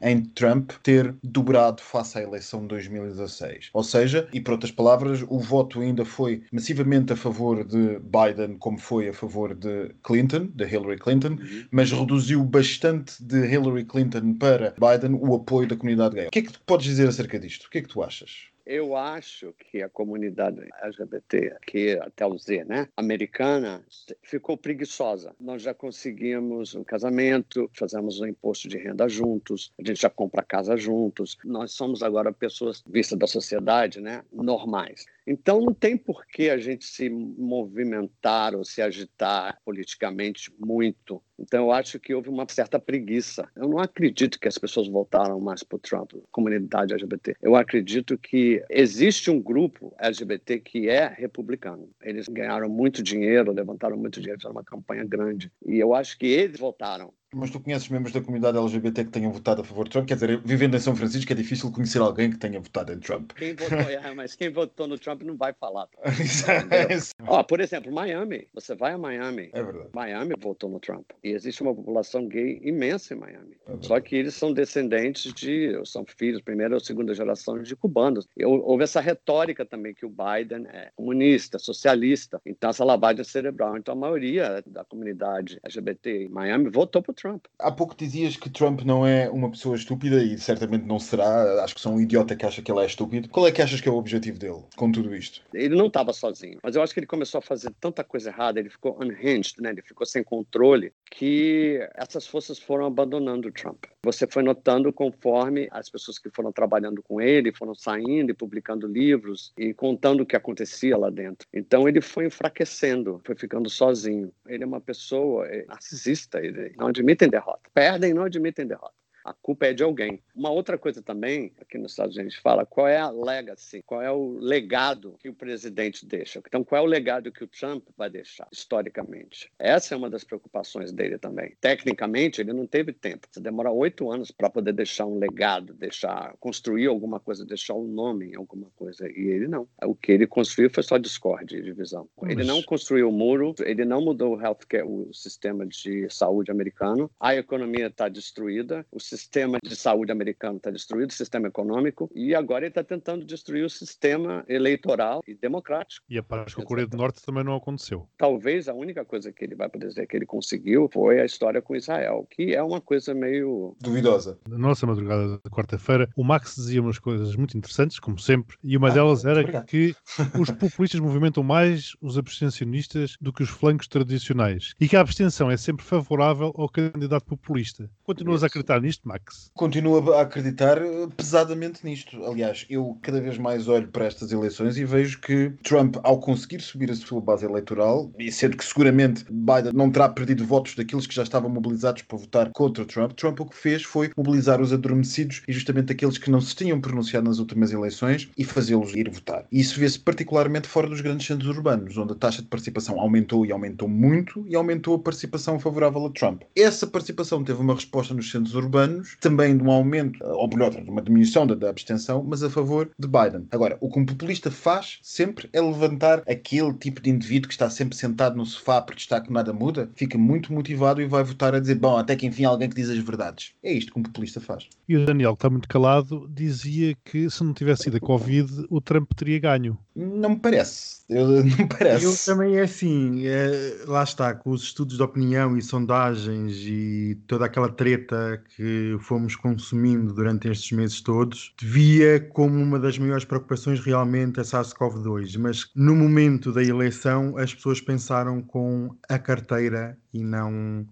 em 0.00 0.20
Trump 0.20 0.72
ter 0.82 1.14
dobrado 1.22 1.82
face 1.82 2.18
à 2.18 2.22
eleição 2.22 2.62
de 2.62 2.68
2016. 2.68 3.70
Ou 3.72 3.82
seja, 3.82 4.28
e 4.32 4.40
por 4.40 4.52
outras 4.52 4.70
palavras, 4.70 5.24
o 5.28 5.38
voto 5.38 5.80
ainda 5.80 6.04
foi 6.04 6.42
massivamente 6.52 7.12
a 7.12 7.16
favor 7.16 7.64
de 7.64 7.98
Biden, 8.00 8.56
como 8.58 8.78
foi 8.78 9.08
a 9.08 9.12
favor 9.12 9.54
de 9.54 9.94
Clinton, 10.02 10.48
de 10.54 10.64
Hillary 10.64 10.98
Clinton, 10.98 11.38
mas 11.70 11.90
reduziu 11.90 12.44
bastante 12.44 13.22
de 13.22 13.46
Hillary 13.46 13.84
Clinton 13.84 14.34
para 14.34 14.74
Biden 14.78 15.18
o 15.20 15.34
apoio 15.34 15.68
da 15.68 15.76
comunidade 15.76 16.14
gay. 16.14 16.26
O 16.26 16.30
que 16.30 16.38
é 16.40 16.42
que 16.42 16.52
tu 16.52 16.60
podes 16.66 16.86
dizer 16.86 17.08
acerca 17.08 17.38
disto? 17.38 17.66
O 17.66 17.70
que 17.70 17.78
é 17.78 17.82
que 17.82 17.88
tu 17.88 18.02
achas? 18.02 18.55
Eu 18.66 18.96
acho 18.96 19.52
que 19.52 19.80
a 19.80 19.88
comunidade 19.88 20.60
LGBT, 20.82 21.56
que 21.64 21.92
até 22.00 22.26
o 22.26 22.36
Z, 22.36 22.64
né, 22.64 22.88
americana, 22.96 23.84
ficou 24.22 24.56
preguiçosa. 24.58 25.32
Nós 25.38 25.62
já 25.62 25.72
conseguimos 25.72 26.74
um 26.74 26.82
casamento, 26.82 27.70
fazemos 27.72 28.20
um 28.20 28.26
imposto 28.26 28.66
de 28.66 28.76
renda 28.76 29.08
juntos, 29.08 29.72
a 29.78 29.86
gente 29.86 30.02
já 30.02 30.10
compra 30.10 30.42
casa 30.42 30.76
juntos. 30.76 31.38
Nós 31.44 31.70
somos 31.70 32.02
agora 32.02 32.32
pessoas 32.32 32.82
vistas 32.88 33.16
da 33.16 33.28
sociedade, 33.28 34.00
né, 34.00 34.24
normais. 34.32 35.06
Então 35.24 35.60
não 35.60 35.72
tem 35.72 35.96
por 35.96 36.26
que 36.26 36.50
a 36.50 36.58
gente 36.58 36.86
se 36.86 37.08
movimentar 37.08 38.56
ou 38.56 38.64
se 38.64 38.82
agitar 38.82 39.60
politicamente 39.64 40.52
muito. 40.58 41.22
Então 41.38 41.66
eu 41.66 41.72
acho 41.72 41.98
que 41.98 42.14
houve 42.14 42.28
uma 42.28 42.46
certa 42.48 42.78
preguiça. 42.78 43.48
Eu 43.54 43.68
não 43.68 43.78
acredito 43.78 44.38
que 44.38 44.48
as 44.48 44.58
pessoas 44.58 44.88
voltaram 44.88 45.40
mais 45.40 45.62
para 45.62 45.76
o 45.76 45.78
Trump, 45.78 46.12
comunidade 46.30 46.92
LGBT. 46.92 47.36
Eu 47.42 47.56
acredito 47.56 48.16
que 48.18 48.62
existe 48.70 49.30
um 49.30 49.40
grupo 49.40 49.94
LGBT 49.98 50.60
que 50.60 50.88
é 50.88 51.06
republicano. 51.06 51.88
Eles 52.02 52.28
ganharam 52.28 52.68
muito 52.68 53.02
dinheiro, 53.02 53.52
levantaram 53.52 53.96
muito 53.96 54.20
dinheiro, 54.20 54.40
fizeram 54.40 54.56
uma 54.56 54.64
campanha 54.64 55.04
grande. 55.04 55.50
E 55.64 55.78
eu 55.78 55.94
acho 55.94 56.18
que 56.18 56.26
eles 56.26 56.58
votaram 56.58 57.12
mas 57.34 57.50
tu 57.50 57.60
conheces 57.60 57.88
membros 57.88 58.12
da 58.12 58.20
comunidade 58.22 58.56
LGBT 58.56 59.04
que 59.04 59.10
tenham 59.10 59.30
votado 59.30 59.60
a 59.60 59.64
favor 59.64 59.84
de 59.84 59.90
Trump? 59.90 60.06
Quer 60.06 60.14
dizer, 60.14 60.40
vivendo 60.42 60.74
em 60.74 60.80
São 60.80 60.96
Francisco 60.96 61.30
é 61.32 61.36
difícil 61.36 61.70
conhecer 61.70 61.98
alguém 61.98 62.30
que 62.30 62.38
tenha 62.38 62.58
votado 62.58 62.92
em 62.92 62.98
Trump. 62.98 63.32
Quem 63.32 63.54
votou, 63.54 63.78
é, 63.78 64.14
mas 64.14 64.34
quem 64.34 64.50
votou 64.50 64.86
no 64.86 64.98
Trump 64.98 65.22
não 65.22 65.36
vai 65.36 65.52
falar. 65.52 65.88
Ó, 67.26 67.42
por 67.42 67.60
exemplo, 67.60 67.92
Miami. 67.92 68.48
Você 68.54 68.74
vai 68.74 68.92
a 68.92 68.98
Miami. 68.98 69.50
É 69.52 69.62
verdade. 69.62 69.90
Miami 69.92 70.34
votou 70.38 70.70
no 70.70 70.80
Trump. 70.80 71.10
E 71.26 71.32
existe 71.32 71.62
uma 71.62 71.74
população 71.74 72.26
gay 72.26 72.60
imensa 72.62 73.14
em 73.14 73.18
Miami. 73.18 73.56
É 73.66 73.76
Só 73.80 74.00
que 74.00 74.16
eles 74.16 74.34
são 74.34 74.52
descendentes 74.52 75.32
de, 75.32 75.80
são 75.84 76.04
filhos, 76.06 76.40
primeira 76.40 76.74
ou 76.74 76.80
segunda 76.80 77.14
geração 77.14 77.62
de 77.62 77.74
cubanos. 77.74 78.26
E 78.36 78.44
houve 78.44 78.84
essa 78.84 79.00
retórica 79.00 79.64
também 79.64 79.94
que 79.94 80.06
o 80.06 80.10
Biden 80.10 80.66
é 80.68 80.90
comunista, 80.94 81.58
socialista. 81.58 82.40
Então, 82.44 82.70
essa 82.70 82.84
lavagem 82.84 83.24
cerebral. 83.24 83.76
Então, 83.76 83.92
a 83.92 83.98
maioria 83.98 84.62
da 84.66 84.84
comunidade 84.84 85.58
LGBT 85.62 86.24
em 86.24 86.28
Miami 86.28 86.70
votou 86.70 87.02
Trump. 87.02 87.36
Trump. 87.36 87.44
Há 87.58 87.72
pouco 87.72 87.96
dizias 87.96 88.36
que 88.36 88.48
Trump 88.48 88.82
não 88.82 89.06
é 89.06 89.28
uma 89.28 89.50
pessoa 89.50 89.76
estúpida 89.76 90.22
e 90.22 90.38
certamente 90.38 90.84
não 90.84 90.98
será. 90.98 91.62
Acho 91.62 91.74
que 91.74 91.80
são 91.80 91.96
um 91.96 92.00
idiota 92.00 92.36
que 92.36 92.46
acha 92.46 92.62
que 92.62 92.70
ele 92.70 92.80
é 92.80 92.86
estúpido. 92.86 93.28
Qual 93.28 93.46
é 93.46 93.52
que 93.52 93.62
achas 93.62 93.80
que 93.80 93.88
é 93.88 93.92
o 93.92 93.96
objetivo 93.96 94.38
dele 94.38 94.62
com 94.76 94.90
tudo 94.90 95.14
isto? 95.14 95.42
Ele 95.52 95.74
não 95.74 95.86
estava 95.86 96.12
sozinho, 96.12 96.58
mas 96.62 96.76
eu 96.76 96.82
acho 96.82 96.92
que 96.92 97.00
ele 97.00 97.06
começou 97.06 97.38
a 97.38 97.42
fazer 97.42 97.72
tanta 97.80 98.02
coisa 98.04 98.30
errada, 98.30 98.60
ele 98.60 98.70
ficou 98.70 98.98
unhinged, 99.00 99.60
né? 99.60 99.70
ele 99.70 99.82
ficou 99.82 100.06
sem 100.06 100.22
controle, 100.22 100.92
que 101.16 101.80
essas 101.94 102.26
forças 102.26 102.58
foram 102.58 102.84
abandonando 102.84 103.48
o 103.48 103.52
Trump. 103.52 103.86
Você 104.04 104.26
foi 104.26 104.42
notando 104.42 104.92
conforme 104.92 105.66
as 105.70 105.88
pessoas 105.88 106.18
que 106.18 106.28
foram 106.28 106.52
trabalhando 106.52 107.02
com 107.02 107.22
ele 107.22 107.54
foram 107.54 107.74
saindo 107.74 108.30
e 108.30 108.34
publicando 108.34 108.86
livros 108.86 109.50
e 109.56 109.72
contando 109.72 110.20
o 110.20 110.26
que 110.26 110.36
acontecia 110.36 110.94
lá 110.94 111.08
dentro. 111.08 111.48
Então 111.54 111.88
ele 111.88 112.02
foi 112.02 112.26
enfraquecendo, 112.26 113.18
foi 113.24 113.34
ficando 113.34 113.70
sozinho. 113.70 114.30
Ele 114.46 114.64
é 114.64 114.66
uma 114.66 114.80
pessoa 114.80 115.46
é, 115.46 115.64
narcisista, 115.64 116.38
ele 116.38 116.74
não 116.76 116.88
admite 116.88 117.06
admitem 117.06 117.30
derrota. 117.30 117.70
Perdem 117.72 118.12
não 118.12 118.24
admitem 118.24 118.66
derrota. 118.66 118.92
A 119.26 119.32
culpa 119.32 119.66
é 119.66 119.72
de 119.72 119.82
alguém. 119.82 120.22
Uma 120.36 120.50
outra 120.50 120.78
coisa 120.78 121.02
também, 121.02 121.52
aqui 121.60 121.76
nos 121.76 121.90
Estados 121.90 122.16
Unidos, 122.16 122.36
fala 122.36 122.64
qual 122.64 122.86
é 122.86 122.96
a 122.96 123.10
legacy, 123.10 123.82
qual 123.84 124.00
é 124.00 124.08
o 124.08 124.38
legado 124.38 125.16
que 125.18 125.28
o 125.28 125.34
presidente 125.34 126.06
deixa. 126.06 126.40
Então, 126.46 126.62
qual 126.62 126.80
é 126.80 126.84
o 126.84 126.88
legado 126.88 127.32
que 127.32 127.42
o 127.42 127.48
Trump 127.48 127.88
vai 127.98 128.08
deixar, 128.08 128.46
historicamente? 128.52 129.50
Essa 129.58 129.94
é 129.94 129.98
uma 129.98 130.08
das 130.08 130.22
preocupações 130.22 130.92
dele 130.92 131.18
também. 131.18 131.56
Tecnicamente, 131.60 132.40
ele 132.40 132.52
não 132.52 132.68
teve 132.68 132.92
tempo. 132.92 133.26
Você 133.28 133.40
demora 133.40 133.72
oito 133.72 134.08
anos 134.12 134.30
para 134.30 134.48
poder 134.48 134.72
deixar 134.72 135.06
um 135.06 135.18
legado, 135.18 135.74
deixar, 135.74 136.36
construir 136.38 136.86
alguma 136.86 137.18
coisa, 137.18 137.44
deixar 137.44 137.74
um 137.74 137.88
nome 137.88 138.26
em 138.26 138.36
alguma 138.36 138.70
coisa. 138.76 139.10
E 139.10 139.26
ele 139.26 139.48
não. 139.48 139.66
O 139.82 139.96
que 139.96 140.12
ele 140.12 140.28
construiu 140.28 140.70
foi 140.70 140.84
só 140.84 140.98
discórdia 140.98 141.58
e 141.58 141.62
divisão. 141.62 142.08
Ele 142.22 142.44
não 142.44 142.62
construiu 142.62 143.08
o 143.08 143.12
muro, 143.12 143.56
ele 143.64 143.84
não 143.84 144.00
mudou 144.00 144.36
o 144.36 144.40
healthcare, 144.40 144.84
o 144.86 145.12
sistema 145.12 145.66
de 145.66 146.08
saúde 146.10 146.52
americano. 146.52 147.10
A 147.18 147.34
economia 147.34 147.88
está 147.88 148.08
destruída, 148.08 148.86
o 148.92 149.00
sistema 149.00 149.15
de 149.62 149.76
saúde 149.76 150.12
americano 150.12 150.56
está 150.58 150.70
destruído, 150.70 151.10
o 151.10 151.14
sistema 151.14 151.48
econômico, 151.48 152.10
e 152.14 152.34
agora 152.34 152.64
ele 152.64 152.70
está 152.70 152.84
tentando 152.84 153.24
destruir 153.24 153.64
o 153.64 153.70
sistema 153.70 154.44
eleitoral 154.48 155.22
e 155.26 155.34
democrático. 155.34 156.04
E 156.08 156.18
a 156.18 156.22
paz 156.22 156.54
com 156.54 156.62
a 156.62 156.64
Coreia 156.64 156.86
do 156.86 156.96
Norte 156.96 157.24
também 157.24 157.44
não 157.44 157.56
aconteceu. 157.56 158.08
Talvez 158.16 158.68
a 158.68 158.74
única 158.74 159.04
coisa 159.04 159.32
que 159.32 159.44
ele 159.44 159.54
vai 159.54 159.68
poder 159.68 159.88
dizer 159.88 160.06
que 160.06 160.16
ele 160.16 160.26
conseguiu 160.26 160.88
foi 160.92 161.20
a 161.20 161.24
história 161.24 161.62
com 161.62 161.76
Israel, 161.76 162.26
que 162.30 162.54
é 162.54 162.62
uma 162.62 162.80
coisa 162.80 163.14
meio 163.14 163.76
duvidosa. 163.80 164.38
Na 164.48 164.58
nossa 164.58 164.86
madrugada 164.86 165.40
de 165.44 165.50
quarta-feira, 165.50 166.08
o 166.16 166.24
Max 166.24 166.54
dizia 166.56 166.80
umas 166.80 166.98
coisas 166.98 167.34
muito 167.36 167.56
interessantes, 167.56 167.98
como 167.98 168.18
sempre, 168.18 168.56
e 168.62 168.76
uma 168.76 168.88
ah, 168.88 168.92
delas 168.92 169.24
era 169.24 169.62
que 169.62 169.94
os 170.38 170.50
populistas 170.50 171.00
movimentam 171.00 171.42
mais 171.42 171.92
os 172.00 172.18
abstencionistas 172.18 173.16
do 173.20 173.32
que 173.32 173.42
os 173.42 173.48
flancos 173.48 173.88
tradicionais 173.88 174.74
e 174.80 174.88
que 174.88 174.96
a 174.96 175.00
abstenção 175.00 175.50
é 175.50 175.56
sempre 175.56 175.84
favorável 175.84 176.52
ao 176.56 176.68
candidato 176.68 177.24
populista. 177.24 177.90
Continuas 178.04 178.38
Isso. 178.38 178.44
a 178.44 178.48
acreditar 178.48 178.80
nisto? 178.80 179.05
Max? 179.06 179.50
Continuo 179.54 180.12
a 180.12 180.22
acreditar 180.22 180.78
eh, 180.78 181.06
pesadamente 181.16 181.84
nisto. 181.84 182.24
Aliás, 182.24 182.66
eu 182.68 182.98
cada 183.00 183.20
vez 183.20 183.38
mais 183.38 183.68
olho 183.68 183.86
para 183.88 184.06
estas 184.06 184.32
eleições 184.32 184.76
e 184.76 184.84
vejo 184.84 185.20
que 185.20 185.52
Trump, 185.62 185.96
ao 186.02 186.18
conseguir 186.18 186.60
subir 186.60 186.90
a 186.90 186.94
sua 186.94 187.20
base 187.20 187.46
eleitoral, 187.46 188.10
e 188.18 188.32
sendo 188.32 188.56
que 188.56 188.64
seguramente 188.64 189.24
Biden 189.30 189.72
não 189.72 189.90
terá 189.90 190.08
perdido 190.08 190.44
votos 190.44 190.74
daqueles 190.74 191.06
que 191.06 191.14
já 191.14 191.22
estavam 191.22 191.48
mobilizados 191.48 192.02
para 192.02 192.18
votar 192.18 192.50
contra 192.52 192.84
Trump, 192.84 193.12
Trump 193.12 193.40
o 193.40 193.46
que 193.46 193.56
fez 193.56 193.84
foi 193.84 194.10
mobilizar 194.16 194.60
os 194.60 194.72
adormecidos 194.72 195.42
e 195.46 195.52
justamente 195.52 195.92
aqueles 195.92 196.18
que 196.18 196.30
não 196.30 196.40
se 196.40 196.56
tinham 196.56 196.80
pronunciado 196.80 197.28
nas 197.28 197.38
últimas 197.38 197.70
eleições 197.70 198.28
e 198.36 198.44
fazê-los 198.44 198.92
ir 198.92 199.08
votar. 199.08 199.46
E 199.52 199.60
isso 199.60 199.78
vê-se 199.78 200.00
particularmente 200.00 200.66
fora 200.66 200.88
dos 200.88 201.00
grandes 201.00 201.26
centros 201.26 201.48
urbanos, 201.48 201.96
onde 201.96 202.12
a 202.12 202.16
taxa 202.16 202.42
de 202.42 202.48
participação 202.48 202.98
aumentou 202.98 203.46
e 203.46 203.52
aumentou 203.52 203.88
muito 203.88 204.44
e 204.48 204.56
aumentou 204.56 204.96
a 204.96 204.98
participação 204.98 205.60
favorável 205.60 206.06
a 206.06 206.10
Trump. 206.10 206.42
Essa 206.56 206.86
participação 206.86 207.44
teve 207.44 207.60
uma 207.60 207.74
resposta 207.74 208.12
nos 208.12 208.30
centros 208.30 208.54
urbanos 208.54 208.85
anos, 208.86 209.16
também 209.20 209.56
de 209.56 209.62
um 209.62 209.70
aumento, 209.70 210.22
ou 210.24 210.48
melhor, 210.48 210.70
de 210.70 210.90
uma 210.90 211.02
diminuição 211.02 211.46
da, 211.46 211.54
da 211.54 211.70
abstenção, 211.70 212.24
mas 212.26 212.42
a 212.42 212.50
favor 212.50 212.90
de 212.98 213.06
Biden. 213.06 213.46
Agora, 213.50 213.76
o 213.80 213.90
que 213.90 213.98
um 213.98 214.06
populista 214.06 214.50
faz 214.50 214.98
sempre 215.02 215.48
é 215.52 215.60
levantar 215.60 216.22
aquele 216.28 216.72
tipo 216.74 217.00
de 217.00 217.10
indivíduo 217.10 217.48
que 217.48 217.54
está 217.54 217.68
sempre 217.68 217.96
sentado 217.96 218.36
no 218.36 218.46
sofá 218.46 218.80
porque 218.80 219.00
está 219.00 219.20
que 219.20 219.32
nada 219.32 219.52
muda, 219.52 219.90
fica 219.94 220.16
muito 220.16 220.52
motivado 220.52 221.00
e 221.00 221.06
vai 221.06 221.22
votar 221.22 221.54
a 221.54 221.60
dizer, 221.60 221.76
bom, 221.76 221.96
até 221.96 222.16
que 222.16 222.26
enfim 222.26 222.44
alguém 222.44 222.68
que 222.68 222.76
diz 222.76 222.88
as 222.88 222.98
verdades. 222.98 223.52
É 223.62 223.72
isto 223.72 223.92
que 223.92 223.98
um 223.98 224.02
populista 224.02 224.40
faz. 224.40 224.68
E 224.88 224.96
o 224.96 225.04
Daniel, 225.04 225.32
que 225.32 225.38
está 225.38 225.50
muito 225.50 225.68
calado, 225.68 226.28
dizia 226.32 226.96
que 227.04 227.28
se 227.28 227.42
não 227.42 227.52
tivesse 227.52 227.84
sido 227.84 227.96
a 227.96 228.00
Covid, 228.00 228.66
o 228.70 228.80
Trump 228.80 229.10
teria 229.14 229.38
ganho. 229.38 229.78
Não 229.96 230.30
me 230.30 230.36
parece. 230.36 230.96
Eu, 231.08 231.26
não 231.42 231.44
me 231.44 231.66
parece. 231.66 232.04
Eu 232.04 232.14
também 232.24 232.58
é 232.58 232.62
assim, 232.62 233.26
é, 233.26 233.84
lá 233.86 234.02
está, 234.02 234.34
com 234.34 234.50
os 234.50 234.62
estudos 234.62 234.96
de 234.96 235.02
opinião 235.02 235.56
e 235.56 235.62
sondagens 235.62 236.56
e 236.66 237.18
toda 237.26 237.46
aquela 237.46 237.68
treta 237.68 238.42
que 238.54 238.96
fomos 239.00 239.34
consumindo 239.34 240.12
durante 240.12 240.48
estes 240.48 240.72
meses 240.72 241.00
todos, 241.00 241.54
via 241.60 242.20
como 242.20 242.60
uma 242.60 242.78
das 242.78 242.98
maiores 242.98 243.24
preocupações 243.24 243.80
realmente 243.80 244.38
a 244.40 244.42
SARS-CoV-2, 244.42 245.38
mas 245.38 245.70
no 245.74 245.94
momento 245.94 246.52
da 246.52 246.62
eleição 246.62 247.36
as 247.38 247.54
pessoas 247.54 247.80
pensaram 247.80 248.42
com 248.42 248.94
a 249.08 249.18
carteira 249.18 249.96
e 250.12 250.24
não 250.24 250.86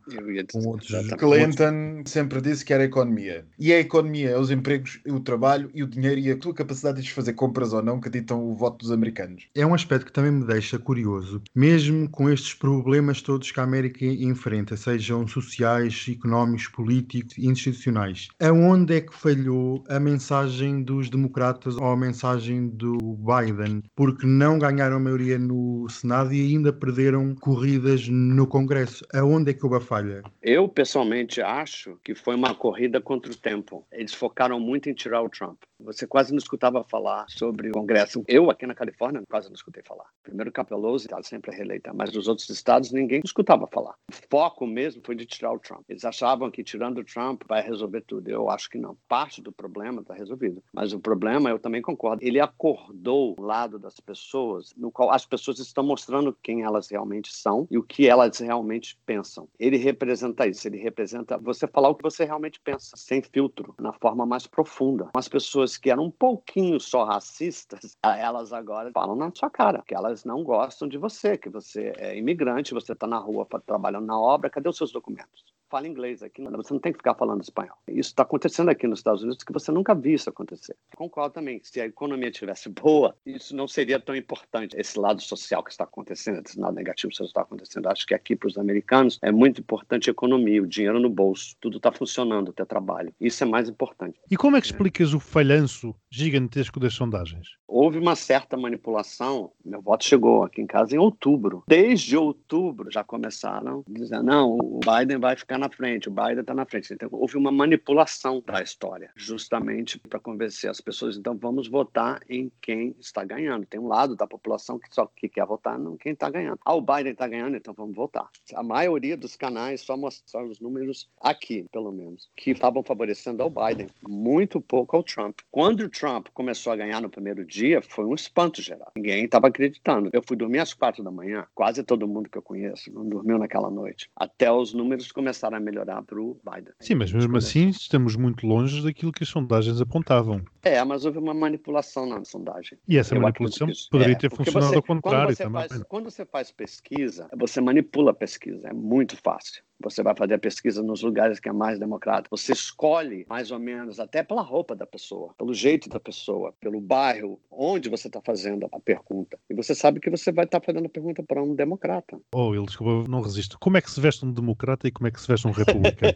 com 0.52 0.68
outros. 0.68 0.90
Clinton 1.18 2.02
sempre 2.04 2.40
disse 2.40 2.64
que 2.64 2.72
era 2.72 2.82
a 2.82 2.86
economia. 2.86 3.46
E 3.58 3.72
a 3.72 3.80
economia 3.80 4.30
é 4.30 4.38
os 4.38 4.50
empregos, 4.50 5.00
o 5.08 5.18
trabalho 5.20 5.70
e 5.74 5.82
o 5.82 5.86
dinheiro 5.86 6.20
e 6.20 6.30
a 6.30 6.36
tua 6.36 6.54
capacidade 6.54 7.02
de 7.02 7.12
fazer 7.12 7.32
compras 7.32 7.72
ou 7.72 7.82
não 7.82 8.00
que 8.00 8.10
ditam 8.10 8.44
o 8.44 8.54
voto 8.54 8.84
dos 8.84 8.93
americanos. 8.94 9.46
É 9.54 9.66
um 9.66 9.74
aspecto 9.74 10.06
que 10.06 10.12
também 10.12 10.32
me 10.32 10.46
deixa 10.46 10.78
curioso, 10.78 11.42
mesmo 11.54 12.08
com 12.08 12.30
estes 12.30 12.54
problemas 12.54 13.20
todos 13.20 13.50
que 13.50 13.60
a 13.60 13.64
América 13.64 14.04
enfrenta, 14.04 14.76
sejam 14.76 15.26
sociais, 15.26 16.06
económicos, 16.08 16.68
políticos 16.68 17.36
e 17.38 17.46
institucionais. 17.46 18.28
Aonde 18.40 18.96
é 18.96 19.00
que 19.00 19.14
falhou 19.14 19.84
a 19.88 19.98
mensagem 19.98 20.82
dos 20.82 21.10
democratas 21.10 21.76
ou 21.76 21.86
a 21.86 21.96
mensagem 21.96 22.68
do 22.68 22.96
Biden? 22.98 23.82
Porque 23.94 24.26
não 24.26 24.58
ganharam 24.58 24.96
a 24.96 25.00
maioria 25.00 25.38
no 25.38 25.86
Senado 25.88 26.32
e 26.32 26.40
ainda 26.40 26.72
perderam 26.72 27.34
corridas 27.34 28.08
no 28.08 28.46
Congresso 28.46 29.04
aonde 29.12 29.50
é 29.50 29.54
que 29.54 29.64
houve 29.64 29.76
a 29.76 29.80
falha? 29.80 30.22
Eu, 30.42 30.68
pessoalmente, 30.68 31.40
acho 31.40 31.98
que 32.04 32.14
foi 32.14 32.34
uma 32.34 32.54
corrida 32.54 33.00
contra 33.00 33.30
o 33.32 33.36
tempo. 33.36 33.86
Eles 33.92 34.14
focaram 34.14 34.60
muito 34.60 34.88
em 34.88 34.94
tirar 34.94 35.22
o 35.22 35.28
Trump. 35.28 35.62
Você 35.84 36.06
quase 36.06 36.32
não 36.32 36.38
escutava 36.38 36.82
falar 36.82 37.26
sobre 37.28 37.68
o 37.68 37.72
Congresso. 37.72 38.24
Eu, 38.26 38.50
aqui 38.50 38.66
na 38.66 38.74
Califórnia, 38.74 39.22
quase 39.28 39.48
não 39.48 39.54
escutei 39.54 39.82
falar. 39.82 40.06
Primeiro, 40.22 40.50
Pelosi 40.64 41.06
está 41.06 41.22
sempre 41.22 41.54
reeleita, 41.54 41.92
mas 41.92 42.10
dos 42.10 42.26
outros 42.26 42.48
estados 42.48 42.90
ninguém 42.90 43.20
escutava 43.22 43.66
falar. 43.66 43.94
O 44.10 44.14
foco 44.30 44.66
mesmo 44.66 45.02
foi 45.04 45.14
de 45.14 45.26
tirar 45.26 45.52
o 45.52 45.58
Trump. 45.58 45.82
Eles 45.88 46.04
achavam 46.04 46.50
que 46.50 46.64
tirando 46.64 46.98
o 46.98 47.04
Trump 47.04 47.42
vai 47.46 47.62
resolver 47.62 48.00
tudo. 48.00 48.28
Eu 48.28 48.48
acho 48.48 48.70
que 48.70 48.78
não. 48.78 48.96
Parte 49.06 49.42
do 49.42 49.52
problema 49.52 50.00
está 50.00 50.14
resolvido. 50.14 50.62
Mas 50.72 50.94
o 50.94 50.98
problema, 50.98 51.50
eu 51.50 51.58
também 51.58 51.82
concordo, 51.82 52.24
ele 52.24 52.40
acordou 52.40 53.34
o 53.38 53.42
lado 53.42 53.78
das 53.78 54.00
pessoas, 54.00 54.72
no 54.76 54.90
qual 54.90 55.10
as 55.10 55.26
pessoas 55.26 55.58
estão 55.58 55.84
mostrando 55.84 56.36
quem 56.42 56.62
elas 56.62 56.88
realmente 56.88 57.30
são 57.30 57.66
e 57.70 57.76
o 57.76 57.82
que 57.82 58.08
elas 58.08 58.38
realmente 58.38 58.98
pensam. 59.04 59.46
Ele 59.58 59.76
representa 59.76 60.46
isso. 60.46 60.66
Ele 60.66 60.78
representa 60.78 61.36
você 61.36 61.66
falar 61.66 61.90
o 61.90 61.94
que 61.94 62.02
você 62.02 62.24
realmente 62.24 62.58
pensa, 62.60 62.96
sem 62.96 63.20
filtro, 63.20 63.74
na 63.78 63.92
forma 63.92 64.24
mais 64.24 64.46
profunda. 64.46 65.10
As 65.14 65.28
pessoas 65.28 65.73
pessoas 65.74 65.78
que 65.78 65.90
eram 65.90 66.04
um 66.04 66.10
pouquinho 66.10 66.80
só 66.80 67.04
racistas, 67.04 67.96
elas 68.02 68.52
agora 68.52 68.90
falam 68.92 69.16
na 69.16 69.30
sua 69.34 69.50
cara 69.50 69.82
que 69.86 69.94
elas 69.94 70.24
não 70.24 70.42
gostam 70.42 70.88
de 70.88 70.98
você, 70.98 71.36
que 71.36 71.48
você 71.48 71.92
é 71.96 72.16
imigrante, 72.16 72.74
você 72.74 72.92
está 72.92 73.06
na 73.06 73.18
rua 73.18 73.46
trabalhando 73.66 74.06
na 74.06 74.18
obra, 74.18 74.50
cadê 74.50 74.68
os 74.68 74.76
seus 74.76 74.92
documentos? 74.92 75.44
Fala 75.74 75.88
inglês 75.88 76.22
aqui, 76.22 76.40
você 76.40 76.72
não 76.72 76.78
tem 76.78 76.92
que 76.92 76.98
ficar 76.98 77.16
falando 77.16 77.42
espanhol. 77.42 77.76
Isso 77.88 78.10
está 78.10 78.22
acontecendo 78.22 78.68
aqui 78.68 78.86
nos 78.86 79.00
Estados 79.00 79.24
Unidos 79.24 79.42
que 79.42 79.52
você 79.52 79.72
nunca 79.72 79.92
viu 79.92 80.14
isso 80.14 80.30
acontecer. 80.30 80.76
Concordo 80.94 81.34
também, 81.34 81.60
se 81.64 81.80
a 81.80 81.86
economia 81.86 82.28
estivesse 82.28 82.68
boa, 82.68 83.16
isso 83.26 83.56
não 83.56 83.66
seria 83.66 83.98
tão 83.98 84.14
importante. 84.14 84.76
Esse 84.78 84.96
lado 85.00 85.20
social 85.20 85.64
que 85.64 85.72
está 85.72 85.82
acontecendo, 85.82 86.40
esse 86.46 86.60
lado 86.60 86.76
negativo 86.76 87.12
que 87.12 87.20
está 87.20 87.40
acontecendo. 87.40 87.88
Acho 87.88 88.06
que 88.06 88.14
aqui 88.14 88.36
para 88.36 88.46
os 88.46 88.56
americanos 88.56 89.18
é 89.20 89.32
muito 89.32 89.62
importante 89.62 90.08
a 90.08 90.12
economia, 90.12 90.62
o 90.62 90.66
dinheiro 90.66 91.00
no 91.00 91.10
bolso, 91.10 91.56
tudo 91.60 91.78
está 91.78 91.90
funcionando, 91.90 92.52
ter 92.52 92.66
trabalho. 92.66 93.12
Isso 93.20 93.42
é 93.42 93.46
mais 93.46 93.68
importante. 93.68 94.20
E 94.30 94.36
como 94.36 94.56
é 94.56 94.60
que 94.60 94.66
explicas 94.66 95.12
o 95.12 95.18
falhanço 95.18 95.92
gigantesco 96.08 96.78
das 96.78 96.94
sondagens? 96.94 97.48
Houve 97.66 97.98
uma 97.98 98.14
certa 98.14 98.56
manipulação. 98.56 99.50
Meu 99.64 99.82
voto 99.82 100.04
chegou 100.04 100.44
aqui 100.44 100.62
em 100.62 100.66
casa 100.66 100.94
em 100.94 100.98
outubro. 100.98 101.64
Desde 101.66 102.16
outubro 102.16 102.88
já 102.92 103.02
começaram 103.02 103.82
a 103.88 103.92
dizer: 103.92 104.22
não, 104.22 104.56
o 104.56 104.78
Biden 104.78 105.18
vai 105.18 105.34
ficar 105.34 105.58
na 105.58 105.63
frente, 105.68 106.08
o 106.08 106.12
Biden 106.12 106.40
está 106.40 106.54
na 106.54 106.64
frente. 106.64 106.92
Então, 106.92 107.08
houve 107.12 107.36
uma 107.36 107.52
manipulação 107.52 108.42
da 108.44 108.62
história, 108.62 109.10
justamente 109.16 109.98
para 109.98 110.18
convencer 110.18 110.70
as 110.70 110.80
pessoas. 110.80 111.16
Então, 111.16 111.36
vamos 111.36 111.68
votar 111.68 112.20
em 112.28 112.50
quem 112.60 112.94
está 112.98 113.24
ganhando. 113.24 113.66
Tem 113.66 113.80
um 113.80 113.86
lado 113.86 114.16
da 114.16 114.26
população 114.26 114.78
que 114.78 114.88
só 114.94 115.06
que 115.06 115.28
quer 115.28 115.46
votar 115.46 115.78
em 115.78 115.96
quem 115.96 116.12
está 116.12 116.30
ganhando. 116.30 116.58
Ah, 116.64 116.74
o 116.74 116.80
Biden 116.80 117.12
está 117.12 117.26
ganhando, 117.28 117.56
então 117.56 117.74
vamos 117.74 117.94
votar. 117.94 118.28
A 118.54 118.62
maioria 118.62 119.16
dos 119.16 119.36
canais 119.36 119.80
só 119.80 119.96
mostraram 119.96 120.48
os 120.48 120.60
números 120.60 121.08
aqui, 121.20 121.66
pelo 121.72 121.92
menos, 121.92 122.30
que 122.36 122.52
estavam 122.52 122.82
favorecendo 122.82 123.42
ao 123.42 123.50
Biden, 123.50 123.88
muito 124.06 124.60
pouco 124.60 124.96
ao 124.96 125.02
Trump. 125.02 125.40
Quando 125.50 125.80
o 125.80 125.88
Trump 125.88 126.28
começou 126.32 126.72
a 126.72 126.76
ganhar 126.76 127.00
no 127.00 127.10
primeiro 127.10 127.44
dia, 127.44 127.82
foi 127.82 128.04
um 128.04 128.14
espanto 128.14 128.62
geral. 128.62 128.92
Ninguém 128.96 129.24
estava 129.24 129.48
acreditando. 129.48 130.10
Eu 130.12 130.22
fui 130.26 130.36
dormir 130.36 130.60
às 130.60 130.72
quatro 130.72 131.02
da 131.02 131.10
manhã, 131.10 131.46
quase 131.54 131.82
todo 131.82 132.08
mundo 132.08 132.30
que 132.30 132.38
eu 132.38 132.42
conheço 132.42 132.92
não 132.92 133.08
dormiu 133.08 133.38
naquela 133.38 133.70
noite, 133.70 134.10
até 134.16 134.50
os 134.50 134.72
números 134.72 135.10
começaram 135.12 135.53
a 135.56 135.60
melhorar 135.60 136.02
para 136.02 136.20
o 136.20 136.40
Biden. 136.44 136.72
Sim, 136.80 136.94
mas 136.94 137.12
mesmo 137.12 137.36
assim 137.36 137.68
estamos 137.68 138.16
muito 138.16 138.46
longe 138.46 138.82
daquilo 138.82 139.12
que 139.12 139.22
as 139.22 139.28
sondagens 139.28 139.80
apontavam. 139.80 140.42
É, 140.62 140.82
mas 140.84 141.04
houve 141.04 141.18
uma 141.18 141.34
manipulação 141.34 142.06
na 142.06 142.24
sondagem. 142.24 142.78
E 142.88 142.96
essa 142.96 143.14
eu 143.14 143.20
manipulação 143.20 143.68
poderia 143.90 144.14
é, 144.14 144.18
ter 144.18 144.30
funcionado 144.30 144.68
você, 144.68 144.76
ao 144.76 144.82
contrário 144.82 145.36
quando 145.36 145.36
também. 145.36 145.68
Faz, 145.68 145.82
quando 145.84 146.10
você 146.10 146.24
faz 146.24 146.50
pesquisa, 146.50 147.28
você 147.36 147.60
manipula 147.60 148.10
a 148.10 148.14
pesquisa, 148.14 148.68
é 148.68 148.72
muito 148.72 149.16
fácil. 149.16 149.62
Você 149.82 150.02
vai 150.02 150.14
fazer 150.16 150.34
a 150.34 150.38
pesquisa 150.38 150.82
nos 150.82 151.02
lugares 151.02 151.40
que 151.40 151.48
é 151.48 151.52
mais 151.52 151.78
democrático. 151.78 152.36
Você 152.36 152.52
escolhe 152.52 153.26
mais 153.28 153.50
ou 153.50 153.58
menos 153.58 154.00
até 154.00 154.22
pela 154.22 154.42
roupa 154.42 154.74
da 154.74 154.86
pessoa, 154.86 155.34
pelo 155.36 155.52
jeito 155.52 155.88
da 155.88 156.00
pessoa, 156.00 156.54
pelo 156.60 156.80
bairro, 156.80 157.40
onde 157.50 157.88
você 157.88 158.06
está 158.08 158.20
fazendo 158.20 158.68
a 158.72 158.80
pergunta. 158.80 159.38
E 159.50 159.54
você 159.54 159.74
sabe 159.74 160.00
que 160.00 160.10
você 160.10 160.32
vai 160.32 160.44
estar 160.44 160.60
tá 160.60 160.66
fazendo 160.66 160.86
a 160.86 160.88
pergunta 160.88 161.22
para 161.22 161.42
um 161.42 161.54
democrata. 161.54 162.18
Oh, 162.34 162.54
ele 162.54 162.64
desculpa, 162.66 163.08
não 163.10 163.20
resisto. 163.20 163.58
Como 163.58 163.76
é 163.76 163.80
que 163.80 163.90
se 163.90 164.00
veste 164.00 164.24
um 164.24 164.32
democrata 164.32 164.88
e 164.88 164.90
como 164.90 165.08
é 165.08 165.10
que 165.10 165.20
se 165.20 165.28
veste 165.28 165.46
um 165.46 165.50
republicano? 165.50 166.14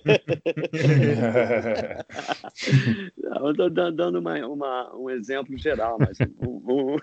Estou 3.51 3.71
dando 3.71 4.19
uma, 4.19 4.47
uma, 4.47 4.97
um 4.97 5.11
exemplo 5.11 5.57
geral, 5.59 5.99
mas 5.99 6.19
um, 6.21 6.63
um, 6.69 6.97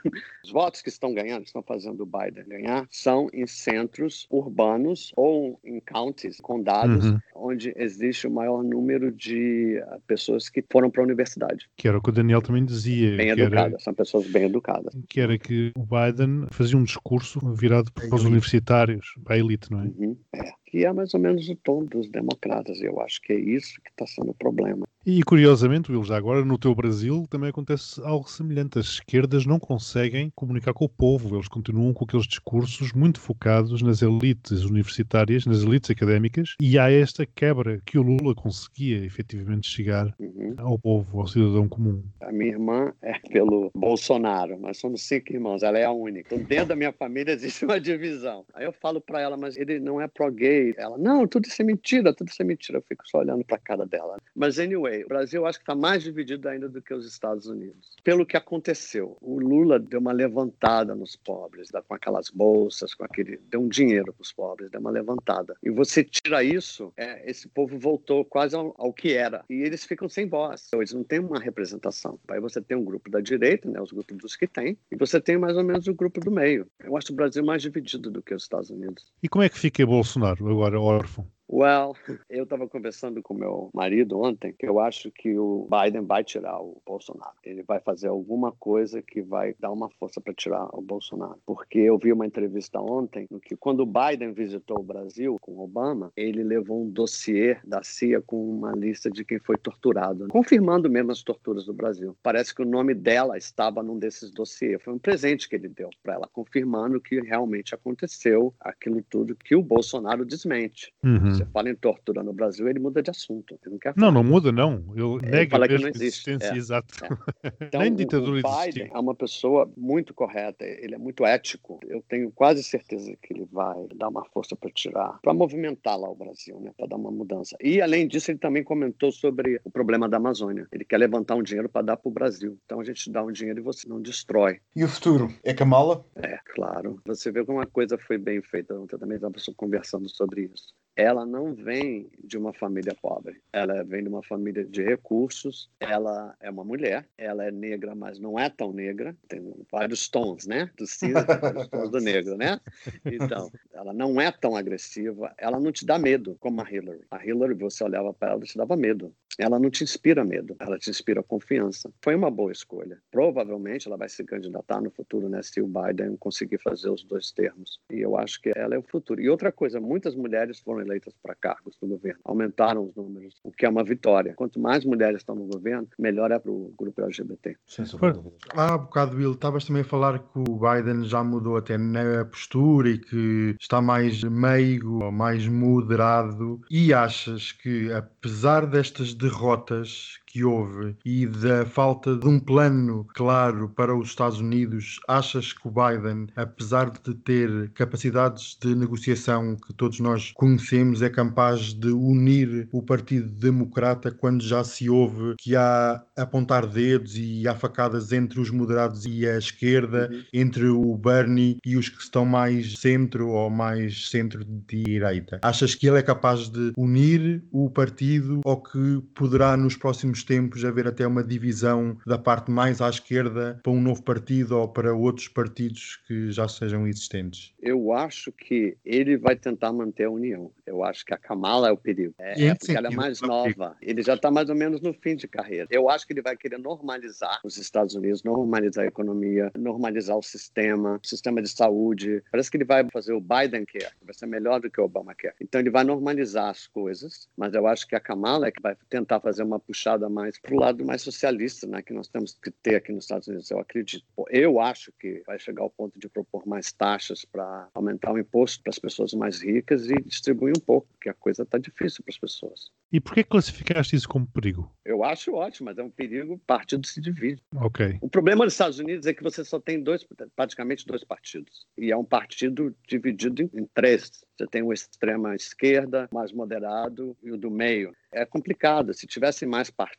os 0.44 0.52
votos 0.52 0.82
que 0.82 0.90
estão 0.90 1.14
ganhando, 1.14 1.42
que 1.42 1.48
estão 1.48 1.64
fazendo 1.64 2.02
o 2.02 2.06
Biden 2.06 2.48
ganhar, 2.48 2.88
são 2.90 3.28
em 3.34 3.46
centros 3.46 4.28
urbanos 4.30 5.12
ou 5.16 5.60
em 5.64 5.80
counties 5.80 6.40
condados 6.46 7.04
uhum. 7.04 7.20
onde 7.34 7.74
existe 7.76 8.28
o 8.28 8.32
maior 8.32 8.64
número 8.64 9.12
de 9.12 9.82
ah, 9.88 9.98
pessoas 10.06 10.48
que 10.48 10.64
foram 10.72 10.92
para 10.92 11.02
a 11.02 11.06
universidade. 11.06 11.68
Que 11.76 11.88
era 11.88 11.98
o 11.98 12.02
que 12.02 12.10
o 12.10 12.12
Daniel 12.12 12.40
também 12.40 12.64
dizia. 12.64 13.18
Bem 13.18 13.30
educadas, 13.30 13.74
era, 13.74 13.80
são 13.80 13.94
pessoas 13.96 14.28
bem 14.28 14.44
educadas. 14.44 14.96
Que 15.10 15.22
era 15.22 15.40
que 15.40 15.74
o 15.76 15.84
Biden 15.84 16.46
fazia 16.52 16.78
um 16.78 16.84
discurso 16.84 17.40
virado 17.52 17.92
para 17.92 18.14
os 18.14 18.24
universitários, 18.24 19.16
para 19.24 19.36
a 19.36 19.40
elite, 19.40 19.72
não 19.72 19.82
é? 19.82 19.84
Uhum. 19.86 20.16
É 20.36 20.65
que 20.76 20.84
é 20.84 20.92
mais 20.92 21.14
ou 21.14 21.22
menos 21.22 21.48
o 21.48 21.56
tom 21.56 21.86
dos 21.86 22.10
democratas. 22.10 22.82
Eu 22.82 23.00
acho 23.00 23.22
que 23.22 23.32
é 23.32 23.40
isso 23.40 23.80
que 23.82 23.90
está 23.90 24.06
sendo 24.06 24.32
o 24.32 24.34
problema. 24.34 24.86
E 25.06 25.22
curiosamente, 25.22 25.92
Will, 25.92 26.04
já 26.04 26.18
agora 26.18 26.44
no 26.44 26.58
teu 26.58 26.74
Brasil 26.74 27.28
também 27.30 27.50
acontece 27.50 28.02
algo 28.04 28.28
semelhante. 28.28 28.80
As 28.80 28.88
esquerdas 28.88 29.46
não 29.46 29.60
conseguem 29.60 30.32
comunicar 30.36 30.74
com 30.74 30.86
o 30.86 30.90
povo, 30.90 31.36
eles 31.36 31.48
continuam 31.48 31.94
com 31.94 32.04
aqueles 32.04 32.26
discursos 32.26 32.92
muito 32.92 33.20
focados 33.20 33.84
nas 33.84 34.02
elites 34.02 34.64
universitárias, 34.64 35.46
nas 35.46 35.62
elites 35.62 35.92
académicas, 35.92 36.56
e 36.60 36.80
há 36.80 36.92
esta 36.92 37.24
quebra 37.24 37.80
que 37.86 38.00
o 38.00 38.02
Lula 38.02 38.34
conseguia 38.34 39.06
efetivamente 39.06 39.68
chegar 39.68 40.12
uhum. 40.20 40.56
ao 40.58 40.80
povo, 40.80 41.22
ao 41.22 41.28
cidadão 41.28 41.70
comum. 41.70 42.04
A 42.20 42.32
minha 42.32 42.54
irmã 42.54 42.92
é 43.04 43.14
pelo 43.30 43.70
Bolsonaro, 43.76 44.58
nós 44.58 44.80
somos 44.80 45.04
cinco 45.04 45.32
irmãos, 45.32 45.62
ela 45.62 45.78
é 45.78 45.86
a 45.86 45.92
única. 45.92 46.34
Então, 46.34 46.44
dentro 46.44 46.70
da 46.70 46.76
minha 46.76 46.92
família 46.92 47.32
existe 47.32 47.64
uma 47.64 47.80
divisão. 47.80 48.44
Aí 48.56 48.66
eu 48.66 48.74
falo 48.74 49.00
para 49.00 49.22
ela, 49.22 49.38
mas 49.38 49.56
ele 49.56 49.80
não 49.80 50.02
é 50.02 50.08
pró-gay. 50.08 50.65
Ela, 50.78 50.98
não, 50.98 51.28
tudo 51.28 51.46
isso 51.46 51.62
é 51.62 51.66
mentira, 51.66 52.14
tudo 52.14 52.30
isso 52.30 52.42
é 52.42 52.46
mentira. 52.46 52.78
Eu 52.78 52.84
fico 52.84 53.08
só 53.08 53.20
olhando 53.20 53.44
para 53.44 53.58
a 53.58 53.60
cara 53.60 53.86
dela. 53.86 54.18
Mas, 54.36 54.60
anyway, 54.60 55.04
o 55.04 55.08
Brasil 55.08 55.46
acho 55.46 55.60
que 55.60 55.64
está 55.64 55.76
mais 55.76 56.04
dividido 56.04 56.48
ainda 56.48 56.68
do 56.68 56.82
que 56.82 56.94
os 56.94 57.06
Estados 57.06 57.48
Unidos. 57.48 57.96
Pelo 58.04 58.26
que 58.26 58.38
aconteceu, 58.38 59.18
o 59.22 59.40
Lula 59.40 59.80
deu 59.80 60.00
uma 60.00 60.12
levantada 60.12 60.96
nos 60.96 61.16
pobres, 61.16 61.70
com 61.88 61.94
aquelas 61.94 62.30
bolsas, 62.30 62.94
com 62.94 63.04
aquele, 63.04 63.38
deu 63.50 63.62
um 63.62 63.68
dinheiro 63.68 64.14
para 64.14 64.22
os 64.22 64.32
pobres, 64.32 64.70
deu 64.70 64.80
uma 64.80 64.92
levantada. 64.92 65.56
E 65.64 65.70
você 65.70 66.04
tira 66.04 66.44
isso, 66.44 66.94
é, 66.98 67.30
esse 67.30 67.48
povo 67.48 67.78
voltou 67.78 68.24
quase 68.24 68.56
ao, 68.56 68.74
ao, 68.78 68.94
que 68.94 69.14
era. 69.14 69.44
E 69.50 69.56
eles 69.56 69.84
ficam 69.84 70.08
sem 70.08 70.28
voz. 70.28 70.70
Eles 70.74 70.94
não 70.94 71.04
têm 71.04 71.20
uma 71.20 71.40
representação. 71.40 72.20
Aí 72.30 72.40
você 72.40 72.62
tem 72.62 72.78
um 72.78 72.84
grupo 72.84 73.10
da 73.10 73.20
direita, 73.20 73.70
né, 73.70 73.82
os 73.82 73.92
grupos 73.92 74.18
dos 74.18 74.36
que 74.36 74.48
tem, 74.48 74.78
e 74.92 74.96
você 74.96 75.20
tem 75.20 75.38
mais 75.38 75.58
ou 75.58 75.64
menos 75.64 75.88
o 75.88 75.94
grupo 75.94 76.20
do 76.20 76.32
meio. 76.32 76.68
Eu 76.84 76.96
acho 76.98 77.12
o 77.12 77.16
Brasil 77.16 77.44
mais 77.44 77.62
dividido 77.62 78.10
do 78.10 78.22
que 78.22 78.34
os 78.34 78.44
Estados 78.44 78.70
Unidos. 78.70 79.06
E 79.22 79.30
como 79.30 79.44
é 79.44 79.50
que 79.50 79.60
fica 79.60 79.86
Bolsonaro 79.86 80.44
agora 80.56 80.80
órfão? 80.82 81.35
Well, 81.52 81.96
eu 82.30 82.44
estava 82.44 82.68
conversando 82.68 83.22
com 83.22 83.34
meu 83.34 83.70
marido 83.74 84.20
ontem 84.20 84.54
que 84.58 84.68
eu 84.68 84.80
acho 84.80 85.12
que 85.12 85.38
o 85.38 85.68
Biden 85.70 86.02
vai 86.02 86.24
tirar 86.24 86.60
o 86.60 86.82
Bolsonaro. 86.86 87.36
Ele 87.44 87.62
vai 87.62 87.80
fazer 87.80 88.08
alguma 88.08 88.52
coisa 88.52 89.02
que 89.02 89.22
vai 89.22 89.56
dar 89.60 89.72
uma 89.72 89.90
força 89.90 90.20
para 90.20 90.34
tirar 90.34 90.68
o 90.74 90.82
Bolsonaro. 90.82 91.38
Porque 91.46 91.80
eu 91.80 91.98
vi 91.98 92.12
uma 92.12 92.26
entrevista 92.26 92.80
ontem 92.80 93.28
no 93.30 93.40
que 93.40 93.56
quando 93.56 93.82
o 93.82 93.86
Biden 93.86 94.34
visitou 94.34 94.80
o 94.80 94.84
Brasil 94.84 95.38
com 95.40 95.60
Obama, 95.60 96.12
ele 96.18 96.44
levou 96.44 96.84
um 96.84 96.90
dossiê 96.90 97.58
da 97.64 97.84
CIA 97.84 98.22
com 98.22 98.50
uma 98.50 98.72
lista 98.72 99.10
de 99.10 99.24
quem 99.24 99.40
foi 99.40 99.58
torturado, 99.58 100.28
confirmando 100.30 100.90
mesmo 100.90 101.12
as 101.12 101.22
torturas 101.22 101.66
do 101.66 101.74
Brasil. 101.74 102.18
Parece 102.24 102.56
que 102.56 102.64
o 102.64 102.66
nome 102.66 102.94
dela 102.94 103.38
estava 103.38 103.84
num 103.84 104.00
desses 104.00 104.32
dossiês. 104.32 104.82
Foi 104.82 104.94
um 104.94 105.00
presente 105.00 105.48
que 105.48 105.56
ele 105.56 105.70
deu 105.70 105.90
para 106.02 106.16
ela, 106.16 106.28
confirmando 106.28 107.00
que 107.00 107.20
realmente 107.22 107.76
aconteceu 107.76 108.54
aquilo 108.60 109.04
tudo 109.10 109.36
que 109.36 109.56
o 109.56 109.62
Bolsonaro 109.62 110.26
desmente. 110.26 110.92
Uhum. 111.04 111.35
Você 111.38 111.46
fala 111.46 111.70
em 111.70 111.76
tortura 111.76 112.24
no 112.24 112.34
Brasil, 112.34 112.68
ele 112.68 112.80
muda 112.80 113.02
de 113.02 113.10
assunto. 113.10 113.58
Ele 113.64 113.74
não, 113.74 113.80
quer 113.80 113.94
não, 113.96 114.12
não 114.12 114.24
muda, 114.24 114.52
não. 114.52 114.84
Ele 114.96 115.02
ele 115.26 115.32
nega 115.32 115.52
fala 115.52 115.68
que 115.68 115.78
não 115.78 115.88
existe. 115.90 116.30
existência, 116.30 116.54
É. 116.54 116.58
exato. 116.58 116.94
É. 117.04 117.10
Então, 117.68 117.82
Nem 117.82 117.92
o- 117.92 117.96
ditadura 117.96 118.32
o 118.32 118.36
Biden 118.36 118.54
existiu. 118.84 118.88
é 118.96 119.00
uma 119.00 119.16
pessoa 119.16 119.70
muito 119.78 120.14
correta, 120.14 120.64
ele 120.66 120.96
é 120.96 120.98
muito 120.98 121.26
ético. 121.26 121.80
Eu 121.88 122.02
tenho 122.08 122.32
quase 122.32 122.64
certeza 122.64 123.16
que 123.22 123.34
ele 123.34 123.46
vai 123.52 123.88
dar 123.96 124.10
uma 124.10 124.24
força 124.26 124.56
para 124.56 124.70
tirar, 124.72 125.20
para 125.22 125.34
movimentar 125.34 125.98
lá 126.00 126.10
o 126.10 126.16
Brasil, 126.16 126.60
né, 126.60 126.72
para 126.78 126.88
dar 126.88 126.96
uma 126.96 127.12
mudança. 127.12 127.56
E 127.62 127.82
além 127.82 128.08
disso, 128.08 128.32
ele 128.32 128.38
também 128.40 128.64
comentou 128.64 129.12
sobre 129.12 129.60
o 129.64 129.70
problema 129.72 130.08
da 130.10 130.18
Amazônia. 130.18 130.68
Ele 130.72 130.86
quer 130.86 130.98
levantar 130.98 131.36
um 131.36 131.44
dinheiro 131.44 131.70
para 131.70 131.82
dar 131.86 131.98
para 131.98 132.10
o 132.10 132.14
Brasil. 132.14 132.58
Então 132.66 132.80
a 132.80 132.84
gente 132.84 133.10
dá 133.12 133.24
um 133.24 133.32
dinheiro 133.32 133.60
e 133.60 133.64
você 133.64 133.88
não 133.88 134.02
destrói. 134.02 134.60
E 134.76 134.84
o 134.84 134.88
futuro? 134.88 135.34
É 135.44 135.54
Kamala? 135.54 136.06
É, 136.16 136.38
claro. 136.54 137.00
Você 137.06 137.32
vê 137.32 137.44
como 137.46 137.60
uma 137.60 137.66
coisa 137.66 137.98
foi 137.98 138.18
bem 138.18 138.42
feita. 138.42 138.74
Ontem 138.76 138.98
também 138.98 139.16
estava 139.16 139.34
conversando 139.56 140.10
sobre 140.10 140.50
isso. 140.54 140.74
Ela 140.96 141.26
não 141.26 141.54
vem 141.54 142.10
de 142.24 142.38
uma 142.38 142.54
família 142.54 142.96
pobre. 143.02 143.42
Ela 143.52 143.84
vem 143.84 144.04
de 144.04 144.10
uma 144.10 144.24
família 144.24 144.64
de 144.64 144.82
recursos. 144.82 145.70
Ela 145.80 146.36
é 146.40 146.50
uma 146.50 146.64
mulher. 146.64 147.06
Ela 147.18 147.46
é 147.46 147.52
negra, 147.52 147.94
mas 147.94 148.18
não 148.18 148.40
é 148.40 148.50
tão 148.50 148.72
negra. 148.72 149.16
Tem 149.28 149.54
vários 149.70 150.08
tons, 150.08 150.48
né? 150.48 150.72
Do 150.78 150.88
cinza, 150.88 151.26
tem 151.26 151.38
vários 151.38 151.68
tons 151.70 151.90
do 151.92 152.00
negro, 152.00 152.38
né? 152.38 152.62
Então, 153.06 153.52
ela 153.74 153.94
não 153.94 154.22
é 154.22 154.32
tão 154.32 154.56
agressiva. 154.56 155.34
Ela 155.38 155.60
não 155.60 155.72
te 155.72 155.86
dá 155.86 156.00
medo, 156.00 156.38
como 156.40 156.62
a 156.62 156.72
Hillary. 156.72 157.02
A 157.12 157.26
Hillary, 157.26 157.56
você 157.56 157.84
olhava 157.84 158.14
para 158.14 158.32
ela 158.32 158.44
e 158.44 158.48
te 158.48 158.58
dava 158.58 158.78
medo. 158.78 159.14
Ela 159.40 159.60
não 159.60 159.70
te 159.70 159.84
inspira 159.84 160.24
medo, 160.24 160.56
ela 160.60 160.78
te 160.78 160.90
inspira 160.90 161.22
confiança. 161.24 161.92
Foi 162.02 162.16
uma 162.16 162.32
boa 162.32 162.52
escolha. 162.52 163.00
Provavelmente 163.12 163.88
ela 163.88 163.98
vai 163.98 164.10
se 164.10 164.24
candidatar 164.24 164.82
no 164.82 164.92
futuro, 164.92 165.30
né, 165.30 165.42
se 165.42 165.62
o 165.62 165.68
Biden 165.68 166.16
conseguir 166.18 166.60
fazer 166.62 166.90
os 166.90 167.04
dois 167.04 167.32
termos. 167.32 167.80
E 167.92 168.00
eu 168.00 168.18
acho 168.18 168.42
que 168.42 168.52
ela 168.56 168.76
é 168.76 168.78
o 168.78 168.84
futuro. 168.84 169.22
E 169.22 169.30
outra 169.30 169.52
coisa, 169.52 169.80
muitas 169.80 170.16
mulheres 170.16 170.60
foram 170.60 170.82
eleitas 170.82 171.14
para 171.22 171.36
cargos 171.36 171.76
do 171.82 171.88
governo, 171.88 172.20
aumentaram 172.24 172.86
os 172.86 172.96
números, 172.96 173.36
o 173.44 173.52
que 173.52 173.66
é 173.66 173.70
uma 173.70 173.84
vitória. 173.84 174.34
Quanto 174.36 174.60
mais 174.60 174.86
mulheres 174.86 175.18
estão 175.18 175.36
no 175.36 175.46
governo, 175.46 175.88
melhor 176.00 176.32
é 176.32 176.40
para 176.40 176.52
o 176.52 176.74
grupo 176.78 177.02
LGBT. 177.02 177.56
De 177.68 177.98
dúvidas. 178.14 178.38
Há 178.52 178.78
bocado, 178.78 179.18
Will, 179.18 179.34
estavas 179.34 179.66
também 179.66 179.82
a 179.82 179.86
falar 179.86 180.20
que 180.20 180.40
o 180.40 180.60
Biden 180.60 181.06
já 181.06 181.24
mudou 181.24 181.58
até 181.58 181.78
na 181.78 182.26
postura 182.26 182.90
e 182.90 182.98
que 182.98 183.56
está 183.60 183.82
mais 183.82 184.24
meigo, 184.24 185.12
mais 185.12 185.48
moderado. 185.48 186.62
E 186.70 186.94
achas 186.94 187.52
que, 187.52 187.92
apesar 187.92 188.66
destas 188.66 189.14
derrotas 189.26 190.20
que 190.36 190.44
houve 190.44 190.98
e 191.06 191.26
da 191.26 191.66
falta 191.66 192.14
de 192.18 192.28
um 192.28 192.38
plano 192.38 193.08
claro 193.16 193.70
para 193.70 193.96
os 193.98 194.10
Estados 194.10 194.42
Unidos, 194.42 195.00
achas 195.08 195.54
que 195.54 195.66
o 195.66 195.72
Biden, 195.72 196.28
apesar 196.36 196.90
de 196.92 197.14
ter 197.16 197.70
capacidades 197.70 198.58
de 198.62 198.76
negociação 198.76 199.56
que 199.56 199.74
todos 199.74 200.02
nós 200.02 200.34
conhecemos, 200.36 201.02
é 201.02 201.10
capaz 201.10 201.74
de 201.74 201.88
unir 201.88 202.68
o 202.74 202.84
Partido 202.84 203.30
Democrata 203.32 204.12
quando 204.12 204.44
já 204.44 204.62
se 204.66 204.90
ouve 204.90 205.36
que 205.40 205.56
há 205.56 206.04
apontar 206.18 206.68
dedos 206.68 207.16
e 207.16 207.48
há 207.48 207.56
facadas 207.56 208.12
entre 208.12 208.42
os 208.42 208.50
moderados 208.50 209.06
e 209.06 209.26
a 209.26 209.38
esquerda, 209.38 209.86
Uhum. 210.12 210.24
entre 210.34 210.68
o 210.68 210.98
Bernie 210.98 211.58
e 211.66 211.78
os 211.78 211.88
que 211.88 212.02
estão 212.02 212.26
mais 212.26 212.78
centro 212.80 213.30
ou 213.30 213.50
mais 213.50 214.10
centro-direita? 214.10 215.40
Achas 215.42 215.74
que 215.76 215.88
ele 215.88 216.00
é 216.00 216.04
capaz 216.04 216.50
de 216.50 216.74
unir 216.76 217.42
o 217.52 217.70
partido 217.70 218.42
ou 218.44 218.62
que 218.62 219.02
poderá 219.14 219.56
nos 219.56 219.78
próximos 219.78 220.25
tempos 220.26 220.66
haver 220.66 220.88
até 220.88 221.08
uma 221.08 221.24
divisão 221.24 221.98
da 222.06 222.18
parte 222.18 222.52
mais 222.52 222.82
à 222.82 222.90
esquerda 222.90 223.60
para 223.64 223.72
um 223.72 223.82
novo 223.82 224.04
partido 224.04 224.58
ou 224.58 224.68
para 224.68 224.94
outros 224.94 225.28
partidos 225.28 225.98
que 226.08 226.32
já 226.32 226.48
sejam 226.48 226.88
existentes? 226.88 227.54
Eu 227.62 227.94
acho 227.94 228.32
que 228.32 228.78
ele 228.84 229.18
vai 229.18 229.36
tentar 229.36 229.72
manter 229.72 230.06
a 230.06 230.12
união. 230.12 230.52
Eu 230.66 230.84
acho 230.84 231.06
que 231.06 231.14
a 231.14 231.18
Kamala 231.18 231.70
é 231.70 231.72
o 231.72 231.78
perigo. 231.78 232.14
É, 232.20 232.48
é 232.48 232.56
porque 232.56 232.76
ela 232.76 232.88
é 232.88 232.96
mais 232.96 233.22
nova. 233.22 233.78
Ele 233.82 234.02
já 234.02 234.16
está 234.16 234.30
mais 234.32 234.50
ou 234.50 234.56
menos 234.56 234.82
no 234.82 234.94
fim 234.94 235.16
de 235.16 235.28
carreira. 235.28 235.68
Eu 235.70 235.90
acho 235.90 236.06
que 236.06 236.14
ele 236.14 236.22
vai 236.22 236.36
querer 236.36 236.58
normalizar 236.58 237.40
os 237.44 237.58
Estados 237.58 237.96
Unidos, 237.96 238.24
normalizar 238.24 238.84
a 238.84 238.88
economia, 238.88 239.52
normalizar 239.58 240.18
o 240.18 240.24
sistema, 240.24 241.00
o 241.04 241.08
sistema 241.08 241.42
de 241.42 241.50
saúde. 241.50 242.24
Parece 242.32 242.50
que 242.50 242.58
ele 242.58 242.66
vai 242.66 242.86
fazer 242.92 243.14
o 243.14 243.22
Biden 243.22 243.66
Care, 243.66 243.94
que 244.00 244.06
vai 244.06 244.14
ser 244.14 244.26
melhor 244.26 244.60
do 244.60 244.70
que 244.70 244.82
o 244.82 244.86
Obama 244.86 245.14
Care. 245.14 245.36
Então 245.40 245.62
ele 245.62 245.70
vai 245.70 245.84
normalizar 245.84 246.50
as 246.50 246.68
coisas, 246.68 247.28
mas 247.38 247.54
eu 247.54 247.68
acho 247.68 247.88
que 247.88 247.96
a 247.96 248.00
Kamala 248.00 248.48
é 248.48 248.52
que 248.52 248.62
vai 248.62 248.76
tentar 248.90 249.20
fazer 249.20 249.44
uma 249.44 249.60
puxada 249.60 250.10
mais 250.16 250.40
para 250.40 250.56
o 250.56 250.60
lado 250.60 250.86
mais 250.86 251.02
socialista, 251.02 251.68
né, 251.68 251.82
que 251.82 251.94
nós 251.94 252.08
temos 252.08 252.40
que 252.42 252.50
ter 252.50 252.76
aqui 252.76 252.94
nos 252.94 253.04
Estados 253.04 253.28
Unidos. 253.28 253.52
Eu 253.52 253.60
acredito. 253.60 254.06
Eu 254.30 254.62
acho 254.62 254.94
que 254.98 255.22
vai 255.28 255.38
chegar 255.38 255.64
ao 255.64 255.70
ponto 255.70 256.00
de 256.00 256.08
propor 256.08 256.48
mais 256.48 256.72
taxas 256.72 257.26
para 257.26 257.68
aumentar 257.74 258.14
o 258.14 258.18
imposto 258.18 258.64
para 258.64 258.70
as 258.70 258.80
pessoas 258.80 259.14
mais 259.14 259.42
ricas 259.42 259.90
e 259.90 259.96
distribuir 260.02 260.54
um 260.58 260.62
pouco, 260.62 260.88
porque 260.94 261.10
a 261.10 261.14
coisa 261.14 261.44
está 261.44 261.58
difícil 261.58 262.04
para 262.04 262.14
as 262.14 262.18
pessoas. 262.18 262.72
E 262.92 263.02
porquê 263.02 263.24
classificaste 263.24 263.96
isso 263.96 264.08
como 264.08 264.26
perigo? 264.26 264.72
Eu 264.86 265.04
acho 265.04 265.34
ótimo, 265.34 265.66
mas 265.66 265.78
é 265.78 265.84
um 265.84 265.90
perigo, 265.90 266.36
o 266.36 266.40
partido 266.40 266.88
se 266.88 267.02
divide. 267.02 267.42
Ok. 267.56 267.98
O 268.02 268.10
problema 268.10 268.46
dos 268.46 268.54
Estados 268.54 268.80
Unidos 268.80 269.06
é 269.06 269.14
que 269.14 269.24
você 269.24 269.44
só 269.44 269.60
tem 269.60 269.82
dois, 269.84 270.08
praticamente 270.36 270.86
dois 270.86 271.04
partidos. 271.04 271.68
E 271.78 271.92
é 271.92 271.98
um 271.98 272.06
partido 272.06 272.76
dividido 272.88 273.42
em, 273.54 273.66
três. 273.74 274.24
Você 274.38 274.48
tem 274.48 274.62
o 274.62 274.72
extrema 274.72 275.36
esquerda, 275.36 276.08
mais 276.12 276.32
moderado 276.32 277.18
e 277.24 277.32
o 277.32 277.38
do 277.38 277.50
meio. 277.50 277.94
É 278.12 278.26
complicado. 278.26 278.94
Se 278.94 279.08
tivessem 279.08 279.48
mais 279.48 279.70
partidos, 279.70 279.95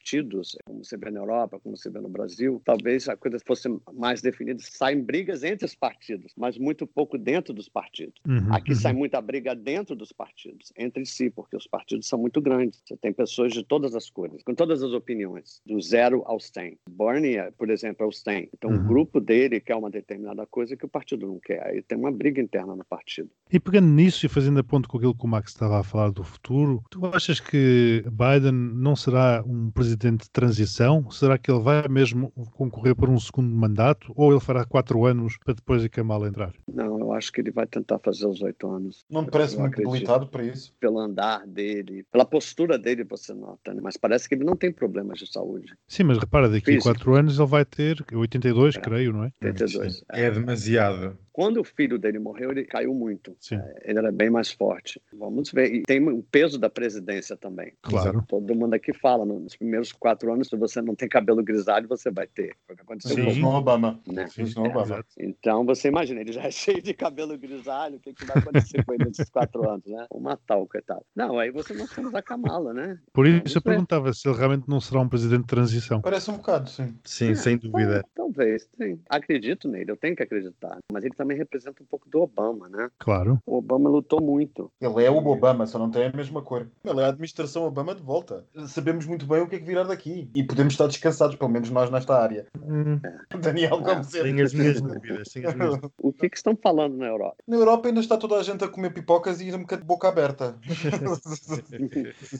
como 0.65 0.85
você 0.85 0.97
vê 0.97 1.11
na 1.11 1.21
Europa, 1.21 1.59
como 1.61 1.77
você 1.77 1.91
vê 1.91 2.01
no 2.01 2.09
Brasil, 2.09 2.61
talvez 2.65 3.09
a 3.09 3.17
coisa 3.17 3.39
fosse 3.45 3.69
mais 3.95 4.21
definida. 4.23 4.59
Saem 4.63 5.01
brigas 5.03 5.43
entre 5.43 5.65
os 5.65 5.75
partidos, 5.75 6.33
mas 6.37 6.59
muito 6.59 6.87
pouco 6.87 7.19
dentro 7.19 7.53
dos 7.53 7.69
partidos. 7.69 8.15
Uhum, 8.27 8.53
Aqui 8.53 8.73
uhum. 8.73 8.77
sai 8.77 8.93
muita 8.93 9.21
briga 9.21 9.55
dentro 9.55 9.95
dos 9.97 10.13
partidos, 10.13 10.73
entre 10.77 11.05
si, 11.07 11.31
porque 11.31 11.57
os 11.57 11.67
partidos 11.67 12.07
são 12.09 12.19
muito 12.19 12.41
grandes. 12.41 12.81
Você 12.85 12.97
tem 12.97 13.13
pessoas 13.13 13.53
de 13.53 13.65
todas 13.65 13.95
as 13.95 14.09
cores, 14.11 14.43
com 14.43 14.55
todas 14.55 14.83
as 14.83 14.93
opiniões, 14.93 15.61
do 15.67 15.81
zero 15.81 16.23
ao 16.27 16.39
100. 16.39 16.79
Bernie, 16.91 17.37
é, 17.37 17.51
por 17.51 17.71
exemplo, 17.71 18.05
é 18.05 18.09
o 18.09 18.13
100. 18.13 18.49
Então, 18.55 18.71
Uhum. 18.71 18.77
o 18.77 18.85
grupo 18.89 19.21
dele 19.21 19.61
quer 19.61 19.77
uma 19.77 19.91
determinada 19.91 20.47
coisa 20.47 20.77
que 20.77 20.85
o 20.85 20.89
partido 20.89 21.27
não 21.27 21.39
quer. 21.39 21.67
Aí 21.67 21.83
tem 21.83 21.97
uma 21.99 22.11
briga 22.13 22.41
interna 22.41 22.75
no 22.75 22.85
partido. 22.85 23.31
E 23.51 23.59
pegando 23.61 23.89
nisso 23.89 24.27
e 24.27 24.29
fazendo 24.29 24.59
a 24.61 24.65
ponto 24.65 24.89
com 24.89 24.97
aquilo 24.99 25.15
que 25.15 25.25
o 25.25 25.29
Max 25.29 25.51
estava 25.53 25.81
a 25.81 25.85
falar 25.85 26.11
do 26.11 26.23
futuro, 26.25 26.83
tu 26.91 27.05
achas 27.07 27.41
que 27.41 28.05
Biden 28.11 28.53
não 28.53 28.97
será 28.97 29.43
um 29.47 29.71
presidente 29.71 29.86
de 29.95 30.30
transição? 30.30 31.11
Será 31.11 31.39
que 31.39 31.51
ele 31.51 31.61
vai 31.61 31.87
mesmo 31.89 32.30
concorrer 32.55 32.95
por 32.97 33.09
um 33.09 33.18
segundo 33.18 33.55
mandato? 33.55 34.12
Ou 34.16 34.32
ele 34.32 34.41
fará 34.41 34.64
quatro 34.64 35.05
anos 35.05 35.37
para 35.45 35.55
depois 35.55 35.84
a 35.84 35.89
Kamala 35.89 36.28
entrar? 36.28 36.53
Não, 36.72 36.99
eu 36.99 37.12
acho 37.12 37.32
que 37.32 37.41
ele 37.41 37.51
vai 37.51 37.66
tentar 37.66 37.99
fazer 37.99 38.26
os 38.26 38.41
oito 38.43 38.68
anos. 38.68 39.05
Não 39.11 39.24
te 39.24 39.30
parece 39.30 39.55
Eu 39.55 39.61
muito 39.61 39.76
debilitado 39.76 40.26
para 40.26 40.45
isso? 40.45 40.74
Pelo 40.80 40.99
andar 40.99 41.47
dele, 41.47 42.05
pela 42.11 42.24
postura 42.24 42.78
dele, 42.78 43.05
você 43.05 43.32
nota, 43.32 43.72
né? 43.72 43.80
Mas 43.82 43.97
parece 43.97 44.28
que 44.28 44.34
ele 44.34 44.45
não 44.45 44.57
tem 44.57 44.72
problemas 44.72 45.18
de 45.18 45.30
saúde. 45.30 45.74
Sim, 45.87 46.05
mas 46.05 46.18
repara, 46.18 46.49
daqui 46.49 46.76
a 46.76 46.80
quatro 46.80 47.14
anos 47.14 47.39
ele 47.39 47.49
vai 47.49 47.64
ter 47.64 48.05
82, 48.12 48.76
creio, 48.76 49.12
não 49.12 49.24
é? 49.24 49.32
82. 49.43 50.05
É 50.11 50.30
demasiado. 50.30 51.18
Quando 51.37 51.61
o 51.61 51.64
filho 51.64 51.99
dele 51.99 52.18
morreu, 52.18 52.51
ele 52.51 52.64
caiu 52.64 52.95
muito. 52.95 53.37
Sim. 53.39 53.61
Ele 53.84 53.99
era 53.99 54.11
bem 54.11 54.30
mais 54.30 54.51
forte. 54.51 54.99
Vamos 55.12 55.53
ver. 55.53 55.70
E 55.70 55.82
tem 55.82 56.03
o 56.09 56.22
peso 56.22 56.59
da 56.59 56.70
presidência 56.70 57.37
também. 57.37 57.74
Claro. 57.82 58.24
Todo 58.26 58.55
mundo 58.55 58.72
aqui 58.72 58.91
fala, 58.95 59.26
nos 59.26 59.55
primeiros 59.55 59.93
quatro 59.93 60.32
anos, 60.32 60.49
se 60.49 60.57
você 60.57 60.80
não 60.80 60.95
tem 60.95 61.07
cabelo 61.07 61.43
grisalho, 61.43 61.87
você 61.87 62.11
vai 62.11 62.26
ter. 62.26 62.57
Foi 62.66 62.72
o 62.72 62.76
que 62.78 62.82
aconteceu 62.82 63.14
Sim. 63.16 63.43
com 63.43 63.51
no 63.51 63.55
Obama. 63.55 64.01
né? 64.11 64.26
Isso 64.39 64.59
no 64.59 64.66
Obama. 64.66 65.05
Então, 65.18 65.66
você 65.66 65.89
imagina, 65.89 66.22
ele 66.22 66.32
já 66.32 66.41
é 66.45 66.51
cheio 66.51 66.80
de 66.80 66.95
cabelo 66.95 67.37
grisalho, 67.37 67.97
o 67.97 68.01
que, 68.01 68.14
que 68.14 68.24
vai 68.24 68.39
acontecer 68.39 68.82
com 68.82 68.95
ele 68.95 69.05
nesses 69.05 69.28
quatro 69.28 69.68
anos, 69.68 69.84
né? 69.84 70.07
Vou 70.11 70.22
matar 70.22 70.57
o 70.57 70.66
coitado. 70.66 71.03
Não, 71.14 71.39
aí 71.39 71.51
você 71.51 71.74
não 71.74 71.87
temos 71.87 72.14
a 72.14 72.22
Kamala, 72.22 72.72
né? 72.72 72.99
Por 73.12 73.26
isso 73.26 73.37
Vamos 73.41 73.55
eu 73.57 73.61
ver. 73.61 73.70
perguntava 73.72 74.11
se 74.14 74.26
ele 74.26 74.39
realmente 74.39 74.64
não 74.66 74.80
será 74.80 75.01
um 75.01 75.09
presidente 75.11 75.43
de 75.43 75.47
transição. 75.49 76.01
Parece 76.01 76.30
um 76.30 76.39
bocado, 76.39 76.70
sim. 76.70 76.95
Sim, 77.05 77.34
sem 77.34 77.59
dúvida. 77.59 78.03
Tal- 78.14 78.26
Talvez, 78.26 78.68
sim. 78.76 79.01
Acredito 79.09 79.66
nele, 79.68 79.91
eu 79.91 79.97
tenho 79.97 80.14
que 80.14 80.22
acreditar. 80.22 80.78
Mas 80.93 81.05
ele 81.05 81.14
também 81.14 81.26
representa 81.35 81.83
um 81.83 81.87
pouco 81.87 82.09
do 82.09 82.20
Obama, 82.20 82.68
né? 82.68 82.89
Claro. 82.99 83.39
O 83.47 83.59
Obama 83.59 83.89
lutou 83.89 84.20
muito. 84.20 84.70
Ele 84.81 85.05
é 85.05 85.11
o 85.11 85.16
Obama, 85.27 85.66
só 85.66 85.79
não 85.79 85.91
tem 85.91 86.07
a 86.07 86.12
mesma 86.12 86.43
cor. 86.43 86.68
Ele 86.85 87.01
é 87.01 87.05
a 87.05 87.09
administração 87.09 87.64
Obama 87.64 87.95
de 87.95 88.03
volta. 88.03 88.45
Sabemos 88.66 89.07
muito 89.07 89.27
bem 89.27 89.43
o 89.43 89.49
que 89.49 89.57
é 89.57 89.59
que 89.59 89.64
virá 89.64 89.83
daqui. 89.83 90.31
E 90.35 90.43
podemos 90.43 90.74
estar 90.74 90.87
descansados, 90.87 91.37
pelo 91.37 91.51
menos 91.51 91.70
nós 91.70 91.91
nesta 91.91 92.14
área. 92.20 92.47
Hum, 92.62 93.01
Daniel, 93.41 93.81
como 93.83 94.05
sempre. 94.05 94.33
tenho 94.33 94.45
as 94.45 94.55
minhas 94.55 94.81
dúvidas. 94.81 95.29
O 96.03 96.12
que, 96.12 96.29
que 96.31 96.37
estão 96.37 96.57
falando 96.57 96.97
na 96.97 97.07
Europa? 97.07 97.37
Na 97.47 97.57
Europa 97.57 97.89
ainda 97.89 98.01
está 98.01 98.16
toda 98.16 98.37
a 98.37 98.43
gente 98.43 98.64
a 98.64 98.68
comer 98.68 98.93
pipocas 98.93 99.41
e 99.41 99.49
ir 99.49 99.55
um 99.55 99.61
bocado 99.61 99.83
de 99.83 99.87
boca 99.87 100.09
aberta. 100.09 100.57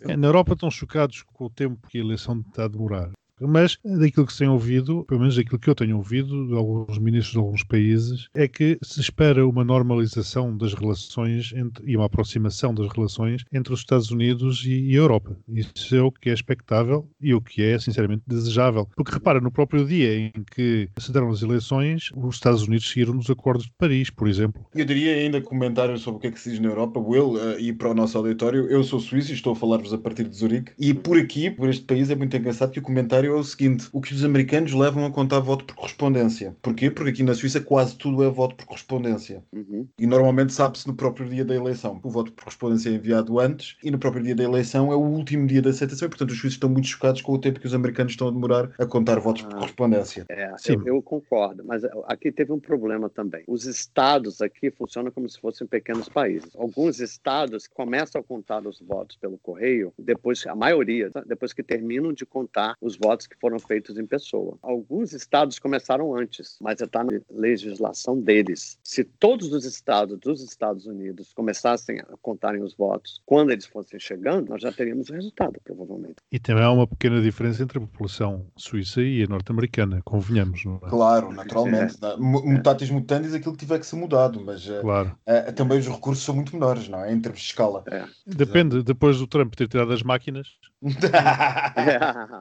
É, 0.09 0.17
Na 0.17 0.29
Europa 0.29 0.53
estão 0.53 0.71
chocados 0.71 1.23
com 1.23 1.45
o 1.47 1.51
tempo 1.51 1.87
que 1.89 1.99
a 1.99 2.01
eleição 2.01 2.41
está 2.41 2.65
a 2.65 2.69
demorar. 2.69 3.11
Mas 3.41 3.79
daquilo 3.85 4.27
que 4.27 4.33
se 4.33 4.41
tem 4.41 4.49
ouvido, 4.49 5.05
pelo 5.05 5.21
menos 5.21 5.37
daquilo 5.37 5.59
que 5.59 5.69
eu 5.69 5.75
tenho 5.75 5.97
ouvido 5.97 6.49
de 6.49 6.55
alguns 6.55 6.99
ministros 6.99 7.33
de 7.33 7.39
alguns 7.39 7.65
países, 7.65 8.29
é 8.35 8.49
que 8.49 8.79
se 8.83 9.01
espera 9.01 9.47
uma 9.47 9.65
normalização 9.65 10.57
das 10.57 10.75
relações 10.75 11.53
entre, 11.55 11.85
e 11.91 11.97
uma 11.97 12.07
aproximação 12.07 12.75
das 12.75 12.93
relações 12.93 13.45
entre 13.53 13.73
os 13.73 13.81
Estados 13.81 14.11
Unidos 14.11 14.65
e, 14.65 14.91
e 14.91 14.95
a 14.95 14.99
Europa. 14.99 15.37
Isso 15.49 15.95
é 15.95 16.03
o 16.03 16.11
que 16.11 16.31
é 16.31 16.33
expectável 16.33 17.09
e 17.21 17.35
o 17.35 17.41
que 17.41 17.63
é, 17.63 17.79
sinceramente, 17.79 18.23
desejável. 18.27 18.89
Porque 18.97 19.13
repara, 19.13 19.41
no 19.41 19.51
próprio 19.51 19.85
dia 19.85 20.15
em 20.15 20.33
que 20.55 20.89
se 20.99 21.13
deram 21.13 21.31
as 21.31 21.43
eleições, 21.43 22.11
os 22.17 22.37
Estados 22.37 22.63
Unidos 22.63 22.89
seguiram 22.89 23.15
nos 23.15 23.29
acordos 23.29 23.67
de 23.67 23.73
Paris, 23.77 24.11
por 24.11 24.29
exemplo. 24.29 24.65
Eu 24.75 24.85
diria 24.85 25.15
ainda 25.15 25.41
comentários 25.41 26.01
sobre 26.01 26.19
o 26.19 26.21
que 26.21 26.27
é 26.29 26.31
que 26.31 26.41
se 26.41 26.51
diz 26.51 26.61
na 26.61 26.69
Europa. 26.69 26.99
Will, 26.99 27.39
eh, 27.39 27.61
e 27.61 27.73
para 27.73 27.91
o 27.91 27.95
nosso 27.95 28.17
auditório, 28.17 28.67
eu 28.69 28.83
sou 28.83 29.01
suíço 29.01 29.31
e 29.31 29.35
estou 29.35 29.53
a 29.53 29.57
falar-vos 29.57 29.93
a 29.93 29.99
partir 29.99 30.25
de 30.25 30.37
Zurique. 30.37 30.73
E 30.79 30.95
por 30.95 31.19
aqui, 31.19 31.51
por 31.51 31.69
este 31.69 31.85
país, 31.85 32.11
é 32.11 32.15
muito 32.15 32.37
engraçado 32.37 32.71
que 32.71 32.79
o 32.79 32.83
comentário 32.83 33.26
é 33.33 33.39
o 33.39 33.45
seguinte: 33.45 33.89
o 33.93 34.01
que 34.01 34.13
os 34.15 34.25
americanos 34.25 34.73
levam 34.73 35.05
a 35.05 35.11
contar 35.11 35.41
voto 35.41 35.65
por 35.65 35.75
correspondência. 35.77 36.57
Porquê? 36.63 36.91
Porque 36.91 37.11
aqui 37.11 37.23
na 37.23 37.35
Suíça 37.35 37.61
quase 37.61 37.97
tudo 37.97 38.23
é 38.25 38.29
voto 38.29 38.55
por 38.55 38.67
correspondência. 38.67 39.43
Uhum. 39.53 39.87
E 39.99 40.07
normalmente 40.07 40.53
sabe-se 40.53 40.87
no 40.87 40.95
próprio 40.95 41.29
dia 41.29 41.45
da 41.45 41.55
eleição. 41.55 42.01
O 42.03 42.11
voto 42.11 42.33
por 42.33 42.45
correspondência 42.45 42.91
é 42.91 42.93
enviado 42.93 43.39
antes 43.41 43.77
e 43.83 43.91
no 43.91 43.99
próprio 43.99 44.23
dia 44.23 44.35
da 44.35 44.45
eleição 44.45 44.93
é 44.93 44.97
o 44.97 45.01
último 45.01 45.47
dia 45.47 45.63
da 45.63 45.71
aceitação. 45.71 46.07
E, 46.07 46.09
portanto, 46.09 46.31
os 46.31 46.39
suíços 46.39 46.57
estão 46.57 46.69
muito 46.69 46.89
chocados 46.89 47.23
com 47.23 47.33
o 47.33 47.39
tempo 47.39 47.61
que 47.61 47.67
os 47.67 47.75
americanos 47.75 48.13
estão 48.13 48.29
a 48.29 48.31
demorar 48.31 48.71
a 48.79 48.87
contar 48.87 49.19
votos 49.19 49.43
por 49.43 49.53
Ah. 49.53 49.57
correspondência. 49.57 50.27
É, 50.29 50.53
Sim. 50.59 50.75
eu, 50.85 50.97
eu 50.97 51.03
concordo, 51.03 51.65
mas 51.65 51.83
aqui 52.07 52.31
teve 52.33 52.53
um 52.53 52.61
problema 52.61 53.09
também. 53.09 53.43
Os 53.47 53.65
estados 53.67 54.41
aqui 54.43 54.71
funcionam 54.71 55.11
como 55.11 55.29
se 55.29 55.41
fossem 55.41 55.67
pequenos 55.67 56.09
países. 56.09 56.51
Alguns 56.57 57.01
estados 57.01 57.67
começam 57.67 58.21
a 58.21 58.25
contar 58.25 58.67
os 58.67 58.81
votos 58.81 59.17
pelo 59.17 59.39
correio, 59.39 59.93
depois 59.99 60.45
a 60.47 60.55
maioria, 60.55 61.11
depois 61.27 61.53
que 61.53 61.63
terminam 61.63 62.13
de 62.13 62.27
contar 62.27 62.75
os 62.81 62.97
votos 62.97 63.16
que 63.25 63.37
foram 63.41 63.61
feitos 63.61 63.97
em 63.97 64.05
pessoa. 64.05 64.59
Alguns 64.61 65.13
estados 65.13 65.61
começaram 65.61 66.17
antes, 66.17 66.57
mas 66.61 66.81
está 66.81 67.05
na 67.05 67.21
legislação 67.31 68.21
deles. 68.21 68.77
Se 68.83 69.05
todos 69.05 69.53
os 69.53 69.65
estados 69.65 70.19
dos 70.19 70.43
Estados 70.43 70.87
Unidos 70.87 71.33
começassem 71.33 72.01
a 72.01 72.17
contarem 72.21 72.63
os 72.65 72.75
votos 72.75 73.23
quando 73.25 73.53
eles 73.53 73.67
fossem 73.67 74.01
chegando, 74.01 74.49
nós 74.49 74.61
já 74.61 74.73
teríamos 74.73 75.09
o 75.09 75.13
resultado, 75.13 75.61
provavelmente. 75.63 76.17
E 76.33 76.41
também 76.41 76.65
há 76.65 76.73
uma 76.73 76.87
pequena 76.89 77.23
diferença 77.23 77.63
entre 77.63 77.79
a 77.79 77.81
população 77.83 78.45
suíça 78.57 79.01
e 79.01 79.23
a 79.23 79.27
norte-americana, 79.29 80.01
convenhamos, 80.05 80.65
não 80.65 80.81
é? 80.85 80.89
Claro, 80.91 81.31
naturalmente. 81.33 82.01
né? 82.03 82.17
Mu- 82.19 82.45
Mutatis 82.45 82.91
mutandis 82.91 83.33
aquilo 83.35 83.53
que 83.53 83.61
tiver 83.61 83.79
que 83.79 83.87
ser 83.87 83.95
mudado, 83.97 84.41
mas 84.41 84.69
eh, 84.69 84.81
Claro. 84.81 85.17
eh, 85.27 85.53
também 85.53 85.79
os 85.79 85.87
recursos 85.87 86.25
são 86.25 86.35
muito 86.35 86.53
menores, 86.55 86.89
não 86.89 87.05
é? 87.05 87.13
Em 87.13 87.21
termos 87.21 87.41
de 87.41 87.47
escala. 87.47 87.85
Depende, 88.27 88.83
depois 88.83 89.19
do 89.19 89.27
Trump 89.27 89.55
ter 89.55 89.69
tirado 89.69 89.93
as 89.93 90.03
máquinas, 90.03 90.49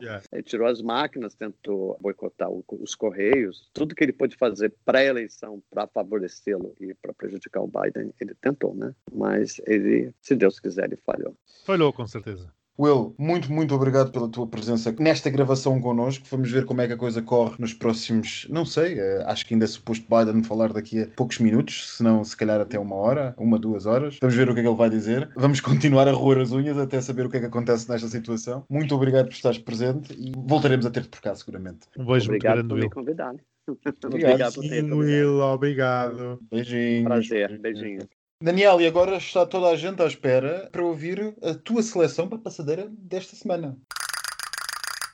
Yeah. 0.01 0.21
Ele 0.31 0.43
tirou 0.43 0.64
as 0.67 0.81
máquinas, 0.81 1.35
tentou 1.35 1.97
boicotar 2.01 2.49
o- 2.49 2.63
os 2.81 2.95
correios, 2.95 3.69
tudo 3.73 3.95
que 3.95 4.03
ele 4.03 4.13
pôde 4.13 4.35
fazer 4.35 4.73
pré-eleição 4.85 5.61
para 5.69 5.87
favorecê-lo 5.87 6.73
e 6.79 6.93
para 6.93 7.13
prejudicar 7.13 7.61
o 7.61 7.67
Biden, 7.67 8.13
ele 8.19 8.33
tentou, 8.35 8.73
né? 8.75 8.93
Mas 9.13 9.59
ele, 9.65 10.11
se 10.21 10.35
Deus 10.35 10.59
quiser, 10.59 10.85
ele 10.85 10.97
falhou. 10.97 11.35
falhou 11.65 11.91
com 11.93 12.05
certeza. 12.07 12.51
Will, 12.77 13.15
muito, 13.17 13.49
muito 13.51 13.73
obrigado 13.73 14.11
pela 14.11 14.27
tua 14.27 14.45
presença 14.45 14.93
nesta 14.99 15.29
gravação 15.29 15.79
connosco. 15.79 16.25
Vamos 16.29 16.51
ver 16.51 16.65
como 16.65 16.81
é 16.81 16.87
que 16.87 16.93
a 16.93 16.97
coisa 16.97 17.21
corre 17.21 17.55
nos 17.57 17.73
próximos, 17.73 18.45
não 18.49 18.65
sei, 18.65 18.99
eh, 18.99 19.23
acho 19.25 19.45
que 19.45 19.53
ainda 19.53 19.63
é 19.63 19.67
suposto 19.67 20.05
Biden 20.09 20.43
falar 20.43 20.73
daqui 20.73 21.03
a 21.03 21.07
poucos 21.07 21.39
minutos, 21.39 21.95
se 21.95 22.03
não, 22.03 22.21
se 22.23 22.35
calhar 22.35 22.59
até 22.59 22.77
uma 22.77 22.95
hora, 22.95 23.33
uma, 23.37 23.57
duas 23.57 23.85
horas. 23.85 24.17
Vamos 24.19 24.35
ver 24.35 24.49
o 24.49 24.53
que 24.53 24.59
é 24.59 24.63
que 24.63 24.67
ele 24.67 24.75
vai 24.75 24.89
dizer. 24.89 25.29
Vamos 25.37 25.61
continuar 25.61 26.07
a 26.09 26.11
roer 26.11 26.41
as 26.41 26.51
unhas 26.51 26.77
até 26.77 26.99
saber 26.99 27.25
o 27.25 27.29
que 27.29 27.37
é 27.37 27.39
que 27.39 27.45
acontece 27.45 27.89
nesta 27.89 28.09
situação. 28.09 28.65
Muito 28.69 28.93
obrigado 28.93 29.27
por 29.27 29.33
estares 29.33 29.57
presente 29.57 30.13
e 30.13 30.33
voltaremos 30.35 30.85
a 30.85 30.91
ter-te 30.91 31.07
por 31.07 31.21
cá, 31.21 31.33
seguramente. 31.33 31.87
Um 31.97 32.05
beijo 32.05 32.25
Obrigado 32.25 32.55
muito 32.57 32.67
por 32.67 32.75
grande, 32.75 32.75
me 32.75 32.81
Will. 32.81 32.89
convidar. 32.89 33.35
Obrigado, 34.05 34.53
por 34.53 34.61
ter. 34.61 34.81
Sim, 34.81 34.91
obrigado. 34.91 34.97
Will, 34.97 35.39
obrigado. 35.39 36.39
Beijinhos. 36.51 37.03
Prazer, 37.05 37.57
beijinho. 37.59 38.07
Daniel, 38.45 38.79
e 38.79 38.85
agora 38.85 39.17
está 39.17 39.43
toda 39.43 39.69
a 39.69 39.75
gente 39.75 40.03
à 40.03 40.05
espera 40.05 40.69
para 40.71 40.83
ouvir 40.83 41.35
a 41.41 41.55
tua 41.55 41.81
seleção 41.81 42.27
para 42.27 42.37
a 42.37 42.41
passadeira 42.41 42.87
desta 42.91 43.35
semana. 43.35 43.75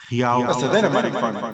Real. 0.09 0.45
Passadeira, 0.45 0.89
Maricona. 0.89 1.53